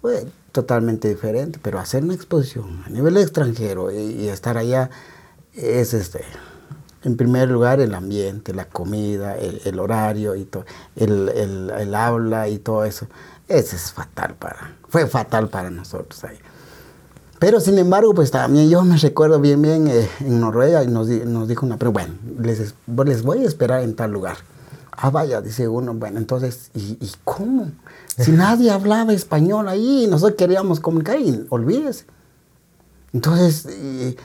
fue 0.01 0.27
totalmente 0.53 1.09
diferente, 1.09 1.59
pero 1.61 1.79
hacer 1.79 2.05
una 2.05 2.15
exposición 2.15 2.83
a 2.87 2.91
nivel 2.91 3.17
extranjero 3.17 3.91
y, 3.91 4.29
estar 4.29 4.57
allá 4.57 4.91
es 5.53 5.95
este 5.95 6.25
en 7.03 7.17
primer 7.17 7.49
lugar, 7.49 7.81
el 7.81 7.95
ambiente, 7.95 8.53
la 8.53 8.65
comida, 8.65 9.37
el, 9.37 9.79
horario 9.79 10.35
y 10.35 10.45
todo, 10.45 10.65
el, 10.97 11.29
el, 11.29 11.71
el, 11.71 11.95
habla 11.95 12.49
y 12.49 12.59
todo 12.59 12.85
eso. 12.85 13.07
Ese 13.47 13.77
es 13.77 13.93
fatal 13.93 14.35
para, 14.35 14.75
fue 14.89 15.07
fatal 15.07 15.49
para 15.49 15.71
nosotros 15.71 16.25
ahí. 16.25 16.37
Pero 17.39 17.61
sin 17.61 17.79
embargo, 17.79 18.15
pues 18.15 18.31
también 18.31 18.71
yo 18.71 18.83
me 18.83 18.97
recuerdo 18.97 19.41
bien, 19.41 19.61
bien 19.61 19.89
eh, 19.89 20.09
en 20.21 20.41
Noruega 20.41 20.83
y 20.83 20.89
nos, 20.89 21.09
nos, 21.09 21.49
dijo 21.49 21.67
una, 21.67 21.77
pero 21.77 21.93
bueno, 21.93 22.15
les, 22.41 22.75
les 23.05 23.23
voy 23.23 23.45
a 23.45 23.47
esperar 23.47 23.83
en 23.83 23.95
tal 23.95 24.13
lugar. 24.13 24.37
Ah, 24.93 25.11
vaya, 25.11 25.43
dice 25.43 25.69
uno, 25.69 25.93
bueno, 25.93 26.19
entonces, 26.19 26.71
¿y, 26.75 26.97
y 27.01 27.13
cómo? 27.25 27.71
Si 28.19 28.33
nadie 28.33 28.71
hablaba 28.71 29.13
español 29.13 29.69
ahí, 29.69 30.07
nosotros 30.09 30.39
queríamos 30.39 30.81
comunicar 30.81 31.21
y 31.21 31.47
olvídese. 31.51 32.07
Entonces, 33.13 34.17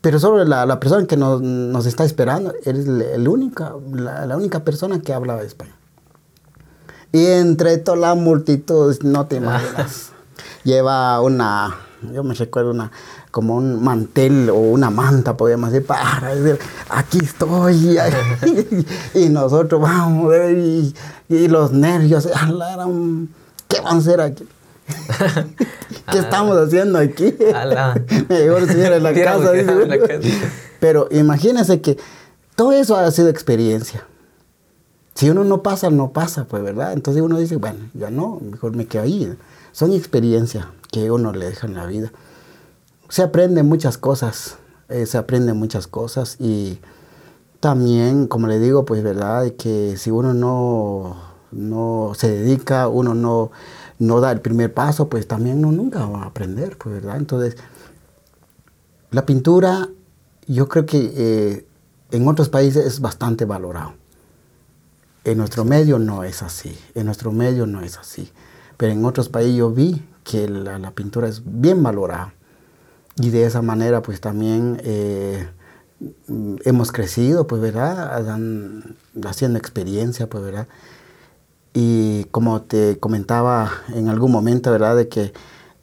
Pero 0.00 0.18
solo 0.18 0.44
la, 0.44 0.78
persona 0.78 1.06
que 1.06 1.16
nos, 1.16 1.86
está 1.86 2.04
esperando, 2.04 2.54
eres 2.64 2.86
el, 2.86 3.28
única, 3.28 3.74
la, 3.92 4.36
única 4.36 4.62
persona 4.62 5.00
que 5.00 5.12
habla 5.12 5.42
español. 5.42 5.74
Y 7.12 7.24
entre 7.26 7.78
toda 7.78 7.96
la 7.96 8.14
multitud, 8.14 8.96
no 9.02 9.26
te 9.26 9.36
imaginas, 9.36 10.10
lleva 10.64 11.20
una, 11.20 11.76
yo 12.12 12.22
me 12.22 12.34
recuerdo 12.34 12.70
una, 12.70 12.90
como 13.30 13.56
un 13.56 13.82
mantel 13.82 14.50
o 14.50 14.54
una 14.56 14.90
manta, 14.90 15.36
podríamos 15.36 15.72
decir, 15.72 15.86
para 15.86 16.34
decir, 16.34 16.58
aquí 16.88 17.18
estoy. 17.22 17.98
y, 19.14 19.28
nosotros 19.28 19.80
vamos, 19.80 20.34
y, 20.52 20.94
y 21.28 21.48
los 21.48 21.72
nervios, 21.72 22.26
¿qué 23.68 23.80
van 23.80 23.96
a 23.96 23.98
hacer 23.98 24.20
aquí? 24.20 24.46
¿Qué 26.10 26.18
estamos 26.18 26.56
haciendo 26.56 26.98
aquí? 26.98 27.34
Mejor 28.28 28.68
en 28.92 29.02
la 29.02 29.14
casa. 29.14 29.52
Pero 30.80 31.08
imagínense 31.10 31.80
que 31.80 31.98
todo 32.54 32.72
eso 32.72 32.96
ha 32.96 33.10
sido 33.10 33.28
experiencia. 33.28 34.04
Si 35.14 35.30
uno 35.30 35.44
no 35.44 35.62
pasa, 35.62 35.90
no 35.90 36.10
pasa, 36.10 36.44
pues, 36.44 36.62
¿verdad? 36.62 36.92
Entonces 36.92 37.22
uno 37.22 37.38
dice, 37.38 37.56
bueno, 37.56 37.78
ya 37.94 38.10
no, 38.10 38.38
mejor 38.40 38.76
me 38.76 38.86
quedo 38.86 39.04
ahí. 39.04 39.34
Son 39.76 39.92
experiencias 39.92 40.64
que 40.90 41.10
uno 41.10 41.32
le 41.32 41.44
deja 41.44 41.66
en 41.66 41.74
la 41.74 41.84
vida. 41.84 42.10
Se 43.10 43.22
aprende 43.22 43.62
muchas 43.62 43.98
cosas, 43.98 44.56
eh, 44.88 45.04
se 45.04 45.18
aprende 45.18 45.52
muchas 45.52 45.86
cosas 45.86 46.36
y 46.40 46.78
también, 47.60 48.26
como 48.26 48.46
le 48.46 48.58
digo, 48.58 48.86
pues, 48.86 49.02
¿verdad? 49.02 49.52
Que 49.58 49.98
si 49.98 50.10
uno 50.10 50.32
no, 50.32 51.16
no 51.52 52.12
se 52.16 52.30
dedica, 52.30 52.88
uno 52.88 53.14
no 53.14 53.50
no 53.98 54.20
da 54.22 54.32
el 54.32 54.40
primer 54.40 54.72
paso, 54.72 55.10
pues 55.10 55.28
también 55.28 55.60
no, 55.60 55.70
nunca 55.72 56.06
va 56.06 56.22
a 56.22 56.26
aprender, 56.28 56.78
pues, 56.78 56.94
¿verdad? 56.94 57.18
Entonces, 57.18 57.58
la 59.10 59.26
pintura, 59.26 59.90
yo 60.46 60.70
creo 60.70 60.86
que 60.86 61.12
eh, 61.14 61.66
en 62.12 62.26
otros 62.26 62.48
países 62.48 62.86
es 62.86 63.00
bastante 63.00 63.44
valorado. 63.44 63.92
En 65.24 65.36
nuestro 65.36 65.66
medio 65.66 65.98
no 65.98 66.24
es 66.24 66.42
así, 66.42 66.78
en 66.94 67.04
nuestro 67.04 67.30
medio 67.30 67.66
no 67.66 67.82
es 67.82 67.98
así. 67.98 68.32
Pero 68.76 68.92
en 68.92 69.04
otros 69.04 69.28
países 69.28 69.56
yo 69.56 69.70
vi 69.70 70.02
que 70.24 70.48
la, 70.48 70.90
pintura 70.90 71.28
es 71.28 71.42
bien 71.44 71.82
valorada. 71.82 72.34
Y 73.18 73.30
de 73.30 73.44
esa 73.44 73.62
manera, 73.62 74.02
pues 74.02 74.20
también 74.20 74.80
eh, 74.84 75.48
hemos 76.64 76.92
crecido, 76.92 77.46
pues, 77.46 77.62
¿verdad? 77.62 78.22
haciendo 79.24 79.58
experiencia, 79.58 80.28
pues, 80.28 80.44
¿verdad? 80.44 80.68
Y 81.72 82.24
como 82.30 82.62
te 82.62 82.98
comentaba 82.98 83.70
en 83.94 84.08
algún 84.08 84.32
momento, 84.32 84.70
¿verdad? 84.70 84.96
De 84.96 85.08
que 85.08 85.32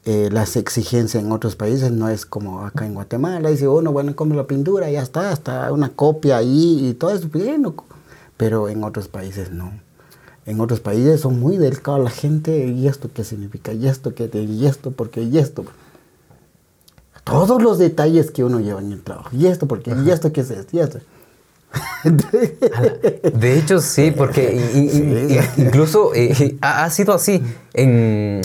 eh, 0.04 0.28
las 0.30 0.56
exigencias 0.56 1.22
en 1.22 1.32
otros 1.32 1.56
países 1.56 1.90
no 1.90 2.10
es 2.10 2.26
como 2.26 2.66
acá 2.66 2.84
en 2.84 2.94
Guatemala. 2.94 3.48
Dice 3.48 3.68
uno, 3.68 3.92
bueno, 3.92 4.14
come 4.14 4.36
la 4.36 4.46
pintura, 4.46 4.90
ya 4.90 5.02
está, 5.02 5.32
está 5.32 5.72
una 5.72 5.90
copia 5.90 6.36
ahí 6.36 6.88
y 6.88 6.94
todo 6.94 7.10
eso 7.10 7.28
bien. 7.28 7.64
Pero 8.36 8.68
en 8.68 8.84
otros 8.84 9.08
países 9.08 9.50
no. 9.50 9.72
En 10.46 10.60
otros 10.60 10.80
países 10.80 11.20
son 11.20 11.40
muy 11.40 11.56
delicados 11.56 12.04
la 12.04 12.10
gente, 12.10 12.66
¿y 12.66 12.86
esto 12.86 13.08
qué 13.12 13.24
significa? 13.24 13.72
¿Y 13.72 13.86
esto 13.86 14.14
qué? 14.14 14.28
¿Y 14.32 14.66
esto 14.66 14.90
por 14.90 15.10
qué? 15.10 15.22
¿Y 15.22 15.38
esto? 15.38 15.64
Todos 17.24 17.62
los 17.62 17.78
detalles 17.78 18.30
que 18.30 18.44
uno 18.44 18.60
lleva 18.60 18.80
en 18.80 18.92
el 18.92 19.02
trabajo. 19.02 19.30
¿Y 19.32 19.46
esto 19.46 19.66
por 19.66 19.82
qué? 19.82 19.94
¿Y 20.04 20.10
esto 20.10 20.32
qué 20.32 20.42
es 20.42 20.50
esto? 20.50 20.76
¿Y 20.76 20.80
esto? 20.80 20.98
De 23.38 23.58
hecho, 23.58 23.80
sí, 23.80 24.10
porque 24.10 25.50
incluso 25.56 26.14
eh, 26.14 26.56
ha, 26.60 26.88
sido 26.90 27.14
así. 27.14 27.42
En, 27.72 28.42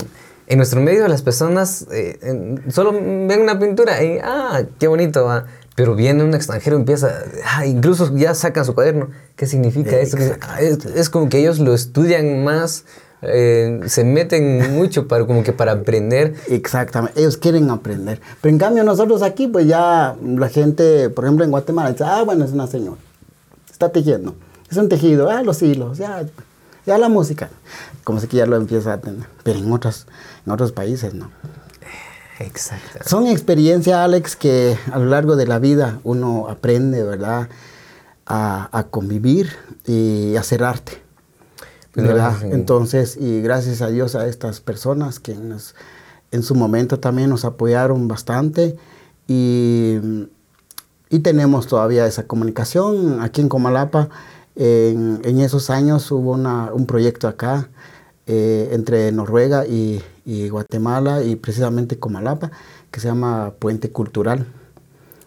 nuestro 0.55 0.81
medio 0.81 1.07
las 1.07 1.21
personas 1.21 1.85
eh, 1.91 2.55
solo 2.69 2.91
ven 2.91 3.41
una 3.41 3.59
pintura 3.59 4.03
y, 4.03 4.17
ah, 4.23 4.63
qué 4.79 4.87
bonito, 4.87 5.25
va. 5.25 5.45
Pero 5.79 5.95
viene 5.95 6.25
un 6.25 6.33
extranjero 6.33 6.75
empieza, 6.75 7.23
ah, 7.45 7.65
incluso 7.65 8.13
ya 8.13 8.35
sacan 8.35 8.65
su 8.65 8.75
cuaderno. 8.75 9.11
¿Qué 9.37 9.45
significa 9.45 9.97
eso? 9.97 10.17
Ah, 10.41 10.59
es, 10.59 11.09
como 11.09 11.29
que 11.29 11.39
ellos 11.39 11.59
lo 11.59 11.73
estudian 11.73 12.43
más, 12.43 12.83
eh, 13.21 13.79
se 13.85 14.03
meten 14.03 14.75
mucho 14.75 15.07
para 15.07 15.25
como 15.25 15.41
que 15.41 15.53
para 15.53 15.71
aprender. 15.71 16.35
Exactamente, 16.49 17.17
ellos 17.21 17.37
quieren 17.37 17.69
aprender. 17.69 18.19
Pero 18.41 18.51
en 18.51 18.59
cambio 18.59 18.83
nosotros 18.83 19.21
aquí, 19.21 19.47
pues 19.47 19.67
ya 19.67 20.17
la 20.21 20.49
gente, 20.49 21.09
por 21.09 21.23
ejemplo 21.23 21.45
en 21.45 21.51
Guatemala, 21.51 21.93
dice, 21.93 22.03
ah, 22.05 22.23
bueno, 22.25 22.43
es 22.43 22.51
una 22.51 22.67
señora 22.67 22.97
está 23.79 23.93
tejiendo. 23.93 24.35
Es 24.69 24.75
un 24.75 24.89
tejido, 24.89 25.29
ah, 25.29 25.41
los 25.41 25.61
hilos, 25.61 25.97
ya, 25.97 26.25
ya 26.85 26.97
la 26.97 27.07
música. 27.07 27.49
Como 28.03 28.19
si 28.19 28.27
que 28.27 28.35
ya 28.35 28.45
lo 28.45 28.57
empieza 28.57 28.91
a 28.91 28.97
tener. 28.97 29.25
Pero 29.43 29.59
en 29.59 29.71
otros, 29.71 30.05
en 30.45 30.51
otros 30.51 30.73
países 30.73 31.13
no. 31.13 31.31
Exacto. 32.39 32.99
Son 33.05 33.27
experiencias, 33.27 33.97
Alex, 33.97 34.35
que 34.35 34.77
a 34.91 34.99
lo 34.99 35.05
largo 35.05 35.35
de 35.35 35.47
la 35.47 35.59
vida 35.59 35.99
uno 36.03 36.47
aprende, 36.49 37.03
¿verdad? 37.03 37.49
A, 38.25 38.85
convivir 38.91 39.49
y 39.85 40.35
a 40.35 40.41
hacer 40.41 40.63
arte. 40.63 41.01
¿verdad? 41.95 42.43
Entonces, 42.43 43.17
y 43.19 43.41
gracias 43.41 43.81
a 43.81 43.87
Dios 43.87 44.15
a 44.15 44.27
estas 44.27 44.61
personas 44.61 45.19
que 45.19 45.35
en 46.31 46.43
su 46.43 46.55
momento 46.55 46.99
también 46.99 47.29
nos 47.29 47.43
apoyaron 47.43 48.07
bastante 48.07 48.77
y 49.27 49.97
y 51.09 51.19
tenemos 51.19 51.67
todavía 51.67 52.05
esa 52.05 52.27
comunicación. 52.27 53.21
Aquí 53.21 53.41
en 53.41 53.49
Comalapa, 53.49 54.09
en, 54.55 55.39
esos 55.39 55.69
años 55.69 56.09
hubo 56.11 56.33
un 56.33 56.85
proyecto 56.85 57.27
acá 57.27 57.69
eh, 58.31 58.69
entre 58.73 59.11
Noruega 59.11 59.65
y, 59.65 60.03
Guatemala 60.49 61.23
y 61.23 61.35
precisamente 61.35 61.97
Comalapa, 61.97 62.51
que 62.91 62.99
se 62.99 63.07
llama 63.07 63.53
Puente 63.57 63.91
Cultural, 63.91 64.45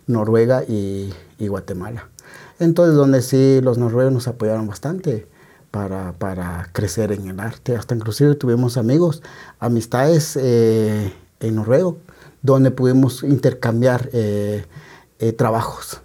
Noruega 0.07 0.63
y, 0.63 1.13
Guatemala. 1.41 2.09
Entonces, 2.61 2.95
donde 2.95 3.21
sí 3.21 3.61
los 3.61 3.77
noruegos 3.77 4.13
nos 4.13 4.29
apoyaron 4.29 4.69
bastante 4.69 5.27
para, 5.73 6.69
crecer 6.73 7.11
en 7.11 7.27
el 7.27 7.41
arte. 7.41 7.75
Hasta 7.75 7.97
inclusive 7.97 8.37
tuvimos 8.37 8.77
amigos, 8.77 9.23
amistades 9.59 10.39
eh, 10.41 11.13
en 11.41 11.57
noruego, 11.57 11.99
donde 12.43 12.71
pudimos 12.71 13.25
intercambiar 13.25 14.09
eh, 14.13 14.65
eh, 15.19 15.33
trabajos. 15.33 16.01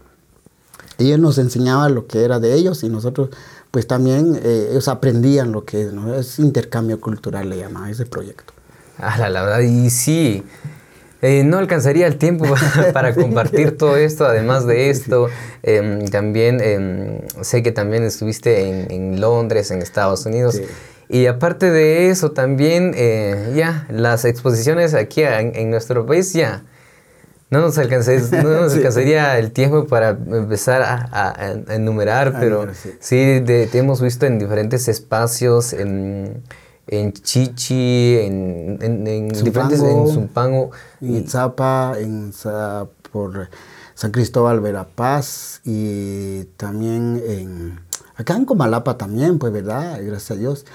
Ellos 0.97 1.19
nos 1.19 1.37
enseñaban 1.37 1.93
lo 1.93 2.07
que 2.07 2.23
era 2.23 2.39
de 2.39 2.55
ellos 2.55 2.83
y 2.83 2.89
nosotros 2.89 3.29
pues 3.71 3.87
también 3.87 4.39
eh, 4.43 4.69
ellos 4.71 4.87
aprendían 4.87 5.51
lo 5.51 5.65
que 5.65 5.89
es 6.17 6.39
intercambio 6.39 6.99
cultural, 6.99 7.49
le 7.49 7.57
llamaba 7.57 7.89
ese 7.89 8.05
proyecto. 8.05 8.53
Ah, 8.97 9.29
la, 9.29 9.41
verdad, 9.43 9.59
y 9.59 9.89
sí, 9.89 10.43
eh, 11.21 11.43
no 11.43 11.57
alcanzaría 11.57 12.07
el 12.07 12.17
tiempo 12.17 12.45
para 12.93 13.13
compartir 13.13 13.77
todo 13.77 13.95
esto. 13.97 14.25
Además 14.25 14.65
de 14.65 14.89
esto, 14.89 15.27
em, 15.63 16.05
también 16.05 16.59
em, 16.61 17.19
sé 17.41 17.61
que 17.61 17.71
también 17.71 18.03
estuviste 18.03 18.93
en, 18.93 19.21
Londres, 19.21 19.69
en 19.71 19.81
Estados 19.81 20.25
Unidos. 20.25 20.59
Y 21.09 21.27
aparte 21.27 21.69
de 21.71 22.09
eso, 22.09 22.31
también 22.31 22.93
ya 23.55 23.85
las 23.89 24.25
exposiciones 24.25 24.93
aquí 24.93 25.21
en 25.23 25.69
nuestro 25.69 26.05
país 26.05 26.33
ya 26.33 26.63
no 27.49 27.61
nos, 27.61 27.77
alcanzaría 27.77 29.39
el 29.39 29.51
tiempo 29.51 29.87
para 29.87 30.09
empezar 30.09 30.81
a, 30.83 31.53
enumerar, 31.69 32.37
pero 32.39 32.67
sí, 32.99 33.41
te 33.45 33.77
hemos 33.77 34.01
visto 34.01 34.25
en 34.25 34.39
diferentes 34.39 34.87
espacios, 34.87 35.73
en, 35.73 36.43
en 36.87 37.13
Chichi, 37.13 38.17
en, 38.19 38.79
en, 38.81 39.29
diferentes, 39.29 39.81
en 39.81 40.07
Zumpango. 40.07 40.71
En 41.01 41.27
Zapa, 41.27 41.93
en, 41.99 42.33
por 43.11 43.49
San 43.95 44.11
Cristóbal 44.11 44.59
Verapaz 44.59 45.61
y 45.63 46.45
también 46.57 47.21
en... 47.27 47.79
Acá 48.15 48.35
en 48.35 48.45
Comalapa 48.45 48.97
también, 48.97 49.37
pues, 49.37 49.53
¿verdad? 49.53 49.99
Gracias 50.01 50.31
a 50.31 50.35
Dios 50.35 50.65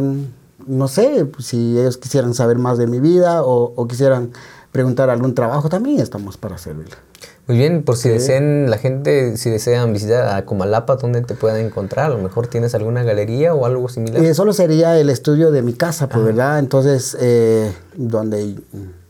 no 0.67 0.89
sé, 0.89 1.31
si 1.39 1.79
ellos 1.79 1.99
quisieran 1.99 2.35
saber 2.35 2.59
más 2.59 2.79
de 2.79 2.87
mi 2.87 3.01
vida 3.01 3.43
o, 3.43 3.87
quisieran 3.89 4.33
preguntar 4.73 5.09
algún 5.09 5.35
trabajo, 5.35 5.69
también 5.69 6.01
estamos 6.01 6.37
para 6.37 6.59
servirle. 6.59 6.97
Muy 7.47 7.59
bien, 7.59 7.85
por 7.85 7.97
si 7.97 8.09
desean, 8.09 8.69
la 8.69 8.77
gente, 8.77 9.37
si 9.37 9.51
desean 9.51 9.93
visitar 9.93 10.35
a 10.35 10.45
Comalapa, 10.45 10.97
¿dónde 10.97 11.23
te 11.23 11.35
pueden 11.35 11.67
encontrar? 11.67 12.07
A 12.07 12.15
lo 12.15 12.19
mejor 12.19 12.49
tienes 12.49 12.75
alguna 12.75 13.05
galería 13.05 13.55
o 13.55 13.67
algo 13.67 13.89
similar. 13.89 14.21
Eh, 14.25 14.35
solo 14.35 14.53
sería 14.53 14.99
el 14.99 15.11
estudio 15.11 15.53
de 15.53 15.63
mi 15.63 15.73
casa, 15.73 16.09
pues, 16.09 16.25
¿verdad? 16.25 16.59
Entonces, 16.59 17.17
eh, 17.21 17.73
donde 17.95 18.57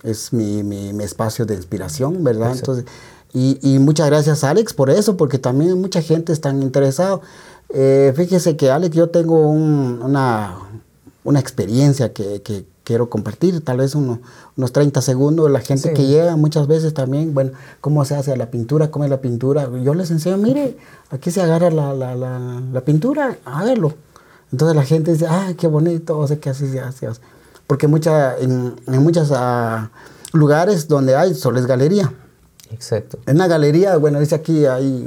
es 0.02 0.34
mi, 0.34 0.62
mi, 0.62 1.02
espacio 1.02 1.46
de 1.46 1.54
inspiración, 1.54 2.22
¿verdad? 2.22 2.52
Entonces, 2.54 2.84
y, 3.32 3.58
y, 3.62 3.78
muchas 3.78 4.08
gracias, 4.08 4.44
Alex, 4.44 4.74
por 4.74 4.90
eso, 4.90 5.16
porque 5.16 5.38
también 5.38 5.80
mucha 5.80 6.02
gente 6.02 6.34
está 6.34 6.50
interesada. 6.50 7.20
Eh, 7.70 8.12
fíjese 8.14 8.56
que, 8.56 8.70
Alex, 8.70 8.94
yo 8.94 9.08
tengo 9.08 9.48
una, 9.48 10.58
una 11.24 11.40
experiencia 11.40 12.12
que, 12.12 12.42
que 12.42 12.66
quiero 12.86 13.10
compartir, 13.10 13.64
tal 13.64 13.78
vez 13.78 13.96
uno, 13.96 14.20
unos 14.56 14.70
30 14.70 15.02
segundos. 15.02 15.50
La 15.50 15.58
gente 15.58 15.92
que 15.92 16.06
llega 16.06 16.36
muchas 16.36 16.68
veces 16.68 16.94
también, 16.94 17.34
bueno, 17.34 17.50
cómo 17.80 18.04
se 18.04 18.14
hace 18.14 18.36
la 18.36 18.48
pintura, 18.48 18.92
cómo 18.92 19.04
es 19.04 19.10
la 19.10 19.20
pintura. 19.20 19.68
Yo 19.82 19.92
les 19.92 20.12
enseño, 20.12 20.36
mire, 20.36 20.78
aquí 21.10 21.32
se 21.32 21.42
agarra 21.42 21.68
la, 21.72 21.92
la, 21.92 22.14
la, 22.14 22.38
la 22.72 22.80
pintura, 22.82 23.38
hágalo. 23.44 23.92
Entonces 24.52 24.76
la 24.76 24.84
gente 24.84 25.12
dice, 25.12 25.26
ah, 25.28 25.52
qué 25.58 25.66
bonito, 25.66 26.16
o 26.16 26.28
sea, 26.28 26.38
que 26.38 26.48
así 26.48 26.68
se 26.70 26.78
hace. 26.78 27.08
Porque 27.66 27.88
mucha, 27.88 28.38
en, 28.38 28.76
en 28.86 29.02
muchos 29.02 29.32
ah, 29.34 29.90
lugares 30.32 30.86
donde 30.86 31.16
hay 31.16 31.34
solo 31.34 31.58
es 31.58 31.66
galería. 31.66 32.12
Exacto. 32.70 33.18
En 33.26 33.34
una 33.34 33.48
galería, 33.48 33.96
bueno, 33.96 34.20
dice 34.20 34.36
aquí 34.36 34.64
hay 34.64 35.04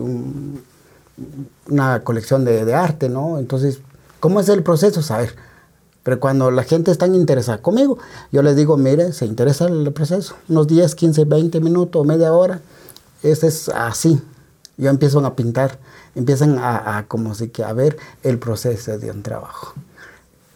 una 1.70 2.04
colección 2.04 2.44
de, 2.44 2.66
de 2.66 2.74
arte, 2.76 3.08
¿no? 3.08 3.40
Entonces, 3.40 3.80
¿cómo 4.20 4.42
es 4.42 4.50
el 4.50 4.64
proceso? 4.64 5.02
Saber 5.02 5.34
pero 6.04 6.20
cuando 6.20 6.52
la 6.52 6.64
gente 6.64 6.92
está 6.92 7.08
interesada 7.08 7.62
conmigo, 7.62 7.98
yo 8.32 8.42
les 8.42 8.56
digo, 8.56 8.78
mire, 8.78 9.14
se 9.14 9.26
interesa 9.26 9.66
el 9.68 9.92
proceso, 9.92 10.36
unos 10.48 10.68
10, 10.68 10.96
15, 10.96 11.26
20 11.26 11.60
minutos, 11.60 12.06
media 12.06 12.32
hora, 12.34 12.62
ese 13.24 13.48
es 13.48 13.70
así. 13.70 14.22
Yo 14.78 14.90
empiezo 14.90 15.20
a 15.26 15.36
pintar, 15.36 15.78
empiezan 16.16 16.58
a 16.58 17.06
como 17.08 17.36
si 17.36 17.50
que 17.50 17.64
a 17.64 17.74
ver 17.74 17.98
el 18.24 18.40
proceso 18.40 18.98
de 18.98 19.12
un 19.12 19.24
trabajo 19.24 19.74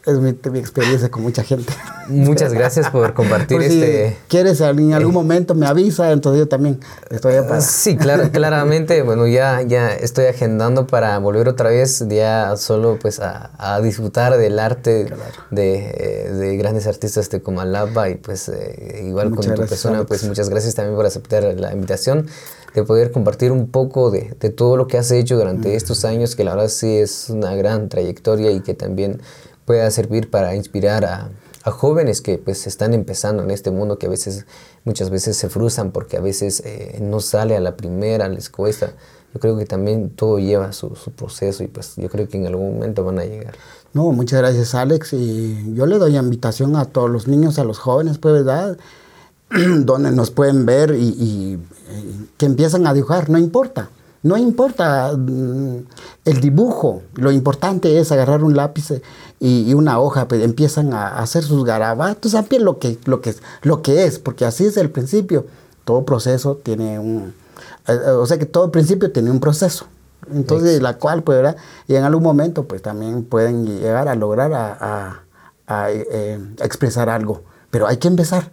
es 0.05 0.19
mi, 0.19 0.29
experiencia 0.59 1.09
con 1.09 1.23
mucha 1.23 1.43
gente. 1.43 1.71
Muchas 2.09 2.51
gracias 2.51 2.89
por 2.89 3.13
compartir 3.13 3.57
por 3.57 3.65
si 3.65 3.81
este. 3.81 4.17
Quieres 4.27 4.59
en 4.59 4.93
algún 4.93 5.13
momento 5.13 5.55
me 5.55 5.65
avisa, 5.65 6.11
entonces 6.11 6.39
yo 6.39 6.47
también 6.49 6.79
estoy 7.09 7.35
para. 7.41 7.61
Sí, 7.61 7.95
claro, 7.95 8.29
claramente. 8.31 9.01
Bueno, 9.01 9.27
ya, 9.27 9.61
ya 9.61 9.93
estoy 9.93 10.25
agendando 10.25 10.87
para 10.87 11.17
volver 11.19 11.47
otra 11.47 11.69
vez, 11.69 12.05
ya 12.09 12.57
solo 12.57 12.99
pues 12.99 13.21
a, 13.21 13.51
a 13.57 13.79
disfrutar 13.79 14.37
del 14.37 14.59
arte 14.59 15.07
de, 15.51 16.31
de, 16.33 16.57
grandes 16.57 16.85
artistas 16.85 17.29
de 17.29 17.41
Comalapa 17.41 18.09
y 18.09 18.15
pues 18.15 18.49
eh, 18.49 19.05
igual 19.07 19.31
con 19.31 19.45
tu 19.45 19.55
persona, 19.55 20.03
pues 20.05 20.25
muchas 20.25 20.49
gracias 20.49 20.75
también 20.75 20.97
por 20.97 21.05
aceptar 21.05 21.43
la 21.43 21.73
invitación 21.73 22.27
de 22.73 22.83
poder 22.83 23.11
compartir 23.11 23.51
un 23.51 23.69
poco 23.69 24.09
de, 24.11 24.35
de 24.39 24.49
todo 24.49 24.77
lo 24.77 24.87
que 24.87 24.97
has 24.97 25.11
hecho 25.11 25.37
durante 25.37 25.75
estos 25.75 26.05
años, 26.05 26.35
que 26.35 26.43
la 26.43 26.55
verdad 26.55 26.69
sí 26.69 26.97
es 26.97 27.29
una 27.29 27.55
gran 27.55 27.87
trayectoria 27.87 28.51
y 28.51 28.61
que 28.61 28.73
también 28.73 29.21
pueda 29.65 29.89
servir 29.91 30.29
para 30.29 30.55
inspirar 30.55 31.05
a, 31.05 31.29
jóvenes 31.65 32.19
que 32.19 32.37
pues 32.37 32.67
están 32.67 32.93
empezando 32.93 33.41
en 33.41 33.49
este 33.49 33.71
mundo 33.71 33.97
que 33.97 34.07
a 34.07 34.09
veces, 34.09 34.45
muchas 34.83 35.09
veces 35.09 35.37
se 35.37 35.47
frustran 35.47 35.91
porque 35.91 36.17
a 36.17 36.19
veces 36.19 36.61
eh, 36.65 36.99
no 37.01 37.21
sale 37.21 37.55
a 37.55 37.61
la 37.61 37.77
primera, 37.77 38.27
les 38.27 38.49
cuesta. 38.49 38.91
Yo 39.33 39.39
creo 39.39 39.57
que 39.57 39.65
también 39.65 40.09
todo 40.09 40.39
lleva 40.39 40.73
su, 40.73 40.89
proceso 41.15 41.63
y 41.63 41.67
pues 41.67 41.95
yo 41.95 42.09
creo 42.09 42.27
que 42.27 42.37
en 42.37 42.47
algún 42.47 42.73
momento 42.73 43.05
van 43.05 43.19
a 43.19 43.23
llegar. 43.23 43.55
No, 43.93 44.11
muchas 44.11 44.39
gracias 44.39 44.75
Alex 44.75 45.13
y 45.13 45.73
yo 45.73 45.85
le 45.85 45.99
doy 45.99 46.17
invitación 46.17 46.75
a 46.75 46.83
todos 46.83 47.09
los 47.09 47.29
niños, 47.29 47.57
a 47.57 47.63
los 47.63 47.79
jóvenes, 47.79 48.17
pues 48.17 48.33
verdad, 48.33 48.77
donde 49.49 50.11
nos 50.11 50.31
pueden 50.31 50.65
ver 50.65 50.93
y, 50.95 51.15
y 51.17 51.59
que 52.35 52.45
empiezan 52.45 52.85
a 52.87 52.93
dibujar, 52.93 53.29
no 53.29 53.37
importa. 53.37 53.89
No 54.23 54.37
importa 54.37 55.11
mm, 55.17 55.85
el 56.23 56.39
dibujo, 56.39 57.03
lo 57.15 57.31
importante 57.31 57.99
es 57.99 58.11
agarrar 58.11 58.43
un 58.43 58.55
lápiz 58.55 58.93
y, 59.45 59.73
una 59.73 59.99
hoja, 59.99 60.29
pues 60.29 60.41
empiezan 60.41 60.93
a 60.93 61.19
hacer 61.19 61.43
sus 61.43 61.65
garabatos, 61.65 62.33
a 62.33 62.45
lo 62.59 62.79
que, 62.79 62.97
lo, 63.03 63.19
que, 63.19 63.35
lo 63.61 63.81
que 63.81 64.05
es, 64.05 64.17
porque 64.17 64.45
así 64.45 64.65
es 64.65 64.77
el 64.77 64.89
principio. 64.89 65.45
Todo 65.83 66.05
proceso 66.05 66.55
tiene 66.63 66.97
un... 66.97 67.33
Eh, 67.89 67.93
o 68.11 68.25
sea 68.25 68.37
que 68.37 68.45
todo 68.45 68.71
principio 68.71 69.11
tiene 69.11 69.31
un 69.31 69.41
proceso. 69.41 69.85
Entonces, 70.33 70.81
la 70.81 70.97
cual, 70.97 71.23
pues, 71.23 71.39
¿verdad? 71.39 71.57
Y 71.89 71.95
en 71.95 72.05
algún 72.05 72.23
momento, 72.23 72.63
pues 72.63 72.81
también 72.81 73.25
pueden 73.25 73.65
llegar 73.65 74.07
a 74.07 74.15
lograr 74.15 74.53
a, 74.53 75.89
eh, 75.89 76.39
expresar 76.61 77.09
algo. 77.09 77.41
Pero 77.69 77.85
hay 77.85 77.97
que 77.97 78.07
empezar. 78.07 78.49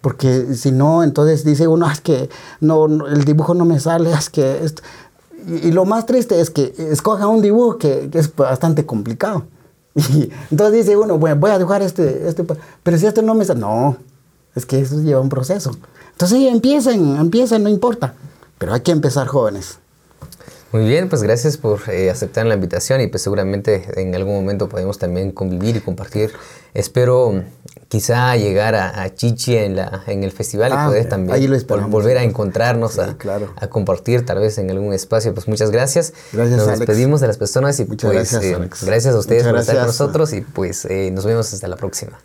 Porque 0.00 0.54
si 0.54 0.72
no, 0.72 1.02
entonces 1.02 1.44
dice 1.44 1.68
uno, 1.68 1.86
ah, 1.86 1.92
es 1.92 2.00
que 2.00 2.30
no, 2.60 2.86
el 2.86 3.26
dibujo 3.26 3.52
no 3.52 3.66
me 3.66 3.78
sale, 3.78 4.10
es 4.10 4.30
que... 4.30 4.64
Esto. 4.64 4.82
Y, 5.46 5.70
lo 5.72 5.84
más 5.84 6.06
triste 6.06 6.40
es 6.40 6.48
que 6.48 6.72
escoja 6.78 7.26
un 7.26 7.42
dibujo 7.42 7.76
que, 7.76 8.08
es 8.14 8.34
bastante 8.34 8.86
complicado. 8.86 9.44
Entonces 10.50 10.72
dice 10.72 10.96
uno, 10.96 11.18
bueno, 11.18 11.36
voy 11.36 11.50
a 11.50 11.58
dibujar 11.58 11.82
este, 11.82 12.28
este, 12.28 12.44
pero 12.82 12.98
si 12.98 13.06
esto 13.06 13.22
no 13.22 13.34
me 13.34 13.44
sale, 13.44 13.60
no, 13.60 13.96
es 14.54 14.66
que 14.66 14.80
eso 14.80 15.00
lleva 15.00 15.20
un 15.20 15.28
proceso. 15.28 15.76
Entonces 16.12 16.38
empiecen, 16.50 17.16
empiecen, 17.16 17.62
no 17.62 17.68
importa, 17.68 18.14
pero 18.58 18.74
hay 18.74 18.80
que 18.80 18.92
empezar 18.92 19.26
jóvenes. 19.26 19.78
Muy 20.74 20.86
bien, 20.86 21.08
pues 21.08 21.22
gracias 21.22 21.56
por 21.56 21.88
eh, 21.88 22.10
aceptar 22.10 22.46
la 22.46 22.54
invitación 22.56 23.00
y 23.00 23.06
pues 23.06 23.22
seguramente 23.22 23.86
en 23.94 24.12
algún 24.12 24.34
momento 24.34 24.68
podemos 24.68 24.98
también 24.98 25.30
convivir 25.30 25.76
y 25.76 25.80
compartir. 25.80 26.32
Espero 26.74 27.44
quizá 27.86 28.34
llegar 28.34 28.74
a, 28.74 29.14
Chichi 29.14 29.56
en, 29.56 29.76
la, 29.76 30.02
en 30.08 30.24
el 30.24 30.32
festival 30.32 30.72
y 30.72 30.74
ah, 30.76 30.86
poder 30.86 31.08
también 31.08 31.48
volver 31.92 32.18
a 32.18 32.24
encontrarnos, 32.24 32.98
a, 32.98 33.16
a, 33.54 33.68
compartir 33.68 34.26
tal 34.26 34.40
vez 34.40 34.58
en 34.58 34.68
algún 34.68 34.92
espacio. 34.92 35.32
Pues 35.32 35.46
muchas 35.46 35.70
gracias. 35.70 36.12
Gracias, 36.32 36.56
Nos 36.56 36.66
despedimos 36.80 37.20
de 37.20 37.28
las 37.28 37.38
personas 37.38 37.78
y 37.78 37.84
muchas 37.84 38.10
pues, 38.10 38.32
gracias, 38.32 38.42
eh, 38.42 38.68
gracias, 38.84 39.14
a 39.14 39.18
ustedes 39.18 39.44
por 39.44 39.56
estar 39.56 39.76
con 39.76 39.86
nosotros 39.86 40.32
y 40.32 40.40
pues 40.40 40.86
eh, 40.86 41.12
nos 41.12 41.24
vemos 41.24 41.54
hasta 41.54 41.68
la 41.68 41.76
próxima. 41.76 42.18